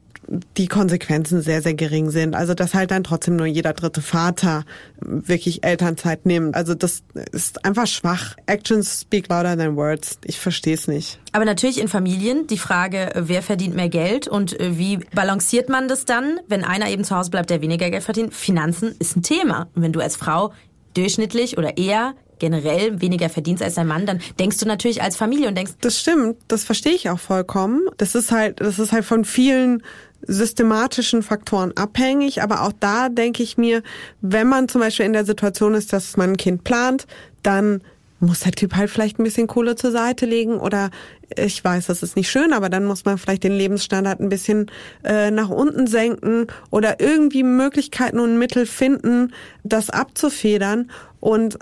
die 0.58 0.67
Konsequenzen 0.67 1.41
sehr, 1.41 1.62
sehr 1.62 1.73
gering 1.73 2.10
sind. 2.10 2.36
Also 2.36 2.54
dass 2.54 2.73
halt 2.73 2.91
dann 2.91 3.04
trotzdem 3.04 3.36
nur 3.36 3.45
jeder 3.45 3.73
dritte 3.73 4.02
Vater 4.02 4.63
wirklich 5.02 5.63
Elternzeit 5.63 6.26
nimmt. 6.26 6.56
Also 6.56 6.76
das 6.76 7.04
ist 7.32 7.65
einfach 7.65 7.88
schwach. 7.88 8.36
Actions 8.45 9.02
speak 9.02 9.28
louder 9.30 9.58
than 9.58 9.76
words. 9.76 10.17
Ich 10.23 10.39
verstehe 10.39 10.73
es 10.73 10.88
nicht. 10.88 11.19
Aber 11.32 11.45
natürlich 11.45 11.80
in 11.80 11.88
Familien 11.88 12.47
die 12.47 12.58
Frage, 12.58 13.12
wer 13.15 13.41
verdient 13.41 13.76
mehr 13.76 13.89
Geld 13.89 14.28
und 14.28 14.60
äh, 14.60 14.78
wie 14.78 14.97
balanciert 15.13 15.69
man 15.69 15.88
das 15.88 16.06
dann, 16.06 16.39
wenn 16.47 16.63
einer 16.63 16.89
eben 16.89 17.04
zu 17.04 17.15
Hause 17.15 17.32
bleibt, 17.32 17.49
der 17.49 17.62
weniger 17.62 17.89
Geld 17.89 18.04
verdient. 18.04 18.34
Finanzen 18.34 18.95
ist 18.99 19.15
ein 19.15 19.23
Thema. 19.23 19.67
Und 19.76 19.82
wenn 19.82 19.93
du 19.93 19.99
als 19.99 20.15
Frau 20.15 20.54
durchschnittlich 20.93 21.58
oder 21.58 21.78
eher 21.78 22.13
generell 22.39 23.02
weniger 23.02 23.30
verdienst 23.30 23.63
als 23.63 23.76
dein 23.76 23.88
Mann, 23.88 24.06
dann 24.06 24.19
denkst 24.39 24.58
du 24.58 24.65
natürlich 24.65 25.02
als 25.02 25.15
Familie 25.15 25.48
und 25.48 25.58
denkst. 25.58 25.74
Das 25.82 26.00
stimmt, 26.00 26.38
das 26.48 26.63
verstehe 26.63 26.93
ich 26.93 27.10
auch 27.10 27.19
vollkommen. 27.19 27.82
Das 27.98 28.15
ist 28.15 28.32
halt, 28.32 28.60
das 28.60 28.80
ist 28.80 28.91
halt 28.91 29.06
von 29.06 29.26
vielen 29.26 29.84
systematischen 30.26 31.22
Faktoren 31.22 31.74
abhängig, 31.76 32.41
aber 32.41 32.62
auch 32.62 32.72
da 32.80 33.10
denke 33.10 33.43
ich 33.43 33.58
mir, 33.58 33.84
wenn 34.22 34.48
man 34.48 34.69
zum 34.69 34.82
Beispiel 34.82 35.06
in 35.06 35.13
der 35.13 35.26
Situation 35.26 35.74
ist, 35.74 35.91
dass 35.91 36.15
man 36.17 36.32
ein 36.32 36.38
Kind 36.38 36.63
plant, 36.63 37.08
dann 37.41 37.82
muss 38.24 38.39
der 38.39 38.54
Typ 38.54 38.76
halt 38.76 38.89
vielleicht 38.89 39.19
ein 39.19 39.24
bisschen 39.24 39.48
Kohle 39.48 39.76
zur 39.76 39.91
Seite 39.91 40.26
legen 40.26 40.56
oder 40.56 40.89
ich 41.36 41.63
weiß, 41.63 41.88
das 41.88 42.04
ist 42.04 42.15
nicht 42.15 42.30
schön, 42.30 42.54
aber 42.54 42.69
dann 42.69 42.86
muss 42.86 43.06
man 43.06 43.17
vielleicht 43.17 43.43
den 43.43 43.54
Lebensstandard 43.54 44.19
ein 44.19 44.30
bisschen 44.30 44.72
äh, 45.04 45.32
nach 45.32 45.50
unten 45.50 45.88
senken 45.88 46.48
oder 46.69 47.00
irgendwie 47.00 47.43
Möglichkeiten 47.43 48.19
und 48.19 48.38
Mittel 48.38 48.65
finden, 48.65 49.34
das 49.63 49.89
abzufedern 49.89 50.89
und 51.19 51.58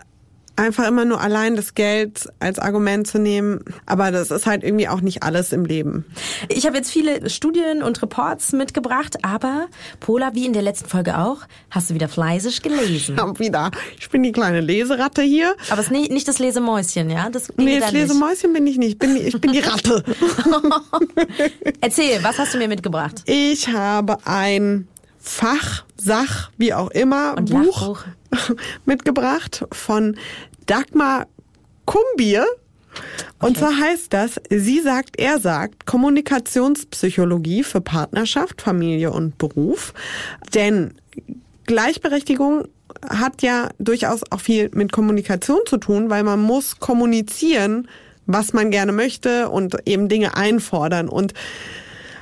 einfach 0.56 0.88
immer 0.88 1.06
nur 1.06 1.22
allein 1.22 1.56
das 1.56 1.74
Geld 1.74 2.30
als 2.40 2.60
Argument 2.60 3.08
zu 3.08 3.20
nehmen. 3.20 3.64
Aber 3.86 4.12
das 4.12 4.32
ist 4.32 4.46
halt 4.46 4.64
irgendwie 4.64 4.88
auch 4.88 5.02
nicht 5.02 5.24
alles 5.24 5.52
im 5.52 5.66
Leben. 5.66 6.06
Ich 6.50 6.66
habe 6.66 6.78
jetzt 6.78 6.92
viele 6.92 7.30
Studien 7.30 7.84
und 7.84 8.02
Reports 8.02 8.52
mitgebracht, 8.54 9.18
aber 9.24 9.68
Pola, 10.00 10.34
wie 10.34 10.46
in 10.46 10.54
der 10.54 10.62
letzten 10.62 10.88
Folge 10.88 11.18
auch, 11.18 11.40
hast 11.70 11.90
du 11.90 11.94
wieder 11.94 12.08
fleißig 12.08 12.62
gelesen. 12.62 13.18
Ja, 13.18 13.40
wieder. 13.40 13.72
Ich 14.00 14.10
bin 14.10 14.24
die 14.24 14.32
kleine 14.32 14.62
Leseratte 14.62 15.22
hier. 15.22 15.56
Aber 15.70 15.80
es 15.80 15.88
ist 15.88 15.92
nicht, 15.92 16.12
nicht 16.12 16.28
das 16.28 16.40
Lesemäuschen, 16.40 17.10
ja? 17.10 17.30
Das 17.30 17.52
nee, 17.58 17.80
das 17.80 17.92
Lesemäuschen 17.92 18.54
bin 18.54 18.68
ich 18.68 18.78
nicht. 18.78 18.92
Ich 18.94 19.00
bin, 19.00 19.16
ich 19.16 19.40
bin 19.40 19.52
die 19.52 19.60
Ratte. 19.60 20.04
Erzähl, 21.82 22.24
was 22.24 22.38
hast 22.38 22.54
du 22.54 22.58
mir 22.58 22.68
mitgebracht? 22.68 23.24
Ich 23.26 23.68
habe 23.70 24.18
ein 24.26 24.88
Fach, 25.22 25.86
Sach, 25.98 26.50
wie 26.58 26.74
auch 26.74 26.90
immer, 26.90 27.36
Und 27.38 27.52
Buch 27.52 27.88
Lachbuch. 27.88 28.06
mitgebracht 28.86 29.66
von 29.72 30.18
Dagmar 30.66 31.28
Kumbier. 31.86 32.46
Und 33.40 33.58
zwar 33.58 33.78
heißt 33.78 34.12
das, 34.12 34.42
sie 34.50 34.82
sagt, 34.82 35.20
er 35.20 35.40
sagt, 35.40 35.86
Kommunikationspsychologie 35.86 37.64
für 37.64 37.82
Partnerschaft, 37.82 38.62
Familie 38.62 39.12
und 39.12 39.38
Beruf. 39.38 39.94
Denn 40.54 40.94
Gleichberechtigung 41.66 42.68
hat 43.08 43.42
ja 43.42 43.70
durchaus 43.80 44.22
auch 44.30 44.42
viel 44.42 44.70
mit 44.74 44.92
Kommunikation 44.92 45.60
zu 45.66 45.78
tun, 45.78 46.10
weil 46.10 46.24
man 46.24 46.42
muss 46.42 46.80
kommunizieren, 46.80 47.88
was 48.26 48.54
man 48.54 48.72
gerne 48.72 48.92
möchte 48.92 49.50
und 49.50 49.76
eben 49.86 50.10
Dinge 50.10 50.36
einfordern. 50.36 51.08
Und 51.08 51.34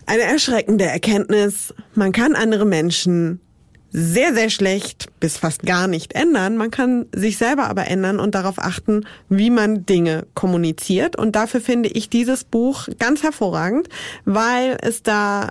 eine 0.09 0.23
erschreckende 0.23 0.85
Erkenntnis, 0.85 1.71
man 1.93 2.11
kann 2.11 2.33
andere 2.33 2.65
Menschen 2.65 3.39
sehr, 3.91 4.33
sehr 4.33 4.49
schlecht 4.49 5.07
bis 5.19 5.37
fast 5.37 5.63
gar 5.63 5.87
nicht 5.87 6.13
ändern. 6.13 6.57
Man 6.57 6.71
kann 6.71 7.05
sich 7.13 7.37
selber 7.37 7.69
aber 7.69 7.87
ändern 7.87 8.19
und 8.19 8.33
darauf 8.33 8.57
achten, 8.57 9.05
wie 9.29 9.51
man 9.51 9.85
Dinge 9.85 10.25
kommuniziert. 10.33 11.15
Und 11.15 11.35
dafür 11.35 11.61
finde 11.61 11.89
ich 11.89 12.09
dieses 12.09 12.43
Buch 12.43 12.87
ganz 12.97 13.21
hervorragend, 13.21 13.87
weil 14.25 14.77
es 14.81 15.03
da 15.03 15.49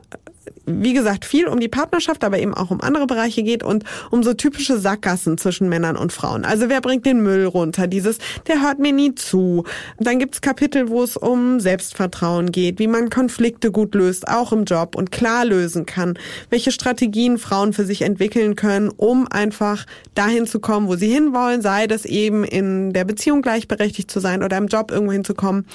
wie 0.66 0.92
gesagt, 0.92 1.24
viel 1.24 1.46
um 1.46 1.61
die 1.61 1.68
Partnerschaft, 1.68 2.24
aber 2.24 2.38
eben 2.38 2.54
auch 2.54 2.70
um 2.70 2.80
andere 2.80 3.06
Bereiche 3.06 3.42
geht 3.42 3.62
und 3.62 3.84
um 4.11 4.22
so 4.22 4.34
typische 4.34 4.78
Sackgassen 4.78 5.38
zwischen 5.38 5.68
Männern 5.68 5.96
und 5.96 6.12
Frauen. 6.12 6.44
Also 6.44 6.68
wer 6.68 6.80
bringt 6.80 7.06
den 7.06 7.22
Müll 7.22 7.46
runter? 7.46 7.87
Dieses, 7.87 8.18
der 8.46 8.62
hört 8.62 8.78
mir 8.78 8.92
nie 8.92 9.14
zu. 9.14 9.64
Dann 9.98 10.18
gibt's 10.18 10.40
Kapitel, 10.40 10.88
wo 10.88 11.02
es 11.02 11.16
um 11.16 11.61
Selbstvertrauen 11.61 12.52
geht, 12.52 12.78
wie 12.78 12.87
man 12.87 13.11
Konflikte 13.11 13.70
gut 13.70 13.94
löst, 13.94 14.28
auch 14.28 14.52
im 14.52 14.64
Job 14.64 14.94
und 14.96 15.11
klar 15.11 15.44
lösen 15.44 15.87
kann, 15.87 16.18
welche 16.50 16.72
Strategien 16.72 17.38
Frauen 17.38 17.72
für 17.72 17.84
sich 17.84 18.02
entwickeln 18.02 18.56
können, 18.56 18.90
um 18.96 19.26
einfach 19.28 19.87
dahin 20.14 20.46
zu 20.46 20.61
kommen, 20.61 20.88
wo 20.88 20.96
sie 20.96 21.08
hinwollen, 21.08 21.62
sei 21.62 21.87
das 21.87 22.04
eben 22.04 22.44
in 22.44 22.92
der 22.92 23.04
Beziehung 23.04 23.42
gleichberechtigt 23.42 24.11
zu 24.11 24.20
sein 24.20 24.42
oder 24.42 24.56
im 24.56 24.66
Job 24.66 24.90
irgendwo 24.90 25.12
hinzukommen. 25.12 25.66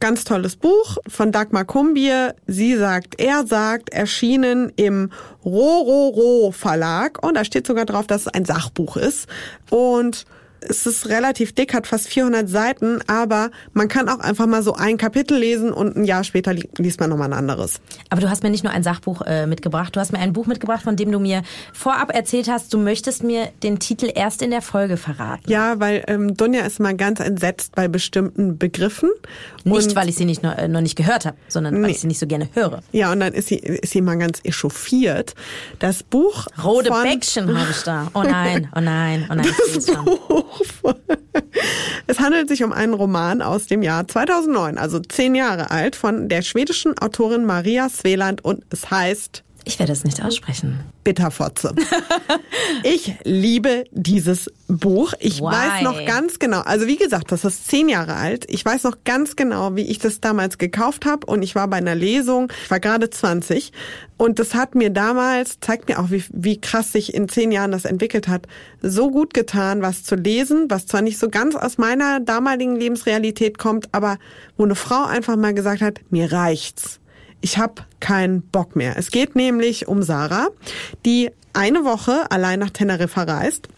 Ganz 0.00 0.24
tolles 0.24 0.56
Buch 0.56 0.98
von 1.08 1.32
Dagmar 1.32 1.64
Kumbier. 1.64 2.34
Sie 2.46 2.76
sagt, 2.76 3.20
er 3.20 3.46
sagt, 3.46 3.90
erschienen 4.22 4.72
im 4.76 5.10
Rororo 5.44 6.52
Verlag. 6.52 7.24
Und 7.26 7.36
da 7.36 7.44
steht 7.44 7.66
sogar 7.66 7.86
drauf, 7.86 8.06
dass 8.06 8.22
es 8.22 8.28
ein 8.28 8.44
Sachbuch 8.44 8.96
ist. 8.96 9.28
Und 9.70 10.26
es 10.68 10.86
ist 10.86 11.08
relativ 11.08 11.54
dick, 11.54 11.74
hat 11.74 11.86
fast 11.86 12.08
400 12.08 12.48
Seiten, 12.48 13.00
aber 13.06 13.50
man 13.72 13.88
kann 13.88 14.08
auch 14.08 14.18
einfach 14.20 14.46
mal 14.46 14.62
so 14.62 14.74
ein 14.74 14.96
Kapitel 14.96 15.36
lesen 15.38 15.72
und 15.72 15.96
ein 15.96 16.04
Jahr 16.04 16.24
später 16.24 16.52
li 16.52 16.68
liest 16.78 17.00
man 17.00 17.10
nochmal 17.10 17.28
ein 17.28 17.38
anderes. 17.38 17.80
Aber 18.10 18.20
du 18.20 18.30
hast 18.30 18.42
mir 18.42 18.50
nicht 18.50 18.64
nur 18.64 18.72
ein 18.72 18.82
Sachbuch 18.82 19.22
äh, 19.22 19.46
mitgebracht, 19.46 19.94
du 19.96 20.00
hast 20.00 20.12
mir 20.12 20.18
ein 20.18 20.32
Buch 20.32 20.46
mitgebracht, 20.46 20.82
von 20.82 20.96
dem 20.96 21.10
du 21.12 21.18
mir 21.18 21.42
vorab 21.72 22.14
erzählt 22.14 22.48
hast, 22.48 22.72
du 22.72 22.78
möchtest 22.78 23.22
mir 23.24 23.48
den 23.62 23.78
Titel 23.78 24.10
erst 24.14 24.42
in 24.42 24.50
der 24.50 24.62
Folge 24.62 24.96
verraten. 24.96 25.50
Ja, 25.50 25.78
weil 25.80 26.04
ähm, 26.08 26.36
Dunja 26.36 26.64
ist 26.64 26.80
mal 26.80 26.94
ganz 26.96 27.20
entsetzt 27.20 27.74
bei 27.74 27.88
bestimmten 27.88 28.58
Begriffen. 28.58 29.10
Nicht, 29.64 29.94
weil 29.94 30.08
ich 30.08 30.16
sie 30.16 30.24
nicht 30.24 30.42
noch, 30.42 30.56
äh, 30.56 30.68
noch 30.68 30.80
nicht 30.80 30.96
gehört 30.96 31.24
habe, 31.26 31.36
sondern 31.48 31.74
weil 31.74 31.82
Nee. 31.82 31.90
ich 31.92 32.00
sie 32.00 32.06
nicht 32.06 32.18
so 32.18 32.26
gerne 32.26 32.48
höre. 32.52 32.82
Ja, 32.92 33.12
und 33.12 33.20
dann 33.20 33.32
ist 33.32 33.48
sie, 33.48 33.56
ist 33.56 33.92
sie 33.92 34.00
mal 34.00 34.18
ganz 34.18 34.40
echauffiert. 34.44 35.34
Das 35.78 36.02
Buch 36.02 36.46
Rode 36.62 36.88
von, 36.88 37.02
Bäckchen 37.04 37.58
habe 37.58 37.70
ich 37.70 37.82
da. 37.82 38.08
Oh 38.14 38.22
nein, 38.22 38.68
oh 38.76 38.80
nein, 38.80 39.26
oh 39.30 39.34
nein. 39.34 39.46
Ich 39.46 39.72
seh's 39.74 39.86
schon. 40.64 40.94
Es 42.06 42.18
handelt 42.18 42.48
sich 42.48 42.64
um 42.64 42.72
einen 42.72 42.94
Roman 42.94 43.42
aus 43.42 43.66
dem 43.66 43.82
Jahr 43.82 44.06
2009, 44.06 44.76
also 44.76 44.98
zehn 44.98 45.34
Jahre 45.34 45.70
alt, 45.70 45.96
von 45.96 46.28
der 46.28 46.42
schwedischen 46.42 46.98
Autorin 46.98 47.44
Maria 47.44 47.88
Sveland 47.88 48.44
und 48.44 48.64
es 48.70 48.90
heißt 48.90 49.44
Ich 49.64 49.78
werde 49.78 49.92
es 49.92 50.04
nicht 50.04 50.22
aussprechen. 50.24 50.80
Bitterfotze. 51.04 51.74
ich 52.82 53.14
liebe 53.24 53.84
dieses 53.92 54.50
Buch. 54.66 55.12
Ich 55.20 55.40
Why? 55.40 55.44
weiß 55.44 55.82
noch 55.82 56.04
ganz 56.04 56.38
genau, 56.38 56.60
also 56.60 56.86
wie 56.86 56.96
gesagt, 56.96 57.30
das 57.30 57.44
ist 57.44 57.68
zehn 57.68 57.88
Jahre 57.88 58.14
alt. 58.14 58.44
Ich 58.48 58.64
weiß 58.64 58.84
noch 58.84 59.04
ganz 59.04 59.36
genau, 59.36 59.76
wie 59.76 59.82
ich 59.82 59.98
das 59.98 60.20
damals 60.20 60.58
gekauft 60.58 61.06
habe 61.06 61.26
und 61.26 61.42
ich 61.42 61.54
war 61.54 61.68
bei 61.68 61.76
einer 61.76 61.94
Lesung. 61.94 62.52
Ich 62.64 62.70
war 62.70 62.80
gerade 62.80 63.08
20 63.10 63.72
und 64.16 64.38
das 64.38 64.54
hat 64.54 64.74
mir 64.74 64.90
damals, 64.90 65.60
zeigt 65.60 65.88
mir 65.88 65.98
auch, 66.00 66.10
wie, 66.10 66.24
wie 66.32 66.60
krass 66.60 66.92
sich 66.92 67.14
in 67.14 67.28
zehn 67.28 67.52
Jahren 67.52 67.70
das 67.70 67.84
entwickelt 67.84 68.28
hat, 68.28 68.46
so 68.80 69.10
gut 69.10 69.34
getan, 69.34 69.82
was 69.82 70.02
zu 70.02 70.16
lesen, 70.16 70.66
was 70.70 70.86
zwar 70.86 71.02
nicht 71.02 71.18
so 71.18 71.28
ganz 71.28 71.54
aus 71.54 71.78
meiner 71.78 72.20
damaligen 72.20 72.76
Lebensrealität 72.76 73.58
kommt, 73.58 73.88
aber 73.92 74.18
wo 74.56 74.64
eine 74.64 74.74
Frau 74.74 75.04
einfach 75.04 75.36
mal 75.36 75.54
gesagt 75.54 75.82
hat, 75.82 76.00
mir 76.10 76.32
reicht's 76.32 77.00
ich 77.42 77.58
habe 77.58 77.82
keinen 78.00 78.40
Bock 78.40 78.74
mehr. 78.76 78.96
Es 78.96 79.10
geht 79.10 79.36
nämlich 79.36 79.88
um 79.88 80.02
Sarah, 80.02 80.48
die 81.04 81.30
eine 81.52 81.84
Woche 81.84 82.30
allein 82.30 82.60
nach 82.60 82.70
Teneriffa 82.70 83.24
reist. 83.24 83.68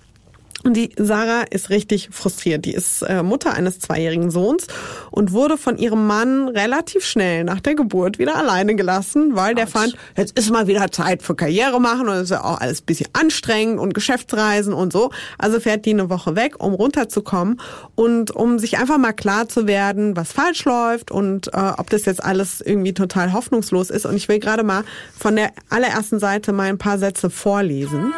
Und 0.64 0.78
die 0.78 0.90
Sarah 0.96 1.42
ist 1.50 1.68
richtig 1.68 2.08
frustriert. 2.10 2.64
Die 2.64 2.72
ist 2.72 3.02
äh, 3.02 3.22
Mutter 3.22 3.52
eines 3.52 3.80
zweijährigen 3.80 4.30
Sohns 4.30 4.66
und 5.10 5.32
wurde 5.32 5.58
von 5.58 5.76
ihrem 5.76 6.06
Mann 6.06 6.48
relativ 6.48 7.04
schnell 7.04 7.44
nach 7.44 7.60
der 7.60 7.74
Geburt 7.74 8.18
wieder 8.18 8.36
alleine 8.36 8.74
gelassen, 8.74 9.36
weil 9.36 9.54
der 9.54 9.66
fand, 9.66 9.94
jetzt 10.16 10.38
ist 10.38 10.50
mal 10.50 10.66
wieder 10.66 10.90
Zeit 10.90 11.22
für 11.22 11.34
Karriere 11.34 11.82
machen 11.82 12.08
und 12.08 12.14
es 12.14 12.22
ist 12.22 12.30
ja 12.30 12.44
auch 12.44 12.62
alles 12.62 12.80
ein 12.80 12.86
bisschen 12.86 13.08
anstrengend 13.12 13.78
und 13.78 13.92
Geschäftsreisen 13.92 14.72
und 14.72 14.90
so. 14.90 15.10
Also 15.36 15.60
fährt 15.60 15.84
die 15.84 15.90
eine 15.90 16.08
Woche 16.08 16.34
weg, 16.34 16.64
um 16.64 16.72
runterzukommen 16.72 17.60
und 17.94 18.30
um 18.30 18.58
sich 18.58 18.78
einfach 18.78 18.96
mal 18.96 19.12
klar 19.12 19.46
zu 19.46 19.66
werden, 19.66 20.16
was 20.16 20.32
falsch 20.32 20.64
läuft 20.64 21.10
und 21.10 21.48
äh, 21.48 21.72
ob 21.76 21.90
das 21.90 22.06
jetzt 22.06 22.24
alles 22.24 22.62
irgendwie 22.62 22.94
total 22.94 23.34
hoffnungslos 23.34 23.90
ist. 23.90 24.06
Und 24.06 24.16
ich 24.16 24.28
will 24.28 24.38
gerade 24.38 24.62
mal 24.62 24.84
von 25.14 25.36
der 25.36 25.52
allerersten 25.68 26.18
Seite 26.18 26.54
mal 26.54 26.70
ein 26.70 26.78
paar 26.78 26.98
Sätze 26.98 27.28
vorlesen. 27.28 28.14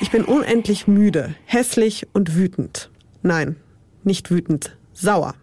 Ich 0.00 0.12
bin 0.12 0.24
unendlich 0.24 0.86
müde, 0.86 1.34
hässlich 1.44 1.67
und 2.12 2.34
wütend. 2.34 2.90
Nein, 3.22 3.56
nicht 4.04 4.30
wütend, 4.30 4.76
sauer. 4.92 5.34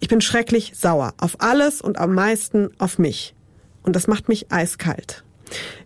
Ich 0.00 0.08
bin 0.08 0.20
schrecklich 0.20 0.72
sauer 0.74 1.14
auf 1.18 1.40
alles 1.40 1.80
und 1.80 1.98
am 1.98 2.14
meisten 2.14 2.70
auf 2.78 2.98
mich. 2.98 3.34
Und 3.82 3.94
das 3.96 4.06
macht 4.06 4.28
mich 4.28 4.50
eiskalt. 4.50 5.24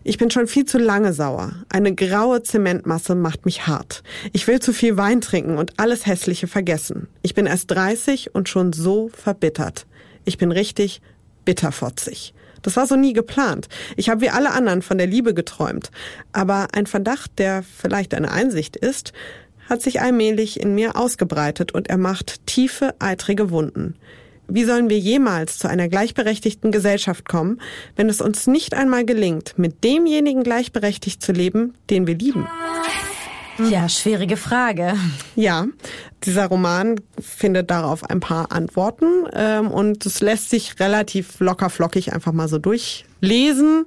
Ich 0.03 0.17
bin 0.17 0.29
schon 0.29 0.47
viel 0.47 0.65
zu 0.65 0.77
lange 0.77 1.13
sauer. 1.13 1.53
Eine 1.69 1.95
graue 1.95 2.43
Zementmasse 2.43 3.15
macht 3.15 3.45
mich 3.45 3.67
hart. 3.67 4.03
Ich 4.33 4.47
will 4.47 4.59
zu 4.59 4.73
viel 4.73 4.97
Wein 4.97 5.21
trinken 5.21 5.57
und 5.57 5.79
alles 5.79 6.05
Hässliche 6.05 6.47
vergessen. 6.47 7.07
Ich 7.21 7.33
bin 7.33 7.45
erst 7.45 7.71
30 7.71 8.35
und 8.35 8.49
schon 8.49 8.73
so 8.73 9.09
verbittert. 9.09 9.85
Ich 10.25 10.37
bin 10.37 10.51
richtig 10.51 11.01
bitterfotzig. 11.45 12.33
Das 12.61 12.77
war 12.77 12.87
so 12.87 12.95
nie 12.95 13.13
geplant. 13.13 13.67
Ich 13.97 14.09
habe 14.09 14.21
wie 14.21 14.29
alle 14.29 14.51
anderen 14.51 14.81
von 14.81 14.97
der 14.97 15.07
Liebe 15.07 15.33
geträumt. 15.33 15.91
Aber 16.31 16.67
ein 16.73 16.87
Verdacht, 16.87 17.37
der 17.37 17.63
vielleicht 17.63 18.13
eine 18.13 18.31
Einsicht 18.31 18.75
ist, 18.75 19.13
hat 19.69 19.81
sich 19.81 20.01
allmählich 20.01 20.59
in 20.59 20.75
mir 20.75 20.95
ausgebreitet 20.95 21.71
und 21.71 21.89
er 21.89 21.97
macht 21.97 22.45
tiefe, 22.45 22.95
eitrige 22.99 23.51
Wunden. 23.51 23.95
Wie 24.47 24.65
sollen 24.65 24.89
wir 24.89 24.99
jemals 24.99 25.57
zu 25.57 25.69
einer 25.69 25.87
gleichberechtigten 25.87 26.71
Gesellschaft 26.71 27.27
kommen, 27.27 27.61
wenn 27.95 28.09
es 28.09 28.21
uns 28.21 28.45
nicht 28.45 28.73
einmal 28.73 29.05
gelingt, 29.05 29.57
mit 29.57 29.83
demjenigen 29.83 30.43
gleichberechtigt 30.43 31.23
zu 31.23 31.31
leben, 31.31 31.75
den 31.89 32.07
wir 32.07 32.15
lieben? 32.15 32.47
Ja, 33.69 33.87
schwierige 33.87 34.35
Frage. 34.35 34.95
Ja, 35.35 35.67
dieser 36.23 36.47
Roman 36.47 36.99
findet 37.19 37.69
darauf 37.69 38.03
ein 38.09 38.19
paar 38.19 38.51
Antworten 38.51 39.27
ähm, 39.33 39.69
und 39.69 40.05
es 40.05 40.21
lässt 40.21 40.49
sich 40.49 40.79
relativ 40.79 41.39
locker 41.39 41.69
flockig 41.69 42.13
einfach 42.13 42.31
mal 42.31 42.47
so 42.47 42.57
durchlesen. 42.57 43.85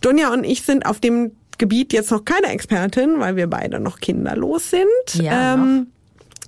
Dunja 0.00 0.32
und 0.32 0.44
ich 0.44 0.62
sind 0.62 0.86
auf 0.86 0.98
dem 0.98 1.32
Gebiet 1.58 1.92
jetzt 1.92 2.10
noch 2.10 2.24
keine 2.24 2.48
Expertin, 2.48 3.18
weil 3.18 3.36
wir 3.36 3.48
beide 3.48 3.80
noch 3.80 4.00
kinderlos 4.00 4.70
sind. 4.70 5.22
Ja, 5.22 5.54
ähm, 5.54 5.88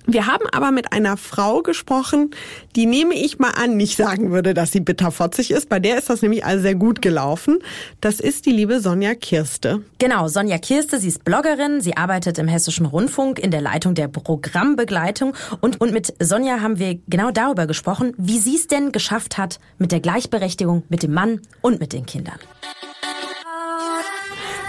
wir 0.09 0.25
haben 0.25 0.45
aber 0.53 0.71
mit 0.71 0.93
einer 0.93 1.17
Frau 1.17 1.61
gesprochen, 1.61 2.31
die 2.77 2.85
nehme 2.85 3.13
ich 3.13 3.39
mal 3.39 3.51
an, 3.51 3.75
nicht 3.75 3.97
sagen 3.97 4.31
würde, 4.31 4.53
dass 4.53 4.71
sie 4.71 4.79
bitterfotzig 4.79 5.51
ist. 5.51 5.67
Bei 5.67 5.81
der 5.81 5.97
ist 5.97 6.09
das 6.09 6.21
nämlich 6.21 6.45
also 6.45 6.61
sehr 6.61 6.75
gut 6.75 7.01
gelaufen. 7.01 7.59
Das 7.99 8.21
ist 8.21 8.45
die 8.45 8.53
liebe 8.53 8.79
Sonja 8.79 9.15
Kirste. 9.15 9.81
Genau, 9.99 10.29
Sonja 10.29 10.59
Kirste, 10.59 10.97
sie 10.97 11.09
ist 11.09 11.25
Bloggerin, 11.25 11.81
sie 11.81 11.97
arbeitet 11.97 12.39
im 12.39 12.47
Hessischen 12.47 12.85
Rundfunk 12.85 13.37
in 13.37 13.51
der 13.51 13.59
Leitung 13.59 13.95
der 13.95 14.07
Programmbegleitung 14.07 15.33
und, 15.59 15.81
und 15.81 15.91
mit 15.91 16.13
Sonja 16.23 16.61
haben 16.61 16.79
wir 16.79 16.99
genau 17.09 17.31
darüber 17.31 17.67
gesprochen, 17.67 18.13
wie 18.17 18.39
sie 18.39 18.55
es 18.55 18.67
denn 18.67 18.93
geschafft 18.93 19.37
hat 19.37 19.59
mit 19.77 19.91
der 19.91 19.99
Gleichberechtigung 19.99 20.83
mit 20.87 21.03
dem 21.03 21.13
Mann 21.13 21.41
und 21.59 21.81
mit 21.81 21.91
den 21.91 22.05
Kindern. 22.05 22.39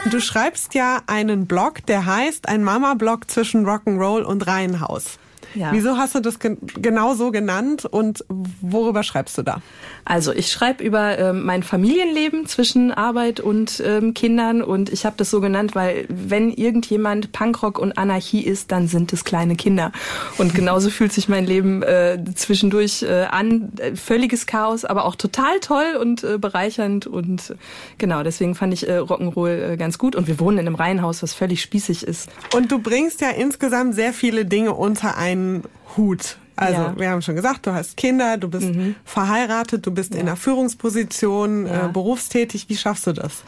Du 0.04 0.20
schreibst 0.20 0.74
ja 0.74 1.02
einen 1.06 1.46
Blog, 1.46 1.84
der 1.86 2.06
heißt 2.06 2.48
ein 2.48 2.62
Mama-Blog 2.62 3.30
zwischen 3.30 3.66
Rock'n'Roll 3.66 4.22
und 4.22 4.46
Reihenhaus. 4.46 5.18
Ja. 5.54 5.72
Wieso 5.72 5.96
hast 5.96 6.14
du 6.14 6.20
das 6.20 6.38
gen 6.38 6.58
genau 6.80 7.14
so 7.14 7.30
genannt 7.30 7.84
und 7.84 8.24
worüber 8.28 9.02
schreibst 9.02 9.38
du 9.38 9.42
da? 9.42 9.60
Also 10.04 10.32
ich 10.32 10.50
schreibe 10.50 10.82
über 10.82 11.18
ähm, 11.18 11.44
mein 11.44 11.62
Familienleben 11.62 12.46
zwischen 12.46 12.92
Arbeit 12.92 13.40
und 13.40 13.82
ähm, 13.84 14.14
Kindern 14.14 14.62
und 14.62 14.90
ich 14.90 15.04
habe 15.04 15.16
das 15.16 15.30
so 15.30 15.40
genannt, 15.40 15.74
weil 15.74 16.06
wenn 16.08 16.50
irgendjemand 16.52 17.32
Punkrock 17.32 17.78
und 17.78 17.98
Anarchie 17.98 18.42
ist, 18.42 18.72
dann 18.72 18.88
sind 18.88 19.12
es 19.12 19.24
kleine 19.24 19.56
Kinder. 19.56 19.92
Und 20.38 20.54
genauso 20.54 20.90
fühlt 20.98 21.12
sich 21.12 21.28
mein 21.28 21.46
Leben 21.46 21.82
äh, 21.82 22.18
zwischendurch 22.34 23.02
äh, 23.02 23.24
an. 23.30 23.72
Völliges 23.94 24.46
Chaos, 24.46 24.84
aber 24.84 25.04
auch 25.04 25.14
total 25.14 25.60
toll 25.60 25.98
und 26.00 26.24
äh, 26.24 26.38
bereichernd 26.38 27.06
und 27.06 27.54
genau, 27.98 28.22
deswegen 28.22 28.54
fand 28.54 28.72
ich 28.72 28.88
äh, 28.88 28.98
Rock'n'Roll 28.98 29.72
äh, 29.72 29.76
ganz 29.76 29.98
gut. 29.98 30.16
Und 30.16 30.26
wir 30.26 30.40
wohnen 30.40 30.58
in 30.58 30.66
einem 30.66 30.74
Reihenhaus, 30.74 31.22
was 31.22 31.34
völlig 31.34 31.62
spießig 31.62 32.02
ist. 32.02 32.30
Und 32.54 32.70
du 32.72 32.78
bringst 32.78 33.20
ja 33.20 33.30
insgesamt 33.30 33.94
sehr 33.94 34.12
viele 34.12 34.44
Dinge 34.44 34.74
unter 34.74 35.16
einen 35.16 35.37
Hut. 35.96 36.38
Also 36.56 36.80
Ja. 36.80 36.94
wir 36.98 37.10
haben 37.10 37.22
schon 37.22 37.36
gesagt, 37.36 37.66
du 37.66 37.72
hast 37.72 37.96
Kinder, 37.96 38.36
du 38.36 38.48
bist 38.48 38.68
verheiratet, 39.04 39.86
du 39.86 39.90
bist 39.92 40.14
in 40.14 40.22
einer 40.22 40.36
Führungsposition, 40.36 41.66
Ja. 41.66 41.86
äh, 41.86 41.92
berufstätig. 41.92 42.68
Wie 42.68 42.76
schaffst 42.76 43.06
du 43.06 43.12
das? 43.12 43.42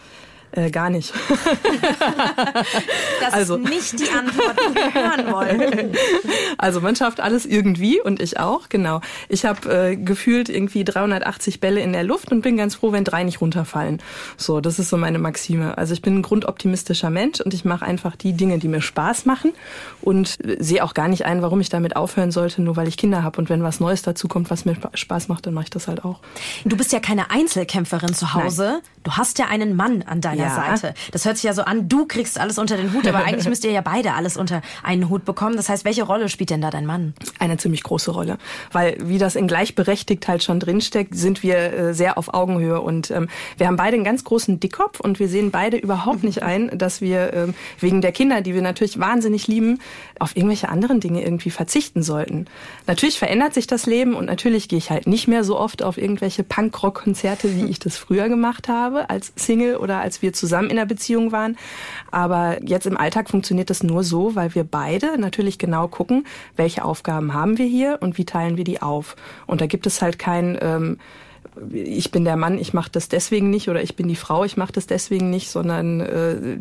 Äh, 0.52 0.70
gar 0.70 0.90
nicht. 0.90 1.12
Das 3.20 3.34
Also- 3.34 3.56
ist 3.56 3.68
nicht 3.68 4.00
die 4.00 4.08
Antwort, 4.10 4.56
die 4.58 4.74
wir 4.74 4.94
hören 4.94 5.32
wollen. 5.32 5.92
Also 6.58 6.80
man 6.80 6.94
schafft 6.94 7.20
alles 7.20 7.46
irgendwie 7.46 8.00
und 8.02 8.20
ich 8.20 8.38
auch, 8.38 8.68
genau. 8.68 9.00
Ich 9.28 9.44
habe 9.46 9.90
äh, 9.90 9.96
gefühlt 9.96 10.48
irgendwie 10.50 10.84
380 10.84 11.58
Bälle 11.60 11.80
in 11.80 11.92
der 11.94 12.02
Luft 12.02 12.30
und 12.32 12.42
bin 12.42 12.56
ganz 12.56 12.74
froh, 12.74 12.92
wenn 12.92 13.04
drei 13.04 13.24
nicht 13.24 13.40
runterfallen. 13.40 14.02
So, 14.36 14.60
das 14.60 14.78
ist 14.78 14.90
so 14.90 14.96
meine 14.98 15.18
Maxime. 15.18 15.78
Also 15.78 15.94
ich 15.94 16.02
bin 16.02 16.16
ein 16.18 16.22
grundoptimistischer 16.22 17.08
Mensch 17.08 17.40
und 17.40 17.54
ich 17.54 17.64
mache 17.64 17.84
einfach 17.86 18.14
die 18.16 18.34
Dinge, 18.34 18.58
die 18.58 18.68
mir 18.68 18.82
Spaß 18.82 19.24
machen 19.26 19.52
und 20.02 20.36
äh, 20.44 20.56
sehe 20.62 20.84
auch 20.84 20.92
gar 20.94 21.08
nicht 21.08 21.24
ein, 21.24 21.40
warum 21.40 21.60
ich 21.60 21.70
damit 21.70 21.96
aufhören 21.96 22.30
sollte, 22.30 22.60
nur 22.62 22.76
weil 22.76 22.88
ich 22.88 22.96
Kinder 22.98 23.22
habe. 23.22 23.38
Und 23.38 23.48
wenn 23.48 23.62
was 23.62 23.80
Neues 23.80 24.02
dazu 24.02 24.28
kommt, 24.28 24.50
was 24.50 24.64
mir 24.66 24.74
Spa- 24.74 24.90
Spaß 24.92 25.28
macht, 25.28 25.46
dann 25.46 25.54
mache 25.54 25.64
ich 25.64 25.70
das 25.70 25.88
halt 25.88 26.04
auch. 26.04 26.20
Du 26.64 26.76
bist 26.76 26.92
ja 26.92 27.00
keine 27.00 27.30
Einzelkämpferin 27.30 28.12
zu 28.14 28.34
Hause. 28.34 28.80
Du 29.02 29.12
hast 29.12 29.38
ja 29.38 29.46
einen 29.46 29.76
Mann 29.76 30.02
an 30.02 30.20
deiner 30.20 30.39
Ja. 30.42 30.76
Seite. 30.76 30.94
Das 31.12 31.24
hört 31.24 31.36
sich 31.36 31.44
ja 31.44 31.54
so 31.54 31.62
an, 31.62 31.88
du 31.88 32.06
kriegst 32.06 32.38
alles 32.38 32.58
unter 32.58 32.76
den 32.76 32.92
Hut, 32.92 33.06
aber 33.06 33.24
eigentlich 33.24 33.48
müsst 33.48 33.64
ihr 33.64 33.72
ja 33.72 33.80
beide 33.80 34.14
alles 34.14 34.36
unter 34.36 34.62
einen 34.82 35.08
Hut 35.08 35.24
bekommen. 35.24 35.56
Das 35.56 35.68
heißt, 35.68 35.84
welche 35.84 36.02
Rolle 36.02 36.28
spielt 36.28 36.50
denn 36.50 36.60
da 36.60 36.70
dein 36.70 36.86
Mann? 36.86 37.14
eine 37.38 37.56
ziemlich 37.56 37.82
große 37.82 38.10
Rolle. 38.10 38.38
Weil 38.72 38.96
wie 39.00 39.18
das 39.18 39.36
in 39.36 39.46
gleichberechtigt 39.48 40.28
halt 40.28 40.42
schon 40.42 40.60
drinsteckt, 40.60 41.14
sind 41.14 41.42
wir 41.42 41.56
äh, 41.56 41.94
sehr 41.94 42.18
auf 42.18 42.34
Augenhöhe. 42.34 42.80
Und 42.80 43.10
ähm, 43.10 43.28
wir 43.56 43.66
haben 43.66 43.76
beide 43.76 43.96
einen 43.96 44.04
ganz 44.04 44.24
großen 44.24 44.60
Dickkopf 44.60 45.00
und 45.00 45.18
wir 45.18 45.28
sehen 45.28 45.50
beide 45.50 45.76
überhaupt 45.76 46.22
nicht 46.22 46.42
ein, 46.42 46.76
dass 46.76 47.00
wir 47.00 47.32
ähm, 47.32 47.54
wegen 47.78 48.00
der 48.00 48.12
Kinder, 48.12 48.40
die 48.42 48.54
wir 48.54 48.62
natürlich 48.62 48.98
wahnsinnig 48.98 49.46
lieben, 49.46 49.80
auf 50.18 50.36
irgendwelche 50.36 50.68
anderen 50.68 51.00
Dinge 51.00 51.22
irgendwie 51.22 51.50
verzichten 51.50 52.02
sollten. 52.02 52.46
Natürlich 52.86 53.18
verändert 53.18 53.54
sich 53.54 53.66
das 53.66 53.86
Leben 53.86 54.14
und 54.14 54.26
natürlich 54.26 54.68
gehe 54.68 54.78
ich 54.78 54.90
halt 54.90 55.06
nicht 55.06 55.28
mehr 55.28 55.44
so 55.44 55.58
oft 55.58 55.82
auf 55.82 55.96
irgendwelche 55.96 56.44
Punkrock-Konzerte, 56.44 57.56
wie 57.56 57.66
ich 57.66 57.78
das 57.78 57.96
früher 57.96 58.28
gemacht 58.28 58.68
habe, 58.68 59.08
als 59.10 59.32
Single 59.36 59.76
oder 59.76 60.00
als 60.00 60.22
wir 60.22 60.29
wir 60.30 60.32
zusammen 60.32 60.70
in 60.70 60.76
der 60.76 60.86
Beziehung 60.86 61.32
waren. 61.32 61.56
Aber 62.10 62.58
jetzt 62.64 62.86
im 62.86 62.96
Alltag 62.96 63.28
funktioniert 63.28 63.70
das 63.70 63.82
nur 63.82 64.04
so, 64.04 64.34
weil 64.34 64.54
wir 64.54 64.64
beide 64.64 65.18
natürlich 65.18 65.58
genau 65.58 65.88
gucken, 65.88 66.26
welche 66.56 66.84
Aufgaben 66.84 67.34
haben 67.34 67.58
wir 67.58 67.66
hier 67.66 67.98
und 68.00 68.16
wie 68.16 68.24
teilen 68.24 68.56
wir 68.56 68.64
die 68.64 68.80
auf. 68.80 69.16
Und 69.46 69.60
da 69.60 69.66
gibt 69.66 69.86
es 69.86 70.00
halt 70.00 70.18
kein 70.18 70.58
ähm, 70.60 70.98
ich 71.72 72.10
bin 72.10 72.24
der 72.24 72.36
Mann, 72.36 72.58
ich 72.58 72.72
mache 72.72 72.90
das 72.90 73.08
deswegen 73.08 73.50
nicht 73.50 73.68
oder 73.68 73.82
ich 73.82 73.96
bin 73.96 74.08
die 74.08 74.16
Frau, 74.16 74.44
ich 74.44 74.56
mache 74.56 74.72
das 74.72 74.86
deswegen 74.86 75.30
nicht, 75.30 75.50
sondern 75.50 76.00
äh, 76.00 76.58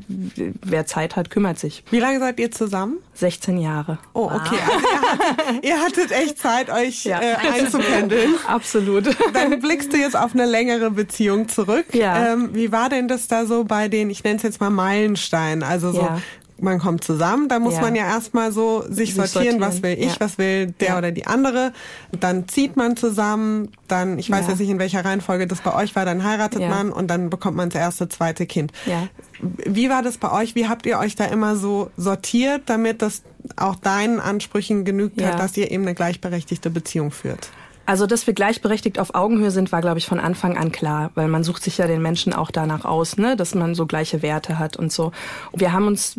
wer 0.64 0.86
Zeit 0.86 1.16
hat, 1.16 1.30
kümmert 1.30 1.60
sich. 1.60 1.84
Wie 1.92 2.00
lange 2.00 2.20
seid 2.20 2.40
ihr 2.40 2.52
zusammen? 2.52 2.98
16 3.14 3.58
Jahre. 3.58 3.98
Oh, 4.14 4.26
okay. 4.26 4.56
Also 4.72 4.86
ihr, 4.88 5.02
hattet, 5.02 5.64
ihr 5.66 5.78
hattet 5.82 6.12
echt 6.12 6.38
Zeit, 6.40 6.70
euch 6.70 7.04
Ja. 7.06 7.20
äh, 7.22 7.36
einzupendeln. 7.60 8.36
Absolut. 8.48 9.06
Dann 9.34 9.60
blickst 9.60 9.94
du 9.94 9.98
jetzt 9.98 10.16
auf 10.18 10.34
eine 10.34 10.46
längere 10.46 10.92
Beziehung 10.92 11.48
zurück. 11.50 11.86
Ja. 11.94 12.34
Ähm, 12.34 12.50
wie 12.54 12.72
war 12.72 12.90
denn 12.90 13.08
das 13.08 13.28
da 13.28 13.46
so 13.46 13.64
bei 13.66 13.88
den, 13.90 14.10
ich 14.10 14.24
nenne 14.24 14.38
es 14.38 14.44
jetzt 14.44 14.60
mal 14.62 14.70
Meilensteinen, 14.70 15.64
also 15.64 15.92
so 15.92 16.02
Ja. 16.02 16.22
Man 16.62 16.80
kommt 16.80 17.04
zusammen, 17.04 17.48
da 17.50 17.60
muss 17.60 17.76
Ja. 17.76 17.82
man 17.82 17.96
ja 17.96 18.06
erstmal 18.08 18.52
so 18.52 18.82
sich 18.90 19.14
Sich 19.14 19.16
sortieren, 19.16 19.60
was 19.60 19.82
will 19.82 19.92
sortieren, 19.92 20.08
ich, 20.10 20.14
ja. 20.16 20.20
was 20.20 20.38
will 20.38 20.68
der 20.80 20.88
Ja. 20.90 20.98
oder 20.98 21.12
die 21.12 21.26
andere. 21.28 21.74
Dann 22.20 22.48
zieht 22.48 22.76
man 22.78 22.96
zusammen, 22.98 23.70
dann, 23.88 24.20
ich 24.20 24.30
weiß 24.30 24.44
Ja. 24.46 24.50
jetzt 24.52 24.60
nicht, 24.60 24.70
in 24.70 24.80
welcher 24.80 25.04
Reihenfolge 25.06 25.48
das 25.48 25.62
bei 25.62 25.74
euch 25.74 25.96
war, 25.96 26.06
dann 26.06 26.24
heiratet 26.24 26.62
man 26.62 26.92
und 26.92 27.08
dann 27.08 27.30
bekommt 27.30 27.58
man 27.58 27.70
das 27.70 27.80
erste, 27.82 28.10
zweite 28.10 28.46
Kind. 28.46 28.72
Ja. 28.86 29.08
Wie 29.42 29.90
war 29.90 30.02
das 30.04 30.18
bei 30.18 30.32
euch? 30.32 30.56
Wie 30.56 30.68
habt 30.68 30.86
ihr 30.86 31.00
euch 31.00 31.16
da 31.16 31.26
immer 31.26 31.56
so 31.56 31.92
sortiert, 31.98 32.64
damit 32.66 33.02
das 33.02 33.24
auch 33.56 33.76
deinen 33.76 34.20
Ansprüchen 34.20 34.84
genügt 34.86 35.22
hat, 35.22 35.40
dass 35.40 35.56
ihr 35.58 35.72
eben 35.72 35.84
eine 35.84 35.96
gleichberechtigte 35.96 36.70
Beziehung 36.70 37.12
führt? 37.12 37.50
Also, 37.90 38.06
dass 38.06 38.28
wir 38.28 38.36
gleichberechtigt 38.36 39.00
auf 39.00 39.16
Augenhöhe 39.16 39.50
sind, 39.50 39.72
war, 39.72 39.82
glaube 39.82 39.98
ich, 39.98 40.06
von 40.06 40.20
Anfang 40.20 40.56
an 40.60 40.72
klar, 40.72 41.10
weil 41.16 41.28
man 41.28 41.44
sucht 41.44 41.64
sich 41.64 41.80
ja 41.80 41.88
den 41.88 42.04
Menschen 42.04 42.34
auch 42.34 42.52
danach 42.52 42.86
aus, 42.86 43.18
ne, 43.18 43.36
dass 43.36 43.56
man 43.56 43.74
so 43.74 43.88
gleiche 43.88 44.22
Werte 44.22 44.60
hat 44.60 44.78
und 44.78 44.92
so. 44.92 45.12
Wir 45.56 45.74
haben 45.74 45.88
uns 45.88 46.16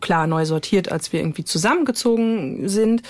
klar 0.00 0.26
neu 0.26 0.46
sortiert, 0.46 0.90
als 0.90 1.12
wir 1.12 1.20
irgendwie 1.20 1.44
zusammengezogen 1.44 2.70
sind. 2.70 3.02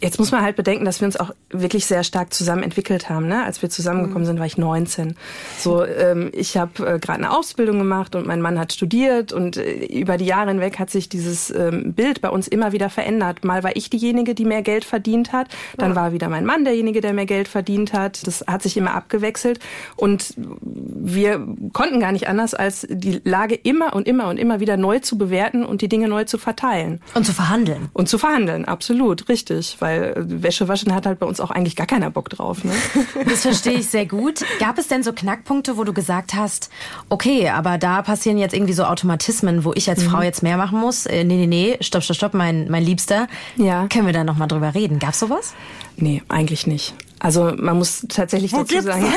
Jetzt 0.00 0.18
muss 0.20 0.30
man 0.30 0.42
halt 0.42 0.54
bedenken, 0.54 0.84
dass 0.84 1.00
wir 1.00 1.06
uns 1.06 1.16
auch 1.16 1.32
wirklich 1.50 1.86
sehr 1.86 2.04
stark 2.04 2.32
zusammen 2.32 2.62
entwickelt 2.62 3.08
haben. 3.08 3.26
Ne? 3.26 3.44
Als 3.44 3.62
wir 3.62 3.70
zusammengekommen 3.70 4.26
sind, 4.26 4.38
war 4.38 4.46
ich 4.46 4.56
19. 4.56 5.16
So, 5.58 5.84
ähm, 5.84 6.30
ich 6.32 6.56
habe 6.56 6.86
äh, 6.86 6.98
gerade 7.00 7.18
eine 7.18 7.36
Ausbildung 7.36 7.78
gemacht 7.78 8.14
und 8.14 8.24
mein 8.24 8.40
Mann 8.40 8.60
hat 8.60 8.72
studiert 8.72 9.32
und 9.32 9.56
äh, 9.56 9.86
über 9.86 10.16
die 10.16 10.26
Jahre 10.26 10.50
hinweg 10.50 10.78
hat 10.78 10.90
sich 10.90 11.08
dieses 11.08 11.50
ähm, 11.50 11.94
Bild 11.94 12.20
bei 12.20 12.30
uns 12.30 12.46
immer 12.46 12.70
wieder 12.70 12.90
verändert. 12.90 13.44
Mal 13.44 13.64
war 13.64 13.74
ich 13.74 13.90
diejenige, 13.90 14.36
die 14.36 14.44
mehr 14.44 14.62
Geld 14.62 14.84
verdient 14.84 15.32
hat, 15.32 15.48
dann 15.76 15.96
war 15.96 16.12
wieder 16.12 16.28
mein 16.28 16.44
Mann 16.44 16.64
derjenige, 16.64 17.00
der 17.00 17.12
mehr 17.12 17.26
Geld 17.26 17.48
verdient 17.48 17.92
hat. 17.92 18.24
Das 18.26 18.44
hat 18.46 18.62
sich 18.62 18.76
immer 18.76 18.94
abgewechselt 18.94 19.58
und 19.96 20.34
wir 20.36 21.44
konnten 21.72 21.98
gar 21.98 22.12
nicht 22.12 22.28
anders, 22.28 22.54
als 22.54 22.86
die 22.88 23.20
Lage 23.24 23.56
immer 23.56 23.96
und 23.96 24.06
immer 24.06 24.28
und 24.28 24.38
immer 24.38 24.60
wieder 24.60 24.76
neu 24.76 25.00
zu 25.00 25.18
bewerten 25.18 25.64
und 25.64 25.82
die 25.82 25.88
Dinge 25.88 26.06
neu 26.06 26.24
zu 26.24 26.38
verteilen. 26.38 27.00
Und 27.14 27.26
zu 27.26 27.32
verhandeln. 27.32 27.88
Und 27.94 28.08
zu 28.08 28.18
verhandeln, 28.18 28.64
absolut, 28.64 29.28
richtig. 29.28 29.76
Weil 29.80 29.87
äh, 29.90 30.14
Wäsche 30.16 30.68
waschen 30.68 30.94
hat 30.94 31.06
halt 31.06 31.18
bei 31.18 31.26
uns 31.26 31.40
auch 31.40 31.50
eigentlich 31.50 31.76
gar 31.76 31.86
keiner 31.86 32.10
Bock 32.10 32.28
drauf. 32.30 32.64
Ne? 32.64 32.72
Das 33.28 33.42
verstehe 33.42 33.74
ich 33.78 33.88
sehr 33.88 34.06
gut. 34.06 34.44
Gab 34.58 34.78
es 34.78 34.88
denn 34.88 35.02
so 35.02 35.12
Knackpunkte, 35.12 35.76
wo 35.76 35.84
du 35.84 35.92
gesagt 35.92 36.34
hast, 36.34 36.70
okay, 37.08 37.48
aber 37.48 37.78
da 37.78 38.02
passieren 38.02 38.38
jetzt 38.38 38.54
irgendwie 38.54 38.72
so 38.72 38.84
Automatismen, 38.84 39.64
wo 39.64 39.72
ich 39.74 39.88
als 39.90 40.04
Mhm. 40.04 40.08
Frau 40.10 40.22
jetzt 40.22 40.42
mehr 40.42 40.56
machen 40.56 40.78
muss? 40.80 41.06
Äh, 41.06 41.24
nee, 41.24 41.36
nee, 41.36 41.46
nee, 41.46 41.76
stopp, 41.80 42.02
stopp, 42.02 42.16
stopp, 42.16 42.34
mein, 42.34 42.70
mein 42.70 42.82
Liebster. 42.84 43.26
Ja. 43.56 43.86
Können 43.88 44.06
wir 44.06 44.12
da 44.12 44.24
nochmal 44.24 44.48
drüber 44.48 44.74
reden? 44.74 44.98
Gab's 44.98 45.18
sowas? 45.20 45.54
Nee, 45.96 46.22
eigentlich 46.28 46.66
nicht. 46.66 46.94
Also 47.20 47.52
man 47.56 47.76
muss 47.76 48.06
tatsächlich 48.08 48.52
dazu 48.52 48.64
gibt's 48.66 48.84
sagen, 48.86 49.04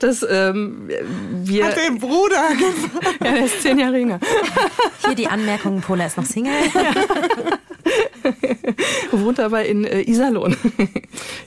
dass 0.00 0.24
ähm, 0.28 0.90
wir... 1.42 1.64
Hat 1.66 1.76
den 1.78 1.98
Bruder 1.98 2.36
ja, 3.24 3.32
der 3.32 3.44
ist 3.46 3.62
zehn 3.62 3.78
Jahre 3.78 3.98
jünger. 3.98 4.20
Hier 5.06 5.14
die 5.14 5.26
Anmerkung, 5.26 5.80
Pola 5.80 6.04
ist 6.04 6.18
noch 6.18 6.26
Single. 6.26 6.52
Wohnt 9.12 9.40
aber 9.40 9.64
in 9.64 9.84
äh, 9.84 10.02
Iserlohn. 10.02 10.56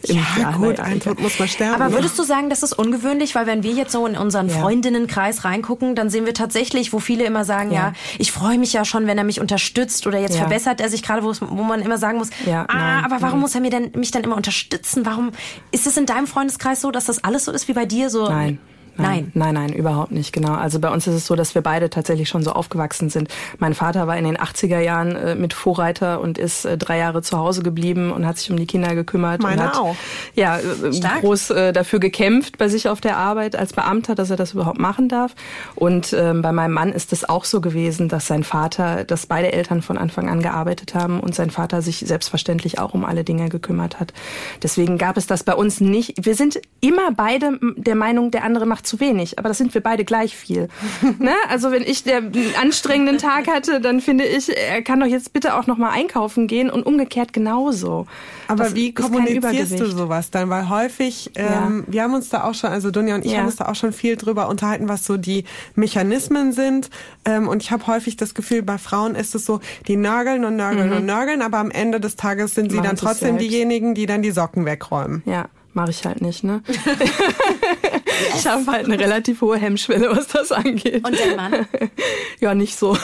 Ja, 0.05 0.21
Saarland. 0.37 0.57
gut, 0.57 0.79
ein 0.79 0.99
Tod 1.01 1.19
muss 1.19 1.37
man 1.37 1.47
sterben. 1.47 1.75
Aber 1.75 1.89
ne? 1.89 1.93
würdest 1.95 2.17
du 2.17 2.23
sagen, 2.23 2.49
das 2.49 2.63
ist 2.63 2.73
ungewöhnlich? 2.73 3.35
Weil 3.35 3.45
wenn 3.45 3.63
wir 3.63 3.71
jetzt 3.73 3.91
so 3.91 4.07
in 4.07 4.15
unseren 4.17 4.49
Ja. 4.49 4.55
Freundinnenkreis 4.59 5.43
reingucken, 5.45 5.93
dann 5.93 6.09
sehen 6.09 6.25
wir 6.25 6.33
tatsächlich, 6.33 6.93
wo 6.93 6.99
viele 6.99 7.25
immer 7.25 7.45
sagen, 7.45 7.71
ja, 7.71 7.77
Ja. 7.89 7.93
ich 8.17 8.31
freue 8.31 8.57
mich 8.57 8.73
ja 8.73 8.85
schon, 8.85 9.05
wenn 9.07 9.17
er 9.17 9.23
mich 9.23 9.39
unterstützt 9.39 10.07
oder 10.07 10.19
jetzt 10.19 10.33
Ja. 10.35 10.41
verbessert 10.41 10.81
er 10.81 10.89
sich 10.89 11.03
gerade, 11.03 11.23
wo 11.23 11.33
wo 11.41 11.63
man 11.63 11.81
immer 11.81 11.97
sagen 11.97 12.17
muss, 12.17 12.29
Ja, 12.45 12.65
ah, 12.67 12.75
nein, 12.77 13.03
aber 13.05 13.17
warum 13.21 13.31
nein. 13.35 13.39
muss 13.41 13.55
er 13.55 13.61
mir 13.61 13.69
denn, 13.69 13.91
mich 13.95 14.11
dann 14.11 14.23
immer 14.23 14.37
unterstützen? 14.37 15.05
Warum 15.05 15.31
ist 15.71 15.85
es 15.85 15.97
in 15.97 16.05
deinem 16.05 16.25
Freundeskreis 16.27 16.81
so, 16.81 16.91
dass 16.91 17.05
das 17.05 17.23
alles 17.23 17.45
so 17.45 17.51
ist 17.51 17.67
wie 17.67 17.73
bei 17.73 17.85
dir? 17.85 18.09
So, 18.09 18.27
Nein. 18.29 18.59
Nein. 19.03 19.31
Nein, 19.33 19.53
nein, 19.53 19.73
überhaupt 19.73 20.11
nicht, 20.11 20.33
genau. 20.33 20.53
Also 20.53 20.79
bei 20.79 20.89
uns 20.89 21.07
ist 21.07 21.15
es 21.15 21.25
so, 21.25 21.35
dass 21.35 21.55
wir 21.55 21.61
beide 21.61 21.89
tatsächlich 21.89 22.29
schon 22.29 22.43
so 22.43 22.51
aufgewachsen 22.51 23.09
sind. 23.09 23.29
Mein 23.57 23.73
Vater 23.73 24.07
war 24.07 24.17
in 24.17 24.25
den 24.25 24.37
80er 24.37 24.79
Jahren 24.79 25.15
äh, 25.15 25.35
mit 25.35 25.53
Vorreiter 25.53 26.21
und 26.21 26.37
ist 26.37 26.65
äh, 26.65 26.77
drei 26.77 26.97
Jahre 26.97 27.21
zu 27.21 27.37
Hause 27.37 27.63
geblieben 27.63 28.11
und 28.11 28.25
hat 28.25 28.37
sich 28.37 28.51
um 28.51 28.57
die 28.57 28.67
Kinder 28.67 28.95
gekümmert. 28.95 29.41
Meine 29.41 29.61
und 29.61 29.67
hat, 29.67 29.77
auch. 29.77 29.95
Ja, 30.35 30.57
äh, 30.57 30.93
Stark. 30.93 31.21
groß 31.21 31.49
äh, 31.51 31.73
dafür 31.73 31.99
gekämpft 31.99 32.57
bei 32.57 32.67
sich 32.67 32.89
auf 32.89 33.01
der 33.01 33.17
Arbeit 33.17 33.55
als 33.55 33.73
Beamter, 33.73 34.15
dass 34.15 34.29
er 34.29 34.37
das 34.37 34.53
überhaupt 34.53 34.79
machen 34.79 35.09
darf. 35.09 35.35
Und 35.75 36.13
ähm, 36.13 36.41
bei 36.41 36.51
meinem 36.51 36.73
Mann 36.73 36.91
ist 36.91 37.13
es 37.13 37.27
auch 37.27 37.45
so 37.45 37.61
gewesen, 37.61 38.09
dass 38.09 38.27
sein 38.27 38.43
Vater, 38.43 39.03
dass 39.03 39.25
beide 39.25 39.51
Eltern 39.53 39.81
von 39.81 39.97
Anfang 39.97 40.29
an 40.29 40.41
gearbeitet 40.41 40.95
haben 40.95 41.19
und 41.19 41.35
sein 41.35 41.49
Vater 41.49 41.81
sich 41.81 41.99
selbstverständlich 41.99 42.79
auch 42.79 42.93
um 42.93 43.05
alle 43.05 43.23
Dinge 43.23 43.49
gekümmert 43.49 43.99
hat. 43.99 44.13
Deswegen 44.63 44.97
gab 44.97 45.17
es 45.17 45.27
das 45.27 45.43
bei 45.43 45.53
uns 45.53 45.81
nicht. 45.81 46.25
Wir 46.25 46.35
sind 46.35 46.59
immer 46.81 47.11
beide 47.11 47.59
der 47.77 47.95
Meinung, 47.95 48.31
der 48.31 48.43
andere 48.43 48.65
macht 48.65 48.87
zu 48.89 48.99
wenig, 48.99 49.39
aber 49.39 49.47
das 49.47 49.57
sind 49.57 49.73
wir 49.73 49.81
beide 49.81 50.03
gleich 50.03 50.35
viel. 50.35 50.67
ne? 51.19 51.31
Also 51.49 51.71
wenn 51.71 51.83
ich 51.83 52.03
der 52.03 52.17
einen 52.17 52.53
anstrengenden 52.61 53.17
Tag 53.17 53.47
hatte, 53.47 53.79
dann 53.79 54.01
finde 54.01 54.25
ich, 54.25 54.49
er 54.57 54.81
kann 54.81 54.99
doch 54.99 55.07
jetzt 55.07 55.31
bitte 55.31 55.55
auch 55.55 55.67
noch 55.67 55.77
mal 55.77 55.91
einkaufen 55.91 56.47
gehen 56.47 56.69
und 56.69 56.83
umgekehrt 56.85 57.31
genauso. 57.31 58.07
Aber 58.47 58.63
Das 58.65 58.75
wie 58.75 58.93
kommunizierst 58.93 59.79
du 59.79 59.85
sowas 59.85 60.31
dann? 60.31 60.49
Weil 60.49 60.67
häufig, 60.69 61.31
ähm, 61.35 61.83
wir 61.87 62.03
haben 62.03 62.13
uns 62.15 62.29
da 62.29 62.43
auch 62.45 62.55
schon, 62.55 62.71
also 62.71 62.89
Dunja 62.91 63.15
und 63.15 63.23
ich 63.25 63.31
Ja. 63.31 63.39
haben 63.39 63.45
uns 63.45 63.57
da 63.57 63.67
auch 63.67 63.75
schon 63.75 63.93
viel 63.93 64.15
drüber 64.17 64.49
unterhalten, 64.49 64.89
was 64.89 65.05
so 65.05 65.17
die 65.17 65.43
Mechanismen 65.75 66.51
sind. 66.51 66.89
Ähm, 67.25 67.47
und 67.47 67.61
ich 67.61 67.71
habe 67.71 67.85
häufig 67.87 68.17
das 68.17 68.33
Gefühl, 68.33 68.63
bei 68.63 68.77
Frauen 68.79 69.13
ist 69.15 69.35
es 69.35 69.45
so, 69.45 69.59
die 69.87 69.95
nörgeln 69.95 70.43
und 70.45 70.55
nörgeln 70.55 70.91
und 70.93 71.05
nörgeln, 71.05 71.41
aber 71.43 71.59
am 71.59 71.69
Ende 71.69 71.99
des 71.99 72.15
Tages 72.15 72.55
sind 72.55 72.71
sie 72.71 72.77
Mhm. 72.77 72.83
Machen 72.83 72.87
dann 72.87 72.95
trotzdem 72.95 73.27
selbst. 73.37 73.41
diejenigen, 73.51 73.93
die 73.93 74.05
dann 74.07 74.21
die 74.23 74.31
Socken 74.31 74.65
wegräumen. 74.65 75.21
Ja, 75.27 75.45
mache 75.73 75.91
ich 75.91 76.03
halt 76.05 76.21
nicht, 76.21 76.43
ne? 76.43 76.63
Ich 78.35 78.47
habe 78.47 78.65
halt 78.67 78.85
eine 78.85 78.99
relativ 78.99 79.41
hohe 79.41 79.57
Hemmschwelle, 79.57 80.09
was 80.15 80.27
das 80.27 80.51
angeht. 80.51 81.05
Und 81.05 81.19
dein 81.19 81.35
Mann? 81.35 81.67
Ja, 82.39 82.55
nicht 82.55 82.77
so. 82.77 82.97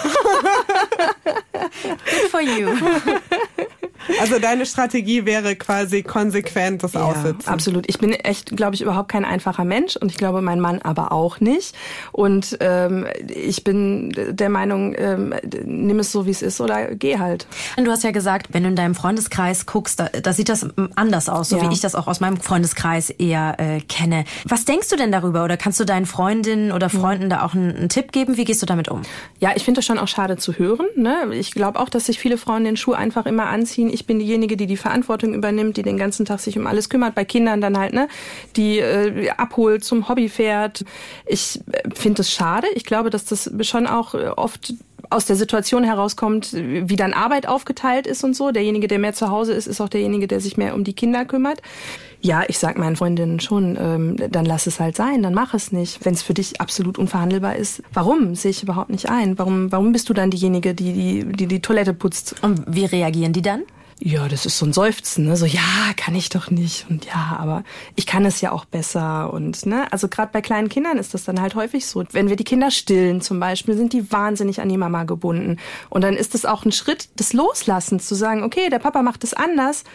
Good 1.83 2.29
for 2.29 2.41
you. 2.41 2.69
Also 4.19 4.39
deine 4.39 4.65
Strategie 4.65 5.25
wäre 5.25 5.55
quasi 5.55 6.03
konsequent 6.03 6.83
das 6.83 6.95
Aussitzen. 6.95 7.47
absolut. 7.47 7.85
Ich 7.87 7.97
bin 7.99 8.11
echt, 8.13 8.55
glaube 8.55 8.75
ich, 8.75 8.81
überhaupt 8.81 9.09
kein 9.09 9.25
einfacher 9.25 9.65
Mensch 9.65 9.95
und 9.95 10.11
ich 10.11 10.17
glaube, 10.17 10.41
mein 10.41 10.59
Mann 10.59 10.81
aber 10.81 11.11
auch 11.11 11.39
nicht. 11.39 11.75
Und 12.11 12.57
ähm, 12.61 13.05
ich 13.27 13.63
bin 13.63 14.13
der 14.31 14.49
Meinung, 14.49 14.95
ähm, 14.97 15.33
nimm 15.65 15.99
es 15.99 16.11
so, 16.11 16.25
wie 16.25 16.31
es 16.31 16.41
ist 16.41 16.61
oder 16.61 16.95
geh 16.95 17.17
halt. 17.19 17.47
Du 17.77 17.89
hast 17.91 18.03
ja 18.03 18.11
gesagt, 18.11 18.47
wenn 18.51 18.63
du 18.63 18.69
in 18.69 18.75
deinem 18.75 18.95
Freundeskreis 18.95 19.65
guckst, 19.65 19.99
da, 19.99 20.09
da 20.09 20.33
sieht 20.33 20.49
das 20.49 20.67
anders 20.95 21.29
aus, 21.29 21.49
so 21.49 21.57
Ja. 21.57 21.69
wie 21.69 21.73
ich 21.73 21.81
das 21.81 21.95
auch 21.95 22.07
aus 22.07 22.19
meinem 22.19 22.37
Freundeskreis 22.37 23.09
eher 23.09 23.55
äh, 23.59 23.81
kenne. 23.81 24.25
Was 24.45 24.65
denkst 24.65 24.89
du 24.89 24.95
denn 24.95 25.11
darüber? 25.11 25.43
Oder 25.43 25.57
kannst 25.57 25.79
du 25.79 25.85
deinen 25.85 26.05
Freundinnen 26.05 26.71
oder 26.71 26.89
Freunden 26.89 27.29
da 27.29 27.43
auch 27.45 27.53
einen, 27.53 27.75
einen 27.75 27.89
Tipp 27.89 28.11
geben? 28.11 28.37
Wie 28.37 28.43
gehst 28.45 28.61
du 28.61 28.65
damit 28.65 28.89
um? 28.89 29.01
Ja, 29.39 29.51
ich 29.55 29.63
finde 29.65 29.79
das 29.79 29.85
schon 29.85 29.97
auch 29.99 30.07
schade 30.07 30.37
zu 30.37 30.53
hören. 30.53 30.85
Ne? 30.95 31.15
Ich 31.33 31.51
glaube 31.51 31.79
auch, 31.79 31.89
dass 31.89 32.05
sich 32.05 32.19
viele 32.19 32.37
Frauen 32.37 32.63
den 32.63 32.77
Schuh 32.77 32.93
einfach 32.93 33.25
immer 33.25 33.47
anziehen. 33.47 33.89
Ich 33.95 34.05
bin 34.05 34.19
diejenige, 34.19 34.57
die 34.57 34.67
die 34.67 34.77
Verantwortung 34.77 35.33
übernimmt, 35.33 35.77
die 35.77 35.83
den 35.83 35.97
ganzen 35.97 36.25
Tag 36.25 36.41
sich 36.41 36.57
um 36.57 36.67
alles 36.67 36.89
kümmert. 36.89 37.15
Bei 37.15 37.25
Kindern 37.25 37.61
dann 37.61 37.77
halt, 37.77 37.93
ne, 37.93 38.07
die 38.55 38.79
äh, 38.79 39.29
abholt, 39.31 39.83
zum 39.83 40.09
Hobby 40.09 40.29
fährt. 40.29 40.83
Ich 41.25 41.61
äh, 41.71 41.89
finde 41.95 42.17
das 42.17 42.31
schade. 42.31 42.67
Ich 42.75 42.83
glaube, 42.83 43.09
dass 43.09 43.25
das 43.25 43.49
schon 43.61 43.87
auch 43.87 44.13
äh, 44.13 44.27
oft 44.27 44.73
aus 45.09 45.25
der 45.25 45.35
Situation 45.35 45.83
herauskommt, 45.83 46.53
wie 46.53 46.95
dann 46.95 47.13
Arbeit 47.13 47.47
aufgeteilt 47.47 48.07
ist 48.07 48.23
und 48.23 48.35
so. 48.35 48.51
Derjenige, 48.51 48.87
der 48.87 48.99
mehr 48.99 49.13
zu 49.13 49.29
Hause 49.29 49.53
ist, 49.53 49.67
ist 49.67 49.81
auch 49.81 49.89
derjenige, 49.89 50.27
der 50.27 50.39
sich 50.39 50.57
mehr 50.57 50.75
um 50.75 50.83
die 50.83 50.93
Kinder 50.93 51.25
kümmert. 51.25 51.61
Ja, 52.21 52.43
ich 52.47 52.57
sag 52.57 52.77
meinen 52.77 52.95
Freundinnen 52.95 53.39
schon, 53.39 53.77
ähm, 53.79 54.15
dann 54.31 54.45
lass 54.45 54.67
es 54.67 54.79
halt 54.79 54.95
sein, 54.95 55.21
dann 55.21 55.33
mach 55.33 55.53
es 55.53 55.71
nicht. 55.71 56.03
Wenn 56.03 56.13
es 56.13 56.23
für 56.23 56.33
dich 56.33 56.59
absolut 56.59 56.97
unverhandelbar 56.97 57.55
ist, 57.55 57.83
warum? 57.93 58.35
Sehe 58.35 58.51
ich 58.51 58.63
überhaupt 58.63 58.89
nicht 58.89 59.09
ein. 59.09 59.37
Warum, 59.37 59.71
warum 59.71 59.91
bist 59.91 60.09
du 60.09 60.13
dann 60.13 60.31
diejenige, 60.31 60.73
die 60.73 60.93
die, 60.93 61.25
die, 61.25 61.47
die 61.47 61.61
Toilette 61.61 61.93
putzt? 61.93 62.35
Und 62.41 62.63
wie 62.67 62.85
reagieren 62.85 63.33
die 63.33 63.41
dann? 63.41 63.63
Ja, 64.01 64.27
das 64.27 64.45
ist 64.45 64.57
so 64.57 64.65
ein 64.65 64.73
Seufzen, 64.73 65.25
ne? 65.25 65.37
So, 65.37 65.45
ja, 65.45 65.93
kann 65.95 66.15
ich 66.15 66.27
doch 66.29 66.51
nicht. 66.51 66.85
Und 66.89 67.05
ja, 67.05 67.37
aber 67.39 67.63
ich 67.95 68.05
kann 68.05 68.25
es 68.25 68.41
ja 68.41 68.51
auch 68.51 68.65
besser. 68.65 69.31
Und 69.31 69.65
ne, 69.65 69.91
also 69.91 70.09
gerade 70.09 70.31
bei 70.33 70.41
kleinen 70.41 70.67
Kindern 70.67 70.97
ist 70.97 71.13
das 71.13 71.23
dann 71.23 71.39
halt 71.39 71.55
häufig 71.55 71.85
so. 71.85 72.03
Wenn 72.11 72.27
wir 72.27 72.35
die 72.35 72.43
Kinder 72.43 72.71
stillen 72.71 73.21
zum 73.21 73.39
Beispiel, 73.39 73.77
sind 73.77 73.93
die 73.93 74.11
wahnsinnig 74.11 74.59
an 74.59 74.67
die 74.67 74.77
Mama 74.77 75.05
gebunden. 75.05 75.57
Und 75.89 76.03
dann 76.03 76.15
ist 76.15 76.35
es 76.35 76.45
auch 76.45 76.65
ein 76.65 76.73
Schritt 76.73 77.19
des 77.19 77.31
Loslassens, 77.31 78.05
zu 78.05 78.15
sagen, 78.15 78.43
okay, 78.43 78.69
der 78.69 78.79
Papa 78.79 79.01
macht 79.01 79.23
es 79.23 79.33
anders. 79.33 79.85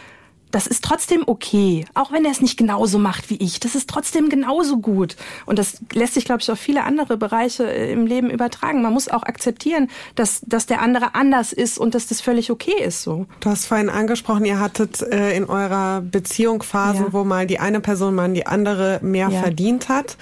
Das 0.51 0.67
ist 0.67 0.83
trotzdem 0.83 1.23
okay, 1.25 1.85
auch 1.93 2.11
wenn 2.11 2.25
er 2.25 2.31
es 2.31 2.41
nicht 2.41 2.57
genauso 2.57 2.99
macht 2.99 3.29
wie 3.29 3.37
ich. 3.37 3.59
Das 3.59 3.73
ist 3.75 3.89
trotzdem 3.89 4.29
genauso 4.29 4.77
gut. 4.77 5.15
Und 5.45 5.57
das 5.57 5.79
lässt 5.93 6.13
sich, 6.15 6.25
glaube 6.25 6.41
ich, 6.41 6.51
auf 6.51 6.59
viele 6.59 6.83
andere 6.83 7.17
Bereiche 7.17 7.63
äh, 7.71 7.91
im 7.91 8.05
Leben 8.05 8.29
übertragen. 8.29 8.81
Man 8.81 8.93
muss 8.93 9.07
auch 9.07 9.23
akzeptieren, 9.23 9.89
dass, 10.15 10.41
dass 10.45 10.65
der 10.65 10.81
andere 10.81 11.15
anders 11.15 11.53
ist 11.53 11.77
und 11.77 11.95
dass 11.95 12.07
das 12.07 12.21
völlig 12.21 12.51
okay 12.51 12.75
ist 12.83 13.01
so. 13.03 13.25
Du 13.39 13.49
hast 13.49 13.65
vorhin 13.65 13.89
angesprochen, 13.89 14.45
ihr 14.45 14.59
hattet 14.59 15.01
äh, 15.01 15.35
in 15.35 15.45
eurer 15.45 16.01
Beziehung 16.01 16.61
Phasen, 16.63 17.05
Ja. 17.07 17.13
wo 17.13 17.23
mal 17.23 17.47
die 17.47 17.59
eine 17.59 17.79
Person 17.79 18.13
mal 18.15 18.31
die 18.33 18.45
andere 18.45 18.99
mehr 19.01 19.29
Ja. 19.29 19.39
verdient 19.41 19.89
hat. 19.89 20.17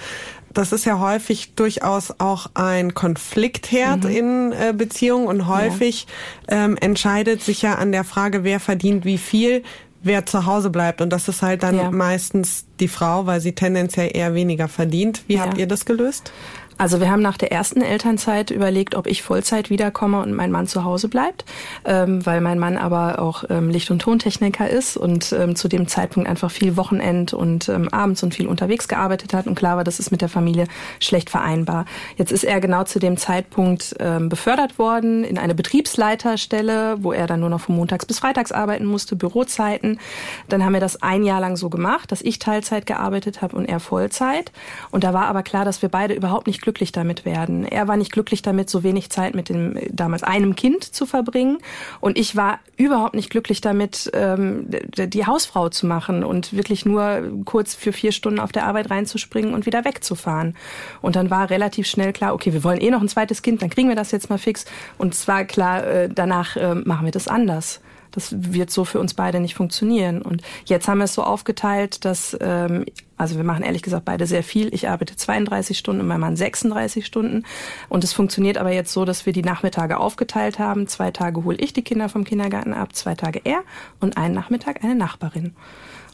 Das 0.52 0.72
ist 0.72 0.84
ja 0.84 0.98
häufig 0.98 1.54
durchaus 1.54 2.12
auch 2.18 2.48
ein 2.54 2.92
Konfliktherd 2.94 4.04
Mhm. 4.04 4.10
in 4.10 4.52
äh, 4.52 4.74
Beziehungen 4.76 5.26
und 5.28 5.46
häufig 5.46 6.06
ähm, 6.48 6.76
entscheidet 6.80 7.42
sich 7.42 7.62
ja 7.62 7.76
an 7.76 7.92
der 7.92 8.02
Frage, 8.04 8.42
wer 8.42 8.58
verdient 8.60 9.04
wie 9.04 9.18
viel, 9.18 9.62
wer 10.02 10.24
zu 10.26 10.46
Hause 10.46 10.70
bleibt. 10.70 11.00
Und 11.00 11.10
das 11.10 11.28
ist 11.28 11.42
halt 11.42 11.62
dann 11.62 11.76
Ja. 11.76 11.90
meistens 11.90 12.64
die 12.80 12.88
Frau, 12.88 13.26
weil 13.26 13.40
sie 13.40 13.52
tendenziell 13.52 14.10
eher 14.14 14.34
weniger 14.34 14.68
verdient. 14.68 15.22
Wie 15.26 15.34
Ja. 15.34 15.42
habt 15.42 15.58
ihr 15.58 15.66
das 15.66 15.84
gelöst? 15.84 16.32
Also 16.80 16.98
wir 16.98 17.10
haben 17.10 17.20
nach 17.20 17.36
der 17.36 17.52
ersten 17.52 17.82
Elternzeit 17.82 18.50
überlegt, 18.50 18.94
ob 18.94 19.06
ich 19.06 19.22
Vollzeit 19.22 19.68
wiederkomme 19.68 20.18
und 20.22 20.32
mein 20.32 20.50
Mann 20.50 20.66
zu 20.66 20.82
Hause 20.82 21.08
bleibt, 21.08 21.44
ähm, 21.84 22.24
weil 22.24 22.40
mein 22.40 22.58
Mann 22.58 22.78
aber 22.78 23.18
auch 23.18 23.44
ähm, 23.50 23.68
Licht- 23.68 23.90
und 23.90 23.98
Tontechniker 23.98 24.66
ist 24.66 24.96
und 24.96 25.30
ähm, 25.32 25.56
zu 25.56 25.68
dem 25.68 25.88
Zeitpunkt 25.88 26.26
einfach 26.26 26.50
viel 26.50 26.78
Wochenend 26.78 27.34
und 27.34 27.68
ähm, 27.68 27.90
abends 27.90 28.22
und 28.22 28.32
viel 28.32 28.46
unterwegs 28.46 28.88
gearbeitet 28.88 29.34
hat 29.34 29.46
und 29.46 29.56
klar 29.56 29.76
war, 29.76 29.84
das 29.84 30.00
ist 30.00 30.10
mit 30.10 30.22
der 30.22 30.30
Familie 30.30 30.68
schlecht 31.00 31.28
vereinbar. 31.28 31.84
Jetzt 32.16 32.32
ist 32.32 32.44
er 32.44 32.62
genau 32.62 32.84
zu 32.84 32.98
dem 32.98 33.18
Zeitpunkt 33.18 33.94
ähm, 34.00 34.30
befördert 34.30 34.78
worden 34.78 35.22
in 35.22 35.36
eine 35.36 35.54
Betriebsleiterstelle, 35.54 36.96
wo 37.00 37.12
er 37.12 37.26
dann 37.26 37.40
nur 37.40 37.50
noch 37.50 37.60
von 37.60 37.76
montags 37.76 38.06
bis 38.06 38.20
freitags 38.20 38.52
arbeiten 38.52 38.86
musste, 38.86 39.16
Bürozeiten. 39.16 40.00
Dann 40.48 40.64
haben 40.64 40.72
wir 40.72 40.80
das 40.80 41.02
ein 41.02 41.24
Jahr 41.24 41.40
lang 41.40 41.58
so 41.58 41.68
gemacht, 41.68 42.10
dass 42.10 42.22
ich 42.22 42.38
Teilzeit 42.38 42.86
gearbeitet 42.86 43.42
habe 43.42 43.54
und 43.54 43.66
er 43.66 43.80
Vollzeit. 43.80 44.50
Und 44.90 45.04
da 45.04 45.12
war 45.12 45.26
aber 45.26 45.42
klar, 45.42 45.66
dass 45.66 45.82
wir 45.82 45.90
beide 45.90 46.14
überhaupt 46.14 46.46
nicht 46.46 46.62
glücklich 46.62 46.69
damit 46.92 47.24
werden. 47.24 47.64
Er 47.64 47.88
war 47.88 47.96
nicht 47.96 48.12
glücklich 48.12 48.42
damit, 48.42 48.70
so 48.70 48.82
wenig 48.82 49.10
Zeit 49.10 49.34
mit 49.34 49.48
dem 49.48 49.78
damals 49.90 50.22
einem 50.22 50.54
Kind 50.54 50.84
zu 50.84 51.06
verbringen. 51.06 51.58
Und 52.00 52.18
ich 52.18 52.36
war 52.36 52.60
überhaupt 52.76 53.14
nicht 53.14 53.30
glücklich 53.30 53.60
damit, 53.60 54.10
ähm, 54.14 54.66
die 54.68 55.26
Hausfrau 55.26 55.68
zu 55.68 55.86
machen 55.86 56.24
und 56.24 56.52
wirklich 56.52 56.86
nur 56.86 57.22
kurz 57.44 57.74
für 57.74 57.92
vier 57.92 58.12
Stunden 58.12 58.40
auf 58.40 58.52
der 58.52 58.64
Arbeit 58.66 58.90
reinzuspringen 58.90 59.54
und 59.54 59.66
wieder 59.66 59.84
wegzufahren. 59.84 60.56
Und 61.02 61.16
dann 61.16 61.30
war 61.30 61.50
relativ 61.50 61.86
schnell 61.86 62.12
klar, 62.12 62.34
okay, 62.34 62.52
wir 62.52 62.64
wollen 62.64 62.80
eh 62.80 62.90
noch 62.90 63.02
ein 63.02 63.08
zweites 63.08 63.42
Kind, 63.42 63.62
dann 63.62 63.70
kriegen 63.70 63.88
wir 63.88 63.96
das 63.96 64.10
jetzt 64.10 64.30
mal 64.30 64.38
fix. 64.38 64.64
Und 64.98 65.14
es 65.14 65.28
war 65.28 65.44
klar, 65.44 65.86
äh, 65.86 66.08
danach 66.08 66.56
äh, 66.56 66.74
machen 66.74 67.04
wir 67.04 67.12
das 67.12 67.28
anders. 67.28 67.80
Das 68.12 68.34
wird 68.52 68.70
so 68.70 68.84
für 68.84 69.00
uns 69.00 69.14
beide 69.14 69.40
nicht 69.40 69.54
funktionieren. 69.54 70.22
Und 70.22 70.42
jetzt 70.64 70.88
haben 70.88 70.98
wir 70.98 71.04
es 71.04 71.14
so 71.14 71.22
aufgeteilt, 71.22 72.04
dass, 72.04 72.36
ähm, 72.40 72.84
also 73.16 73.36
wir 73.36 73.44
machen 73.44 73.62
ehrlich 73.62 73.82
gesagt 73.82 74.04
beide 74.04 74.26
sehr 74.26 74.42
viel. 74.42 74.72
Ich 74.74 74.88
arbeite 74.88 75.16
32 75.16 75.78
Stunden 75.78 76.00
und 76.00 76.08
mein 76.08 76.20
Mann 76.20 76.36
36 76.36 77.06
Stunden. 77.06 77.44
Und 77.88 78.04
es 78.04 78.12
funktioniert 78.12 78.58
aber 78.58 78.72
jetzt 78.72 78.92
so, 78.92 79.04
dass 79.04 79.26
wir 79.26 79.32
die 79.32 79.42
Nachmittage 79.42 79.98
aufgeteilt 79.98 80.58
haben. 80.58 80.86
Zwei 80.86 81.10
Tage 81.10 81.44
hole 81.44 81.58
ich 81.58 81.72
die 81.72 81.82
Kinder 81.82 82.08
vom 82.08 82.24
Kindergarten 82.24 82.72
ab, 82.72 82.94
zwei 82.94 83.14
Tage 83.14 83.40
er 83.44 83.62
und 84.00 84.16
einen 84.16 84.34
Nachmittag 84.34 84.82
eine 84.82 84.94
Nachbarin. 84.94 85.54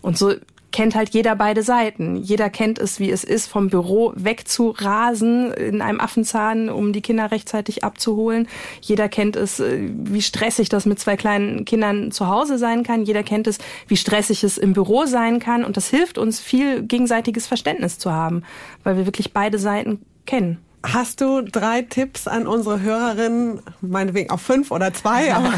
Und 0.02 0.18
so 0.18 0.34
kennt 0.72 0.94
halt 0.94 1.10
jeder 1.10 1.36
beide 1.36 1.62
Seiten. 1.62 2.16
Jeder 2.16 2.50
kennt 2.50 2.78
es, 2.78 3.00
wie 3.00 3.10
es 3.10 3.24
ist, 3.24 3.46
vom 3.46 3.70
Büro 3.70 4.12
wegzurasen 4.16 5.52
in 5.52 5.80
einem 5.80 6.00
Affenzahn, 6.00 6.68
um 6.68 6.92
die 6.92 7.00
Kinder 7.00 7.30
rechtzeitig 7.30 7.84
abzuholen. 7.84 8.48
Jeder 8.80 9.08
kennt 9.08 9.36
es, 9.36 9.60
äh, 9.60 9.88
wie 9.90 10.22
stressig 10.22 10.68
das 10.68 10.86
mit 10.86 10.98
zwei 10.98 11.16
kleinen 11.16 11.64
Kindern 11.64 12.10
zu 12.10 12.28
Hause 12.28 12.58
sein 12.58 12.82
kann. 12.82 13.04
Jeder 13.04 13.22
kennt 13.22 13.46
es, 13.46 13.58
wie 13.88 13.96
stressig 13.96 14.44
es 14.44 14.58
im 14.58 14.72
Büro 14.72 15.06
sein 15.06 15.38
kann. 15.38 15.64
Und 15.64 15.76
das 15.76 15.88
hilft 15.88 16.18
uns, 16.18 16.40
viel 16.40 16.82
gegenseitiges 16.82 17.46
Verständnis 17.46 17.98
zu 17.98 18.12
haben, 18.12 18.42
weil 18.84 18.96
wir 18.96 19.06
wirklich 19.06 19.32
beide 19.32 19.58
Seiten 19.58 20.00
kennen. 20.26 20.58
Hast 20.92 21.20
du 21.20 21.42
drei 21.42 21.82
Tipps 21.82 22.28
an 22.28 22.46
unsere 22.46 22.80
Hörerinnen, 22.80 23.60
meinetwegen 23.80 24.30
auch 24.30 24.40
fünf 24.40 24.70
oder 24.70 24.94
zwei, 24.94 25.34
aber 25.34 25.52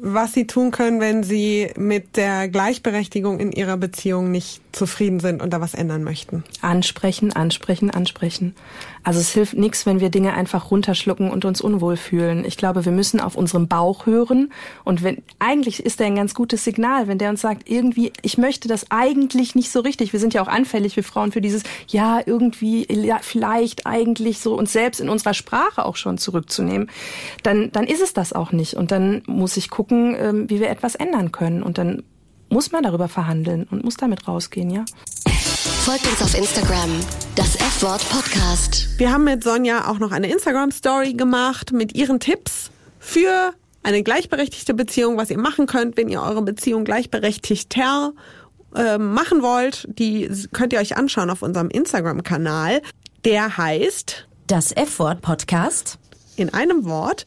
was 0.00 0.32
sie 0.32 0.46
tun 0.46 0.70
können, 0.70 1.00
wenn 1.00 1.24
sie 1.24 1.70
mit 1.76 2.16
der 2.16 2.48
Gleichberechtigung 2.48 3.40
in 3.40 3.50
ihrer 3.50 3.76
Beziehung 3.76 4.30
nicht 4.30 4.60
zufrieden 4.72 5.18
sind 5.18 5.42
und 5.42 5.52
da 5.52 5.60
was 5.60 5.74
ändern 5.74 6.04
möchten? 6.04 6.44
Ansprechen, 6.60 7.32
ansprechen, 7.32 7.90
ansprechen. 7.90 8.54
Also 9.02 9.20
es 9.20 9.30
hilft 9.30 9.56
nichts, 9.56 9.86
wenn 9.86 10.00
wir 10.00 10.10
Dinge 10.10 10.34
einfach 10.34 10.70
runterschlucken 10.70 11.30
und 11.30 11.44
uns 11.44 11.60
unwohl 11.60 11.96
fühlen. 11.96 12.44
Ich 12.44 12.56
glaube, 12.56 12.84
wir 12.84 12.92
müssen 12.92 13.20
auf 13.20 13.36
unseren 13.36 13.66
Bauch 13.66 14.06
hören. 14.06 14.52
Und 14.84 15.02
wenn 15.02 15.22
eigentlich 15.38 15.84
ist 15.84 15.98
der 16.00 16.06
ein 16.06 16.16
ganz 16.16 16.34
gutes 16.34 16.62
Signal, 16.64 17.08
wenn 17.08 17.18
der 17.18 17.30
uns 17.30 17.40
sagt, 17.40 17.68
irgendwie, 17.70 18.12
ich 18.22 18.38
möchte 18.38 18.68
das 18.68 18.90
eigentlich 18.90 19.54
nicht 19.54 19.70
so 19.70 19.80
richtig. 19.80 20.12
Wir 20.12 20.20
sind 20.20 20.34
ja 20.34 20.42
auch 20.42 20.48
anfällig, 20.48 20.94
wir 20.96 21.04
Frauen, 21.04 21.32
für 21.32 21.40
dieses, 21.40 21.62
ja, 21.88 22.20
irgendwie, 22.24 22.86
ja, 22.92 23.18
vielleicht, 23.22 23.86
eigentlich 23.86 24.40
so 24.40 24.54
uns 24.68 24.72
selbst 24.72 25.00
in 25.00 25.08
unserer 25.08 25.34
Sprache 25.34 25.84
auch 25.84 25.96
schon 25.96 26.18
zurückzunehmen. 26.18 26.90
Dann, 27.42 27.72
dann 27.72 27.86
ist 27.86 28.02
es 28.02 28.12
das 28.12 28.32
auch 28.32 28.52
nicht. 28.52 28.74
Und 28.74 28.90
dann 28.90 29.22
muss 29.26 29.56
ich 29.56 29.70
gucken, 29.70 30.14
ähm, 30.18 30.50
wie 30.50 30.60
wir 30.60 30.68
etwas 30.68 30.94
ändern 30.94 31.32
können. 31.32 31.62
Und 31.62 31.78
dann 31.78 32.02
muss 32.50 32.70
man 32.70 32.82
darüber 32.82 33.08
verhandeln 33.08 33.66
und 33.70 33.84
muss 33.84 33.96
damit 33.96 34.28
rausgehen, 34.28 34.70
ja. 34.70 34.84
Folgt 35.84 36.06
uns 36.06 36.22
auf 36.22 36.36
Instagram, 36.36 36.90
das 37.34 37.56
F-Wort 37.56 38.06
Podcast. 38.10 38.88
Wir 38.98 39.12
haben 39.12 39.24
mit 39.24 39.42
Sonja 39.42 39.88
auch 39.88 39.98
noch 39.98 40.12
eine 40.12 40.30
Instagram-Story 40.30 41.14
gemacht 41.14 41.72
mit 41.72 41.94
ihren 41.94 42.20
Tipps 42.20 42.70
für 42.98 43.52
eine 43.82 44.02
gleichberechtigte 44.02 44.74
Beziehung, 44.74 45.16
was 45.16 45.30
ihr 45.30 45.38
machen 45.38 45.66
könnt, 45.66 45.96
wenn 45.96 46.08
ihr 46.08 46.20
eure 46.20 46.42
Beziehung 46.42 46.84
gleichberechtigter 46.84 48.12
äh, 48.74 48.98
machen 48.98 49.42
wollt. 49.42 49.88
Die 49.88 50.30
könnt 50.52 50.74
ihr 50.74 50.78
euch 50.78 50.96
anschauen 50.96 51.30
auf 51.30 51.42
unserem 51.42 51.70
Instagram-Kanal. 51.70 52.82
Der 53.24 53.56
heißt 53.56 54.27
Das 54.48 54.72
F-Wort 54.72 55.20
Podcast. 55.20 55.98
in 56.36 56.54
einem 56.54 56.86
Wort. 56.86 57.26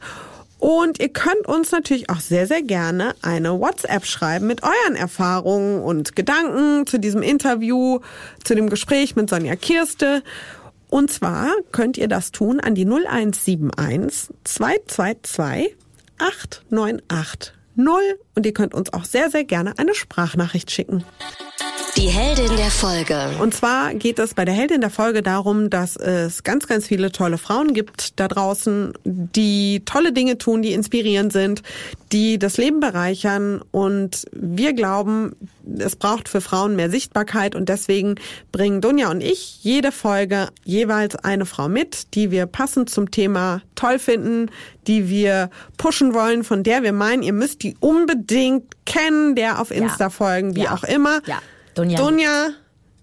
Und 0.58 1.00
ihr 1.00 1.10
könnt 1.10 1.46
uns 1.46 1.70
natürlich 1.70 2.10
auch 2.10 2.18
sehr, 2.18 2.48
sehr 2.48 2.62
gerne 2.62 3.14
eine 3.22 3.60
WhatsApp 3.60 4.04
schreiben 4.06 4.48
mit 4.48 4.64
euren 4.64 4.96
Erfahrungen 4.96 5.84
und 5.84 6.16
Gedanken 6.16 6.84
zu 6.84 6.98
diesem 6.98 7.22
Interview, 7.22 8.00
zu 8.42 8.56
dem 8.56 8.68
Gespräch 8.68 9.14
mit 9.14 9.30
Sonja 9.30 9.54
Kirste. 9.54 10.24
Und 10.90 11.12
zwar 11.12 11.52
könnt 11.70 11.96
ihr 11.96 12.08
das 12.08 12.32
tun 12.32 12.58
an 12.58 12.74
die 12.74 12.86
0171 12.86 14.34
222 14.42 15.76
8980. 17.86 18.26
Und 18.34 18.46
ihr 18.46 18.54
könnt 18.54 18.74
uns 18.74 18.92
auch 18.92 19.04
sehr, 19.04 19.30
sehr 19.30 19.44
gerne 19.44 19.74
eine 19.78 19.94
Sprachnachricht 19.94 20.70
schicken. 20.70 21.04
Die 21.96 22.08
Heldin 22.08 22.56
der 22.56 22.70
Folge. 22.70 23.30
Und 23.40 23.54
zwar 23.54 23.94
geht 23.94 24.18
es 24.18 24.32
bei 24.32 24.46
der 24.46 24.54
Heldin 24.54 24.80
der 24.80 24.88
Folge 24.88 25.22
darum, 25.22 25.68
dass 25.68 25.96
es 25.96 26.42
ganz, 26.42 26.66
ganz 26.66 26.86
viele 26.86 27.12
tolle 27.12 27.36
Frauen 27.36 27.74
gibt 27.74 28.18
da 28.18 28.28
draußen, 28.28 28.94
die 29.04 29.82
tolle 29.84 30.12
Dinge 30.12 30.38
tun, 30.38 30.62
die 30.62 30.72
inspirierend 30.72 31.32
sind, 31.32 31.62
die 32.12 32.38
das 32.38 32.56
Leben 32.58 32.80
bereichern. 32.80 33.62
Und 33.70 34.26
wir 34.32 34.74
glauben, 34.74 35.34
es 35.78 35.96
braucht 35.96 36.28
für 36.28 36.40
Frauen 36.40 36.76
mehr 36.76 36.90
Sichtbarkeit 36.90 37.54
und 37.54 37.68
deswegen 37.68 38.16
bringen 38.52 38.80
Dunja 38.80 39.10
und 39.10 39.22
ich 39.22 39.62
jede 39.64 39.92
Folge 39.92 40.48
jeweils 40.64 41.16
eine 41.16 41.46
Frau 41.46 41.68
mit, 41.68 42.14
die 42.14 42.30
wir 42.30 42.46
passend 42.46 42.90
zum 42.90 43.10
Thema 43.10 43.62
toll 43.74 43.98
finden, 43.98 44.50
die 44.86 45.08
wir 45.08 45.50
pushen 45.78 46.12
wollen, 46.14 46.44
von 46.44 46.62
der 46.62 46.82
wir 46.82 46.92
meinen, 46.92 47.22
ihr 47.22 47.32
müsst 47.32 47.62
die 47.62 47.76
unbedingt 47.80 48.84
kennen, 48.84 49.34
der 49.34 49.60
auf 49.60 49.70
Insta 49.70 50.10
folgen, 50.10 50.54
wie 50.56 50.62
Ja. 50.64 50.74
auch 50.74 50.84
immer. 50.84 51.20
Ja. 51.26 51.40
Dunja. 51.74 51.98
Dunja, 51.98 52.48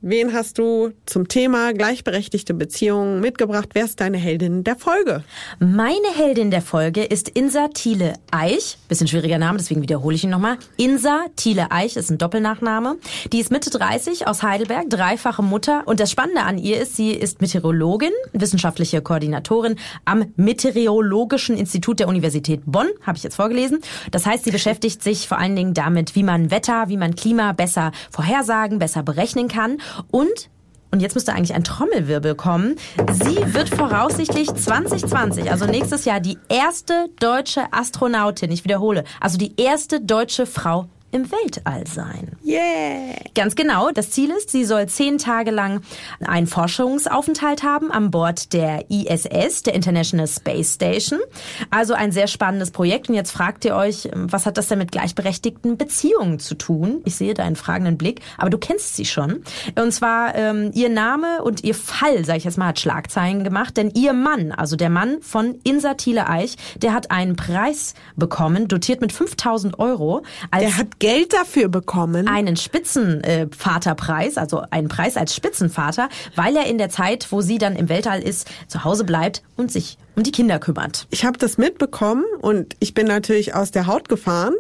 wen 0.02 0.34
hast 0.34 0.58
du 0.58 0.92
zum 1.06 1.28
Thema 1.28 1.74
gleichberechtigte 1.74 2.54
Beziehungen 2.54 3.20
mitgebracht? 3.20 3.70
Wer 3.74 3.86
ist 3.86 4.00
deine 4.00 4.18
Heldin 4.18 4.64
der 4.64 4.76
Folge? 4.76 5.24
Meine 5.60 6.08
Heldin 6.16 6.52
der 6.52 6.62
Folge 6.62 7.04
ist 7.04 7.30
Insa 7.30 7.68
Thiele 7.70 8.14
Eich. 8.32 8.78
Bisschen 8.88 9.08
schwieriger 9.08 9.38
Name, 9.38 9.58
deswegen 9.58 9.82
wiederhole 9.82 10.16
ich 10.16 10.24
ihn 10.24 10.30
nochmal. 10.30 10.58
Insa 10.78 11.26
Thiele 11.36 11.72
Eich 11.72 11.98
ist 11.98 12.10
ein 12.10 12.18
Doppelnachname. 12.18 12.98
Die 13.32 13.40
ist 13.40 13.52
Mitte 13.52 13.70
30 13.70 14.28
aus 14.28 14.44
Heidelberg, 14.44 14.90
dreifache 14.90 15.44
Mutter. 15.44 15.84
Und 15.86 16.00
das 16.00 16.12
Spannende 16.12 16.44
an 16.44 16.58
ihr 16.58 16.82
ist, 16.82 16.96
sie 16.96 17.12
ist 17.12 17.42
Meteorologin, 17.42 18.12
wissenschaftliche 18.34 19.02
Koordinatorin 19.02 19.76
am 20.06 20.26
Meteorologischen 20.36 21.58
Institut 21.58 22.00
der 22.00 22.08
Universität 22.08 22.62
Bonn, 22.66 22.88
habe 23.02 23.18
ich 23.18 23.24
jetzt 23.24 23.36
vorgelesen. 23.36 23.82
Das 24.12 24.26
heißt, 24.26 24.46
sie 24.46 24.52
beschäftigt 24.52 25.04
sich 25.04 25.28
vor 25.28 25.38
allen 25.38 25.56
Dingen 25.56 25.74
damit, 25.74 26.16
wie 26.16 26.24
man 26.24 26.52
Wetter, 26.52 26.90
wie 26.90 26.98
man 26.98 27.16
Klima 27.16 27.52
besser 27.54 27.92
vorhersagen, 28.12 28.80
besser 28.80 29.04
berechnen 29.04 29.48
kann. 29.48 29.78
Und 30.12 30.50
und 30.92 31.02
jetzt 31.02 31.14
müsste 31.14 31.34
eigentlich 31.34 31.54
ein 31.54 31.64
Trommelwirbel 31.64 32.34
kommen. 32.34 32.76
Sie 33.12 33.38
wird 33.54 33.70
voraussichtlich 33.70 34.52
2020, 34.52 35.52
also 35.52 35.66
nächstes 35.66 36.06
Jahr, 36.06 36.20
die 36.20 36.40
erste 36.50 37.10
deutsche 37.20 37.72
Astronautin, 37.72 38.52
ich 38.52 38.64
wiederhole, 38.64 39.04
also 39.22 39.38
die 39.38 39.54
erste 39.62 40.02
deutsche 40.02 40.48
Frau 40.48 40.88
im 41.12 41.32
Weltall 41.32 41.88
sein. 41.88 42.32
Yeah! 42.46 43.16
Ganz 43.36 43.56
genau. 43.56 43.92
Das 43.92 44.12
Ziel 44.12 44.32
ist, 44.32 44.50
sie 44.50 44.66
soll 44.66 44.88
zehn 44.88 45.18
Tage 45.18 45.52
lang 45.52 45.82
einen 46.26 46.48
Forschungsaufenthalt 46.48 47.64
haben 47.64 47.92
an 47.92 48.12
Bord 48.12 48.54
der 48.54 48.86
ISS, 48.90 49.64
der 49.64 49.74
International 49.74 50.28
Space 50.28 50.76
Station. 50.76 51.20
Also 51.70 51.94
ein 51.94 52.12
sehr 52.12 52.28
spannendes 52.28 52.72
Projekt. 52.72 53.10
Und 53.10 53.16
jetzt 53.16 53.32
fragt 53.32 53.66
ihr 53.66 53.76
euch, 53.76 54.10
was 54.14 54.46
hat 54.46 54.58
das 54.58 54.68
denn 54.68 54.80
mit 54.80 54.92
gleichberechtigten 54.92 55.78
Beziehungen 55.78 56.40
zu 56.40 56.56
tun? 56.56 57.02
Ich 57.06 57.16
sehe 57.16 57.34
deinen 57.34 57.56
fragenden 57.56 57.98
Blick, 57.98 58.22
aber 58.38 58.50
du 58.50 58.58
kennst 58.58 58.96
sie 58.96 59.06
schon. 59.06 59.44
Und 59.76 59.92
zwar 59.92 60.36
ähm, 60.36 60.72
ihr 60.74 60.90
Name 60.90 61.44
und 61.44 61.64
ihr 61.64 61.76
Fall, 61.76 62.26
sage 62.26 62.40
ich 62.40 62.44
jetzt 62.44 62.58
mal, 62.58 62.68
hat 62.68 62.80
Schlagzeilen 62.80 63.44
gemacht. 63.44 63.78
Denn 63.78 63.92
ihr 63.96 64.14
Mann, 64.14 64.52
also 64.52 64.76
der 64.76 64.90
Mann 64.90 65.22
von 65.22 65.60
Insa 65.64 65.96
Thiele 65.96 66.30
Eich, 66.30 66.56
der 66.78 66.94
hat 66.94 67.12
einen 67.12 67.36
Preis 67.36 67.94
bekommen, 68.16 68.68
dotiert 68.68 69.02
mit 69.02 69.12
5000 69.12 69.80
Euro. 69.80 70.24
Als 70.52 70.64
Der 70.64 70.78
hat 70.78 70.99
Geld 71.00 71.34
dafür 71.34 71.70
bekommen. 71.70 72.28
einen 72.28 72.56
Spitzenvaterpreis, 72.58 74.38
also 74.38 74.64
einen 74.70 74.88
Preis 74.90 75.18
als 75.18 75.36
Spitzenvater, 75.36 76.10
weil 76.36 76.56
er 76.56 76.66
in 76.68 76.78
der 76.78 76.90
Zeit, 76.90 77.28
wo 77.32 77.42
sie 77.42 77.58
dann 77.58 77.76
im 77.76 77.90
Weltall 77.90 78.22
ist, 78.22 78.48
zu 78.68 78.84
Hause 78.84 79.04
bleibt 79.04 79.42
und 79.56 79.72
sich 79.72 79.98
um 80.16 80.24
die 80.24 80.32
Kinder 80.32 80.60
kümmert. 80.60 81.08
Ich 81.10 81.26
habe 81.26 81.38
das 81.38 81.58
mitbekommen 81.58 82.26
und 82.42 82.76
ich 82.80 82.94
bin 82.94 83.08
natürlich 83.08 83.56
aus 83.56 83.72
der 83.72 83.88
Haut 83.88 84.10
gefahren. 84.10 84.54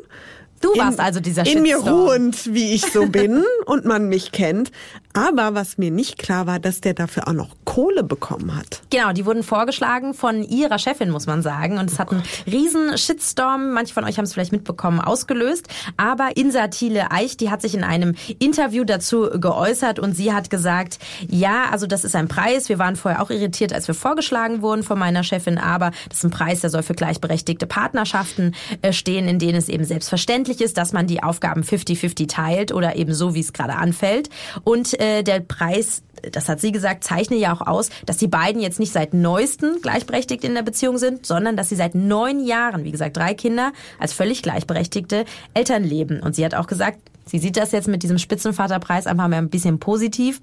Du 0.62 0.70
warst 0.78 1.00
also 1.00 1.22
dieser 1.22 1.46
In 1.46 1.62
mir 1.62 1.76
Shitstorm. 1.78 2.00
ruhend, 2.08 2.54
wie 2.54 2.74
ich 2.74 2.82
so 2.86 3.06
bin 3.08 3.44
und 3.66 3.86
man 3.86 4.10
mich 4.10 4.32
kennt. 4.34 4.72
Aber 5.14 5.56
was 5.56 5.78
mir 5.78 5.90
nicht 5.92 6.18
klar 6.18 6.48
war, 6.48 6.60
dass 6.60 6.82
der 6.82 6.94
dafür 6.94 7.28
auch 7.30 7.34
noch 7.34 7.56
Kohle 7.70 8.02
bekommen 8.02 8.56
hat. 8.56 8.82
Genau, 8.90 9.14
die 9.14 9.28
wurden 9.28 9.44
vorgeschlagen 9.44 10.16
von 10.16 10.42
ihrer 10.42 10.80
Chefin, 10.80 11.12
muss 11.12 11.28
man 11.28 11.44
sagen. 11.44 11.78
Und 11.78 11.92
es 11.92 12.00
hat 12.00 12.12
einen 12.12 12.24
riesen 12.48 12.98
Shitstorm, 12.98 13.74
manche 13.74 13.94
von 13.94 14.06
euch 14.06 14.18
haben 14.18 14.26
es 14.26 14.34
vielleicht 14.34 14.52
mitbekommen, 14.52 15.00
ausgelöst. 15.00 15.68
Aber 15.96 16.36
Insa 16.36 16.70
Thiele 16.70 17.12
Eich, 17.12 17.38
die 17.38 17.52
hat 17.52 17.62
sich 17.62 17.76
in 17.76 17.84
einem 17.84 18.16
Interview 18.40 18.86
dazu 18.86 19.30
geäußert 19.30 20.00
und 20.00 20.16
sie 20.16 20.34
hat 20.34 20.50
gesagt, 20.50 20.98
ja, 21.28 21.66
also 21.70 21.86
das 21.86 22.04
ist 22.06 22.16
ein 22.16 22.28
Preis. 22.28 22.70
Wir 22.70 22.80
waren 22.80 22.96
vorher 22.96 23.22
auch 23.22 23.30
irritiert, 23.30 23.72
als 23.72 23.88
wir 23.88 23.94
vorgeschlagen 23.94 24.64
wurden 24.64 24.82
von 24.82 24.98
meiner 24.98 25.24
Chefin, 25.24 25.60
aber 25.60 25.92
das 26.10 26.18
ist 26.18 26.24
ein 26.24 26.32
Preis, 26.32 26.62
der 26.62 26.72
soll 26.72 26.82
für 26.82 26.96
gleichberechtigte 26.96 27.68
Partnerschaften 27.68 28.56
äh, 28.82 28.94
stehen, 28.94 29.28
in 29.28 29.38
denen 29.38 29.60
es 29.60 29.70
eben 29.70 29.84
selbstverständlich 29.84 30.62
ist, 30.62 30.80
dass 30.80 30.92
man 30.92 31.06
die 31.06 31.22
Aufgaben 31.22 31.62
50-50 31.62 32.30
teilt 32.30 32.72
oder 32.72 32.96
eben 32.96 33.14
so, 33.14 33.36
wie 33.36 33.42
es 33.42 33.54
gerade 33.54 33.76
anfällt. 33.76 34.32
Und 34.64 35.00
äh, 35.00 35.22
der 35.22 35.42
Preis 35.42 36.02
das 36.32 36.50
hat 36.50 36.60
sie 36.60 36.72
gesagt, 36.72 37.04
zeichne 37.04 37.38
ja 37.38 37.54
auch 37.54 37.66
aus, 37.66 37.90
dass 38.06 38.18
die 38.18 38.28
beiden 38.28 38.62
jetzt 38.62 38.80
nicht 38.80 38.92
seit 38.92 39.14
neuestem 39.14 39.82
gleichberechtigt 39.82 40.44
in 40.44 40.56
der 40.56 40.64
Beziehung 40.64 40.98
sind, 40.98 41.26
sondern 41.26 41.56
dass 41.58 41.70
sie 41.70 41.76
seit 41.76 41.96
neun 41.96 42.44
Jahren, 42.44 42.84
wie 42.84 42.92
gesagt, 42.92 43.18
drei 43.18 43.34
Kinder 43.34 43.72
als 44.00 44.14
völlig 44.14 44.42
gleichberechtigte 44.44 45.26
Eltern 45.54 45.84
leben. 45.84 46.22
Und 46.22 46.36
sie 46.36 46.46
hat 46.46 46.56
auch 46.56 46.68
gesagt, 46.68 47.00
Sie 47.30 47.40
sieht 47.40 47.58
das 47.58 47.72
jetzt 47.72 47.88
mit 47.88 48.04
diesem 48.04 48.18
Spitzenvaterpreis 48.18 49.08
einfach 49.08 49.28
mal 49.28 49.38
ein 49.38 49.50
bisschen 49.50 49.80
positiv. 49.80 50.40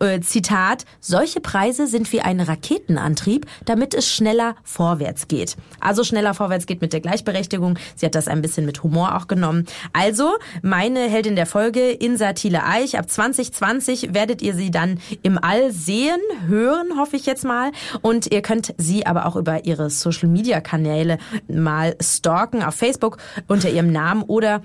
Äh, 0.00 0.20
Zitat, 0.20 0.84
solche 1.00 1.40
Preise 1.40 1.86
sind 1.86 2.12
wie 2.12 2.20
ein 2.20 2.40
Raketenantrieb, 2.40 3.46
damit 3.64 3.94
es 3.94 4.10
schneller 4.10 4.56
vorwärts 4.64 5.28
geht. 5.28 5.56
Also 5.80 6.04
schneller 6.04 6.34
vorwärts 6.34 6.66
geht 6.66 6.80
mit 6.80 6.92
der 6.92 7.00
Gleichberechtigung. 7.00 7.78
Sie 7.94 8.06
hat 8.06 8.14
das 8.14 8.28
ein 8.28 8.42
bisschen 8.42 8.66
mit 8.66 8.82
Humor 8.82 9.16
auch 9.16 9.28
genommen. 9.28 9.66
Also, 9.92 10.34
meine 10.62 11.00
Heldin 11.00 11.36
der 11.36 11.46
Folge, 11.46 11.90
Insa 11.90 12.32
Thiele 12.32 12.64
Eich, 12.64 12.98
ab 12.98 13.08
2020 13.08 14.14
werdet 14.14 14.42
ihr 14.42 14.54
sie 14.54 14.70
dann 14.70 14.98
im 15.22 15.38
All 15.38 15.72
sehen, 15.72 16.20
hören, 16.46 16.98
hoffe 16.98 17.16
ich 17.16 17.26
jetzt 17.26 17.44
mal. 17.44 17.70
Und 18.02 18.32
ihr 18.32 18.42
könnt 18.42 18.74
sie 18.78 19.06
aber 19.06 19.26
auch 19.26 19.36
über 19.36 19.64
ihre 19.64 19.90
Social-Media-Kanäle 19.90 21.18
mal 21.48 21.96
stalken 22.00 22.62
auf 22.62 22.74
Facebook 22.74 23.18
unter 23.46 23.70
ihrem 23.70 23.92
Namen 23.92 24.22
oder 24.22 24.62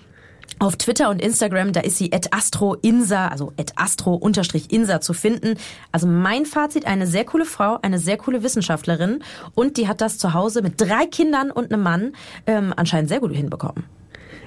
auf 0.60 0.76
Twitter 0.76 1.10
und 1.10 1.22
Instagram, 1.22 1.74
da 1.74 1.80
ist 1.80 1.98
sie 1.98 2.12
@astroinsa, 2.14 3.30
also 3.30 3.54
@astro_insa 3.58 5.02
zu 5.02 5.14
finden. 5.14 5.56
Also 5.92 6.08
mein 6.08 6.46
Fazit, 6.46 6.86
eine 6.86 7.08
sehr 7.08 7.26
coole 7.26 7.46
Frau, 7.46 7.80
eine 7.82 7.98
sehr 7.98 8.18
coole 8.18 8.44
Wissenschaftlerin 8.44 9.24
und 9.56 9.78
die 9.78 9.88
hat 9.88 10.02
das 10.02 10.18
zu 10.18 10.34
Hause 10.34 10.62
mit 10.62 10.80
drei 10.80 11.06
Kindern 11.06 11.52
und 11.52 11.72
einem 11.74 11.84
Mann 11.84 12.14
ähm, 12.46 12.74
anscheinend 12.76 13.10
sehr 13.10 13.22
gut 13.22 13.32
hinbekommen. 13.32 13.86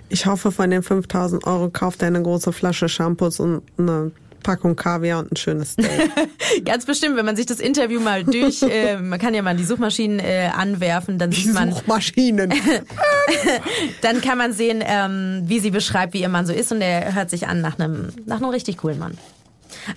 Ich 0.08 0.26
hoffe, 0.26 0.52
von 0.52 0.70
den 0.70 0.82
5000 0.82 1.46
Euro 1.46 1.70
kauft 1.70 2.02
er 2.02 2.08
eine 2.08 2.22
große 2.22 2.52
Flasche 2.52 2.88
Shampoos 2.88 3.40
und 3.40 3.62
eine 3.78 4.12
Packung 4.42 4.76
Kaviar 4.76 5.18
und 5.20 5.32
ein 5.32 5.36
schönes 5.36 5.72
Steak. 5.72 6.10
Ganz 6.64 6.86
bestimmt, 6.86 7.16
wenn 7.16 7.24
man 7.24 7.36
sich 7.36 7.46
das 7.46 7.60
Interview 7.60 8.00
mal 8.00 8.24
durch, 8.24 8.62
äh, 8.62 8.96
man 8.98 9.18
kann 9.18 9.34
ja 9.34 9.42
mal 9.42 9.56
die 9.56 9.64
Suchmaschinen 9.64 10.18
äh, 10.18 10.50
anwerfen, 10.54 11.18
dann 11.18 11.32
sieht 11.32 11.52
man, 11.52 11.72
Suchmaschinen. 11.72 12.52
dann 14.02 14.20
kann 14.20 14.38
man 14.38 14.52
sehen, 14.52 14.82
ähm, 14.84 15.42
wie 15.46 15.60
sie 15.60 15.70
beschreibt, 15.70 16.14
wie 16.14 16.20
ihr 16.20 16.28
Mann 16.28 16.46
so 16.46 16.52
ist 16.52 16.72
und 16.72 16.80
er 16.80 17.14
hört 17.14 17.30
sich 17.30 17.46
an 17.46 17.60
nach 17.60 17.78
einem, 17.78 18.08
nach 18.26 18.36
einem 18.36 18.50
richtig 18.50 18.78
coolen 18.78 18.98
Mann. 18.98 19.16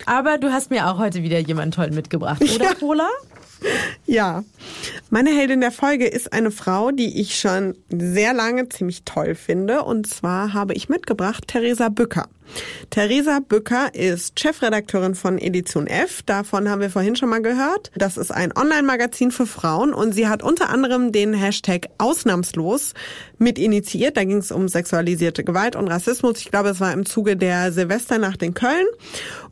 Aber 0.05 0.37
du 0.37 0.51
hast 0.51 0.71
mir 0.71 0.87
auch 0.87 0.97
heute 0.97 1.23
wieder 1.23 1.39
jemanden 1.39 1.71
tollen 1.71 1.93
mitgebracht, 1.93 2.41
oder, 2.41 2.75
Pola? 2.75 3.09
Ja. 4.05 4.43
Meine 5.15 5.29
Heldin 5.29 5.61
der 5.61 5.71
Folge 5.71 6.07
ist 6.07 6.33
eine 6.33 6.51
Frau, 6.51 6.91
die 6.91 7.21
ich 7.21 7.39
schon 7.39 7.77
sehr 7.87 8.33
lange 8.33 8.67
ziemlich 8.67 9.05
toll 9.05 9.33
finde. 9.33 9.83
Und 9.83 10.07
zwar 10.07 10.53
habe 10.53 10.73
ich 10.73 10.89
mitgebracht 10.89 11.47
Theresa 11.47 11.87
Bücker. 11.87 12.27
Theresa 12.89 13.39
Bücker 13.39 13.93
ist 13.93 14.39
Chefredakteurin 14.39 15.15
von 15.15 15.37
Edition 15.37 15.87
F. 15.87 16.21
Davon 16.23 16.69
haben 16.69 16.81
wir 16.81 16.89
vorhin 16.89 17.15
schon 17.15 17.29
mal 17.29 17.41
gehört. 17.41 17.91
Das 17.95 18.17
ist 18.17 18.31
ein 18.31 18.55
Online-Magazin 18.55 19.31
für 19.31 19.45
Frauen 19.45 19.93
und 19.93 20.13
sie 20.13 20.27
hat 20.27 20.43
unter 20.43 20.69
anderem 20.69 21.11
den 21.11 21.33
Hashtag 21.33 21.87
Ausnahmslos 21.97 22.93
mit 23.37 23.57
initiiert. 23.57 24.17
Da 24.17 24.23
ging 24.23 24.37
es 24.37 24.51
um 24.51 24.67
sexualisierte 24.67 25.43
Gewalt 25.43 25.75
und 25.75 25.87
Rassismus. 25.87 26.39
Ich 26.39 26.51
glaube, 26.51 26.69
es 26.69 26.79
war 26.79 26.93
im 26.93 27.05
Zuge 27.05 27.35
der 27.35 27.71
Silvesternacht 27.71 28.41
in 28.43 28.53
Köln. 28.53 28.85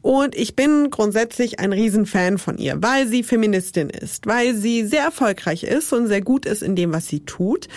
Und 0.02 0.36
ich 0.36 0.56
bin 0.56 0.90
grundsätzlich 0.90 1.60
ein 1.60 1.74
Riesenfan 1.74 2.38
von 2.38 2.58
ihr, 2.58 2.82
weil 2.82 3.08
sie 3.08 3.24
Feministin 3.24 3.90
ist, 3.90 4.28
weil 4.28 4.56
sie 4.56 4.86
sehr 4.86 5.04
erfolgreich 5.04 5.53
ist 5.62 5.94
und 5.94 6.08
sehr 6.08 6.22
gut 6.22 6.48
ist 6.48 6.64
in 6.64 6.76
dem, 6.76 6.92
was 6.92 7.08
sie 7.08 7.20
tut. 7.20 7.68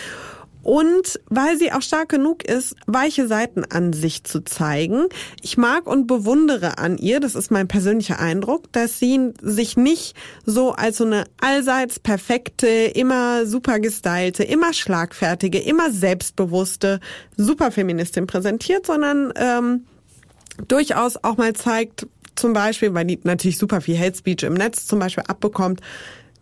Und 0.63 1.21
weil 1.29 1.57
sie 1.57 1.71
auch 1.71 1.81
stark 1.81 2.09
genug 2.09 2.43
ist, 2.43 2.75
weiche 2.87 3.25
Seiten 3.27 3.63
an 3.63 3.93
sich 3.93 4.25
zu 4.25 4.43
zeigen. 4.43 5.05
Ich 5.41 5.57
mag 5.57 5.87
und 5.87 6.07
bewundere 6.07 6.77
an 6.77 6.97
ihr, 6.97 7.21
das 7.21 7.35
ist 7.35 7.51
mein 7.51 7.69
persönlicher 7.69 8.19
Eindruck, 8.19 8.69
dass 8.73 8.99
sie 8.99 9.31
sich 9.41 9.77
nicht 9.77 10.13
so 10.45 10.73
als 10.73 10.97
so 10.97 11.05
eine 11.05 11.23
allseits 11.39 12.01
perfekte, 12.01 12.67
immer 12.67 13.45
super 13.45 13.79
gestylte, 13.79 14.43
immer 14.43 14.73
schlagfertige, 14.73 15.59
immer 15.59 15.89
selbstbewusste 15.89 16.99
Superfeministin 17.37 18.27
präsentiert, 18.27 18.87
sondern 18.87 19.31
ähm, 19.37 19.85
durchaus 20.67 21.15
auch 21.23 21.37
mal 21.37 21.53
zeigt, 21.53 22.07
zum 22.35 22.51
Beispiel, 22.51 22.93
weil 22.93 23.05
die 23.05 23.19
natürlich 23.23 23.57
super 23.57 23.79
viel 23.79 23.97
Hate 23.97 24.17
Speech 24.17 24.43
im 24.43 24.55
Netz 24.55 24.85
zum 24.85 24.99
Beispiel 24.99 25.23
abbekommt, 25.27 25.79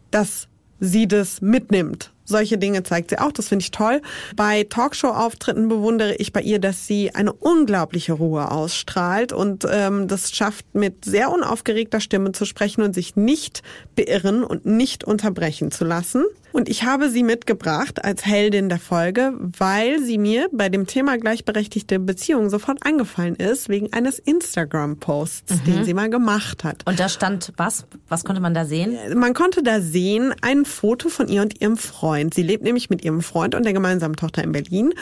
dass 0.10 0.48
sie 0.86 1.08
das 1.08 1.42
mitnimmt. 1.42 2.12
Solche 2.28 2.58
Dinge 2.58 2.82
zeigt 2.82 3.12
sie 3.12 3.20
auch, 3.20 3.32
das 3.32 3.50
finde 3.50 3.64
ich 3.64 3.72
toll. 3.72 4.02
Bei 4.36 4.64
Talkshow-Auftritten 4.64 5.68
bewundere 5.68 6.16
ich 6.16 6.34
bei 6.34 6.42
ihr, 6.42 6.58
dass 6.58 6.88
sie 6.88 7.14
eine 7.14 7.32
unglaubliche 7.32 8.14
Ruhe 8.14 8.52
ausstrahlt 8.52 9.32
und 9.32 9.66
ähm, 9.70 10.08
das 10.08 10.32
schafft, 10.32 10.66
mit 10.74 11.06
sehr 11.06 11.32
unaufgeregter 11.32 12.00
Stimme 12.00 12.32
zu 12.32 12.46
sprechen 12.46 12.82
und 12.82 12.96
sich 12.96 13.16
nicht 13.16 13.62
beirren 13.96 14.44
und 14.44 14.66
nicht 14.66 15.04
unterbrechen 15.04 15.70
zu 15.70 15.86
lassen. 15.86 16.24
Und 16.56 16.70
ich 16.70 16.84
habe 16.86 17.10
sie 17.10 17.24
mitgebracht 17.24 18.06
als 18.06 18.26
Heldin 18.26 18.70
der 18.70 18.80
Folge, 18.80 19.34
weil 19.38 20.02
sie 20.02 20.18
mir 20.18 20.48
bei 20.54 20.70
dem 20.70 20.88
Thema 20.88 21.18
gleichberechtigte 21.18 22.00
Beziehungen 22.00 22.50
sofort 22.50 22.78
eingefallen 22.86 23.36
ist, 23.36 23.68
wegen 23.68 23.92
eines 23.92 24.20
Instagram-Posts, 24.20 25.64
den 25.64 25.84
sie 25.84 25.94
mal 25.94 26.10
gemacht 26.10 26.64
hat. 26.64 26.84
Und 26.88 26.98
da 26.98 27.10
stand 27.10 27.52
was? 27.58 27.86
Was 28.08 28.24
konnte 28.24 28.42
man 28.42 28.54
da 28.54 28.64
sehen? 28.64 28.98
Man 29.20 29.34
konnte 29.34 29.64
da 29.64 29.82
sehen 29.82 30.34
ein 30.42 30.64
Foto 30.64 31.10
von 31.10 31.28
ihr 31.28 31.42
und 31.42 31.60
ihrem 31.60 31.76
Freund. 31.76 32.34
Sie 32.34 32.44
lebt 32.44 32.64
nämlich 32.64 32.90
mit 32.90 33.04
ihrem 33.04 33.20
Freund 33.20 33.54
und 33.54 33.66
der 33.66 33.74
gemeinsamen 33.74 34.16
Tochter 34.16 34.42
in 34.42 34.54
Berlin. 34.54 34.94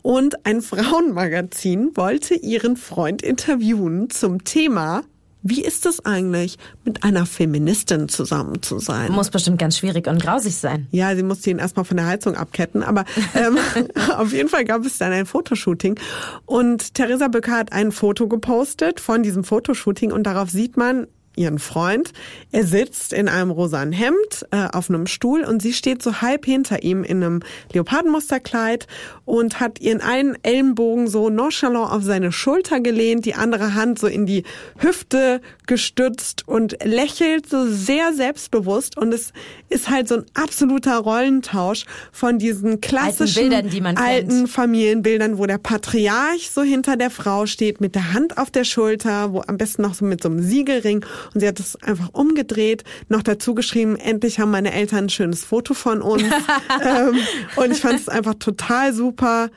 Und 0.00 0.46
ein 0.46 0.62
Frauenmagazin 0.62 1.94
wollte 1.94 2.36
ihren 2.36 2.78
Freund 2.78 3.20
interviewen 3.20 4.08
zum 4.08 4.44
Thema 4.44 5.02
wie 5.42 5.64
ist 5.64 5.86
es 5.86 6.04
eigentlich, 6.04 6.58
mit 6.84 7.04
einer 7.04 7.26
Feministin 7.26 8.08
zusammen 8.08 8.62
zu 8.62 8.78
sein? 8.78 9.12
Muss 9.12 9.30
bestimmt 9.30 9.58
ganz 9.58 9.78
schwierig 9.78 10.06
und 10.06 10.22
grausig 10.22 10.56
sein. 10.56 10.86
Ja, 10.90 11.14
sie 11.16 11.22
musste 11.22 11.50
ihn 11.50 11.58
erstmal 11.58 11.84
von 11.84 11.96
der 11.96 12.06
Heizung 12.06 12.36
abketten, 12.36 12.82
aber 12.82 13.04
ähm, 13.34 13.58
auf 14.16 14.32
jeden 14.32 14.48
Fall 14.48 14.64
gab 14.64 14.84
es 14.84 14.98
dann 14.98 15.12
ein 15.12 15.26
Fotoshooting. 15.26 15.98
Und 16.46 16.94
Theresa 16.94 17.28
Böcker 17.28 17.52
hat 17.52 17.72
ein 17.72 17.92
Foto 17.92 18.28
gepostet 18.28 19.00
von 19.00 19.22
diesem 19.22 19.44
Fotoshooting 19.44 20.12
und 20.12 20.24
darauf 20.24 20.50
sieht 20.50 20.76
man 20.76 21.06
ihren 21.36 21.58
Freund. 21.58 22.12
Er 22.50 22.64
sitzt 22.64 23.12
in 23.12 23.28
einem 23.28 23.50
rosanen 23.50 23.92
Hemd 23.92 24.46
äh, 24.50 24.68
auf 24.72 24.90
einem 24.90 25.06
Stuhl 25.06 25.44
und 25.44 25.62
sie 25.62 25.72
steht 25.72 26.02
so 26.02 26.20
halb 26.20 26.44
hinter 26.44 26.82
ihm 26.82 27.04
in 27.04 27.22
einem 27.22 27.40
Leopardenmusterkleid 27.72 28.86
und 29.24 29.60
hat 29.60 29.80
ihren 29.80 30.00
einen 30.00 30.36
Ellenbogen 30.42 31.08
so 31.08 31.30
nonchalant 31.30 31.90
auf 31.90 32.02
seine 32.02 32.32
Schulter 32.32 32.80
gelehnt, 32.80 33.24
die 33.24 33.34
andere 33.34 33.74
Hand 33.74 33.98
so 33.98 34.06
in 34.06 34.26
die 34.26 34.44
Hüfte 34.78 35.40
gestützt 35.66 36.46
und 36.46 36.76
lächelt 36.84 37.48
so 37.48 37.66
sehr 37.66 38.12
selbstbewusst 38.12 38.96
und 38.98 39.12
es 39.14 39.32
ist 39.68 39.88
halt 39.88 40.08
so 40.08 40.16
ein 40.16 40.24
absoluter 40.34 40.98
Rollentausch 40.98 41.84
von 42.12 42.38
diesen 42.38 42.80
klassischen 42.80 43.48
Bildern, 43.48 43.70
die 43.70 43.82
alten 43.82 44.28
kennt. 44.28 44.50
Familienbildern, 44.50 45.38
wo 45.38 45.46
der 45.46 45.58
Patriarch 45.58 46.50
so 46.50 46.62
hinter 46.62 46.96
der 46.96 47.10
Frau 47.10 47.46
steht 47.46 47.80
mit 47.80 47.94
der 47.94 48.12
Hand 48.12 48.38
auf 48.38 48.50
der 48.50 48.64
Schulter, 48.64 49.32
wo 49.32 49.42
am 49.46 49.56
besten 49.56 49.82
noch 49.82 49.94
so 49.94 50.04
mit 50.04 50.22
so 50.22 50.28
einem 50.28 50.42
Siegelring 50.42 51.04
und 51.34 51.40
sie 51.40 51.48
hat 51.48 51.60
es 51.60 51.76
einfach 51.76 52.10
umgedreht, 52.12 52.84
noch 53.08 53.22
dazu 53.22 53.54
geschrieben, 53.54 53.96
endlich 53.96 54.38
haben 54.40 54.50
meine 54.50 54.72
Eltern 54.72 55.04
ein 55.04 55.08
schönes 55.08 55.44
Foto 55.44 55.74
von 55.74 56.02
uns 56.02 56.22
ähm, 56.84 57.18
und 57.56 57.70
ich 57.70 57.80
fand 57.80 57.98
es 57.98 58.08
einfach 58.08 58.34
total 58.34 58.92
super. 58.92 59.50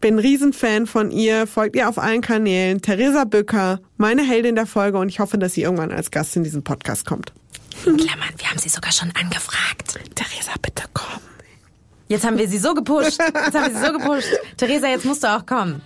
Bin 0.00 0.18
Riesenfan 0.18 0.86
von 0.86 1.10
ihr, 1.10 1.46
folgt 1.46 1.76
ihr 1.76 1.88
auf 1.88 1.98
allen 1.98 2.20
Kanälen. 2.20 2.82
Theresa 2.82 3.24
Bücker, 3.24 3.80
meine 3.96 4.22
Heldin 4.22 4.54
der 4.54 4.66
Folge 4.66 4.98
und 4.98 5.08
ich 5.08 5.18
hoffe, 5.18 5.38
dass 5.38 5.54
sie 5.54 5.62
irgendwann 5.62 5.92
als 5.92 6.10
Gast 6.10 6.36
in 6.36 6.44
diesen 6.44 6.62
Podcast 6.62 7.06
kommt. 7.06 7.32
In 7.86 7.96
Klammern, 7.96 8.28
wir 8.36 8.50
haben 8.50 8.58
sie 8.58 8.68
sogar 8.68 8.92
schon 8.92 9.10
angefragt. 9.14 9.98
Theresa, 10.14 10.52
bitte 10.60 10.84
komm. 10.92 11.20
Jetzt 12.08 12.24
haben 12.24 12.36
wir 12.36 12.48
sie 12.48 12.58
so 12.58 12.74
gepusht. 12.74 13.18
Jetzt 13.18 13.54
haben 13.54 13.72
wir 13.72 13.80
sie 13.80 13.86
so 13.86 13.92
gepusht. 13.92 14.28
Theresa, 14.56 14.88
jetzt 14.88 15.04
musst 15.04 15.24
du 15.24 15.28
auch 15.28 15.46
kommen. 15.46 15.80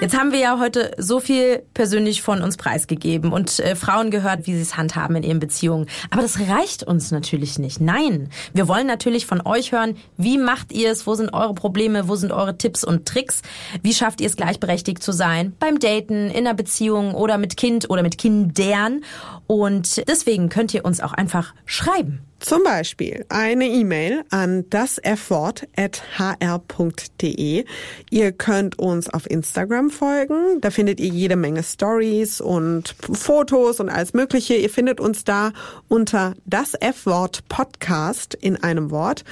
Jetzt 0.00 0.18
haben 0.18 0.32
wir 0.32 0.38
ja 0.38 0.58
heute 0.58 0.92
so 0.98 1.20
viel 1.20 1.62
persönlich 1.72 2.22
von 2.22 2.42
uns 2.42 2.56
preisgegeben 2.56 3.32
und 3.32 3.58
äh, 3.60 3.76
Frauen 3.76 4.10
gehört, 4.10 4.46
wie 4.46 4.54
sie 4.54 4.62
es 4.62 4.76
handhaben 4.76 5.16
in 5.16 5.22
ihren 5.22 5.40
Beziehungen. 5.40 5.86
Aber 6.10 6.22
das 6.22 6.40
reicht 6.40 6.82
uns 6.82 7.10
natürlich 7.10 7.58
nicht. 7.58 7.80
Nein, 7.80 8.28
wir 8.52 8.68
wollen 8.68 8.86
natürlich 8.86 9.26
von 9.26 9.40
euch 9.46 9.72
hören, 9.72 9.96
wie 10.16 10.38
macht 10.38 10.72
ihr 10.72 10.90
es, 10.90 11.06
wo 11.06 11.14
sind 11.14 11.32
eure 11.32 11.54
Probleme, 11.54 12.08
wo 12.08 12.16
sind 12.16 12.32
eure 12.32 12.58
Tipps 12.58 12.84
und 12.84 13.06
Tricks, 13.06 13.42
wie 13.82 13.94
schafft 13.94 14.20
ihr 14.20 14.26
es 14.26 14.36
gleichberechtigt 14.36 15.02
zu 15.02 15.12
sein 15.12 15.54
beim 15.58 15.78
Daten, 15.78 16.30
in 16.30 16.46
einer 16.46 16.54
Beziehung 16.54 17.14
oder 17.14 17.38
mit 17.38 17.56
Kind 17.56 17.88
oder 17.88 18.02
mit 18.02 18.18
Kindern. 18.18 19.04
Und 19.46 20.06
deswegen 20.08 20.48
könnt 20.48 20.74
ihr 20.74 20.84
uns 20.84 21.00
auch 21.00 21.12
einfach 21.12 21.54
schreiben. 21.66 22.20
Zum 22.44 22.62
Beispiel 22.62 23.24
eine 23.30 23.66
E-Mail 23.66 24.22
an 24.28 24.68
daseffort.hr.de. 24.68 27.64
Ihr 28.10 28.32
könnt 28.32 28.78
uns 28.78 29.08
auf 29.08 29.30
Instagram 29.30 29.88
folgen. 29.88 30.60
Da 30.60 30.70
findet 30.70 31.00
ihr 31.00 31.08
jede 31.08 31.36
Menge 31.36 31.62
Stories 31.62 32.42
und 32.42 32.94
Fotos 33.12 33.80
und 33.80 33.88
alles 33.88 34.12
Mögliche. 34.12 34.56
Ihr 34.56 34.68
findet 34.68 35.00
uns 35.00 35.24
da 35.24 35.52
unter 35.88 36.34
das 36.44 36.74
F-Wort 36.74 37.48
Podcast 37.48 38.34
in 38.34 38.62
einem 38.62 38.90
Wort. 38.90 39.24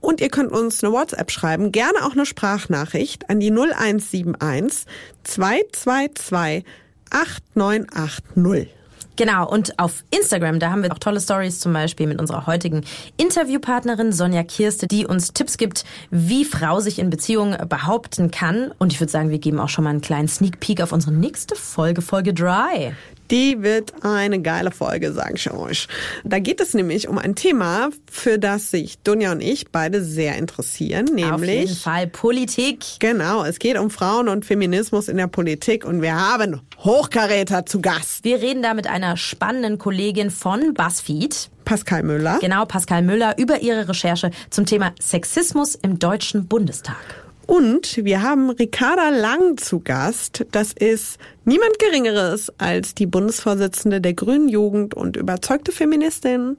Und 0.00 0.20
ihr 0.20 0.28
könnt 0.28 0.52
uns 0.52 0.84
eine 0.84 0.92
WhatsApp 0.92 1.32
schreiben, 1.32 1.72
gerne 1.72 2.04
auch 2.04 2.12
eine 2.12 2.26
Sprachnachricht 2.26 3.28
an 3.28 3.40
die 3.40 3.50
0171 3.50 4.86
222 5.24 6.64
8980. 7.10 8.81
Genau, 9.16 9.48
und 9.48 9.78
auf 9.78 10.04
Instagram, 10.10 10.58
da 10.58 10.70
haben 10.70 10.82
wir 10.82 10.92
auch 10.92 10.98
tolle 10.98 11.20
Stories, 11.20 11.60
zum 11.60 11.72
Beispiel 11.72 12.06
mit 12.06 12.20
unserer 12.20 12.46
heutigen 12.46 12.82
Interviewpartnerin 13.18 14.12
Sonja 14.12 14.42
Kirste, 14.42 14.86
die 14.86 15.06
uns 15.06 15.32
Tipps 15.32 15.58
gibt, 15.58 15.84
wie 16.10 16.44
Frau 16.44 16.80
sich 16.80 16.98
in 16.98 17.10
Beziehungen 17.10 17.56
behaupten 17.68 18.30
kann. 18.30 18.72
Und 18.78 18.92
ich 18.92 19.00
würde 19.00 19.12
sagen, 19.12 19.30
wir 19.30 19.38
geben 19.38 19.60
auch 19.60 19.68
schon 19.68 19.84
mal 19.84 19.90
einen 19.90 20.00
kleinen 20.00 20.28
Sneak 20.28 20.60
Peek 20.60 20.80
auf 20.80 20.92
unsere 20.92 21.12
nächste 21.12 21.56
Folge, 21.56 22.00
Folge 22.00 22.32
3. 22.32 22.94
Die 23.32 23.62
wird 23.62 24.04
eine 24.04 24.42
geile 24.42 24.70
Folge, 24.70 25.14
sage 25.14 25.36
ich 25.36 25.50
euch. 25.50 25.88
Da 26.22 26.38
geht 26.38 26.60
es 26.60 26.74
nämlich 26.74 27.08
um 27.08 27.16
ein 27.16 27.34
Thema, 27.34 27.88
für 28.10 28.38
das 28.38 28.70
sich 28.70 28.98
Dunja 28.98 29.32
und 29.32 29.40
ich 29.40 29.70
beide 29.70 30.04
sehr 30.04 30.36
interessieren, 30.36 31.06
nämlich 31.06 31.32
Auf 31.32 31.42
jeden 31.42 31.76
Fall 31.76 32.06
Politik. 32.08 32.84
Genau, 32.98 33.42
es 33.42 33.58
geht 33.58 33.78
um 33.78 33.88
Frauen 33.88 34.28
und 34.28 34.44
Feminismus 34.44 35.08
in 35.08 35.16
der 35.16 35.28
Politik 35.28 35.86
und 35.86 36.02
wir 36.02 36.14
haben 36.14 36.60
Hochkaräter 36.80 37.64
zu 37.64 37.80
Gast. 37.80 38.22
Wir 38.24 38.42
reden 38.42 38.62
da 38.62 38.74
mit 38.74 38.86
einer 38.86 39.16
spannenden 39.16 39.78
Kollegin 39.78 40.30
von 40.30 40.74
BuzzFeed. 40.74 41.48
Pascal 41.64 42.02
Müller. 42.02 42.36
Genau, 42.42 42.66
Pascal 42.66 43.00
Müller 43.00 43.38
über 43.38 43.62
ihre 43.62 43.88
Recherche 43.88 44.30
zum 44.50 44.66
Thema 44.66 44.92
Sexismus 45.00 45.74
im 45.74 45.98
Deutschen 45.98 46.48
Bundestag. 46.48 47.21
Und 47.46 47.96
wir 48.04 48.22
haben 48.22 48.50
Ricarda 48.50 49.08
Lang 49.10 49.58
zu 49.58 49.80
Gast. 49.80 50.46
Das 50.52 50.72
ist 50.72 51.18
niemand 51.44 51.78
Geringeres 51.78 52.52
als 52.58 52.94
die 52.94 53.06
Bundesvorsitzende 53.06 54.00
der 54.00 54.14
Grünen 54.14 54.48
Jugend 54.48 54.94
und 54.94 55.16
überzeugte 55.16 55.72
Feministin. 55.72 56.56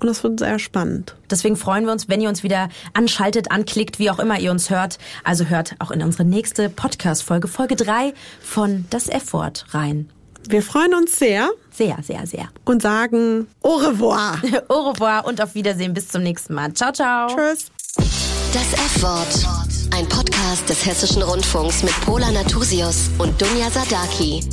Und 0.00 0.08
das 0.08 0.22
wird 0.22 0.40
sehr 0.40 0.58
spannend. 0.58 1.16
Deswegen 1.30 1.56
freuen 1.56 1.86
wir 1.86 1.92
uns, 1.92 2.08
wenn 2.08 2.20
ihr 2.20 2.28
uns 2.28 2.42
wieder 2.42 2.68
anschaltet, 2.92 3.50
anklickt, 3.50 3.98
wie 3.98 4.10
auch 4.10 4.18
immer 4.18 4.38
ihr 4.38 4.50
uns 4.50 4.68
hört. 4.68 4.98
Also 5.22 5.46
hört 5.46 5.76
auch 5.78 5.90
in 5.90 6.02
unsere 6.02 6.24
nächste 6.24 6.68
Podcast-Folge, 6.68 7.48
Folge 7.48 7.76
3 7.76 8.12
von 8.42 8.84
Das 8.90 9.08
F-Wort 9.08 9.66
rein. 9.70 10.10
Wir 10.46 10.62
freuen 10.62 10.92
uns 10.92 11.18
sehr 11.18 11.48
Sehr, 11.70 11.96
sehr, 12.02 12.26
sehr. 12.26 12.48
und 12.66 12.82
sagen 12.82 13.46
au 13.62 13.76
revoir. 13.76 14.38
Au 14.68 14.90
revoir 14.90 15.24
und 15.24 15.40
auf 15.40 15.54
Wiedersehen. 15.54 15.94
Bis 15.94 16.08
zum 16.08 16.22
nächsten 16.22 16.52
Mal. 16.52 16.74
Ciao, 16.74 16.92
ciao. 16.92 17.28
Tschüss. 17.34 18.33
Das 18.54 18.72
F-Wort. 18.72 19.48
Ein 19.96 20.08
Podcast 20.08 20.68
des 20.68 20.86
Hessischen 20.86 21.22
Rundfunks 21.22 21.82
mit 21.82 21.92
Pola 22.02 22.30
Natusius 22.30 23.10
und 23.18 23.42
Dunja 23.42 23.68
Sadaki. 23.68 24.44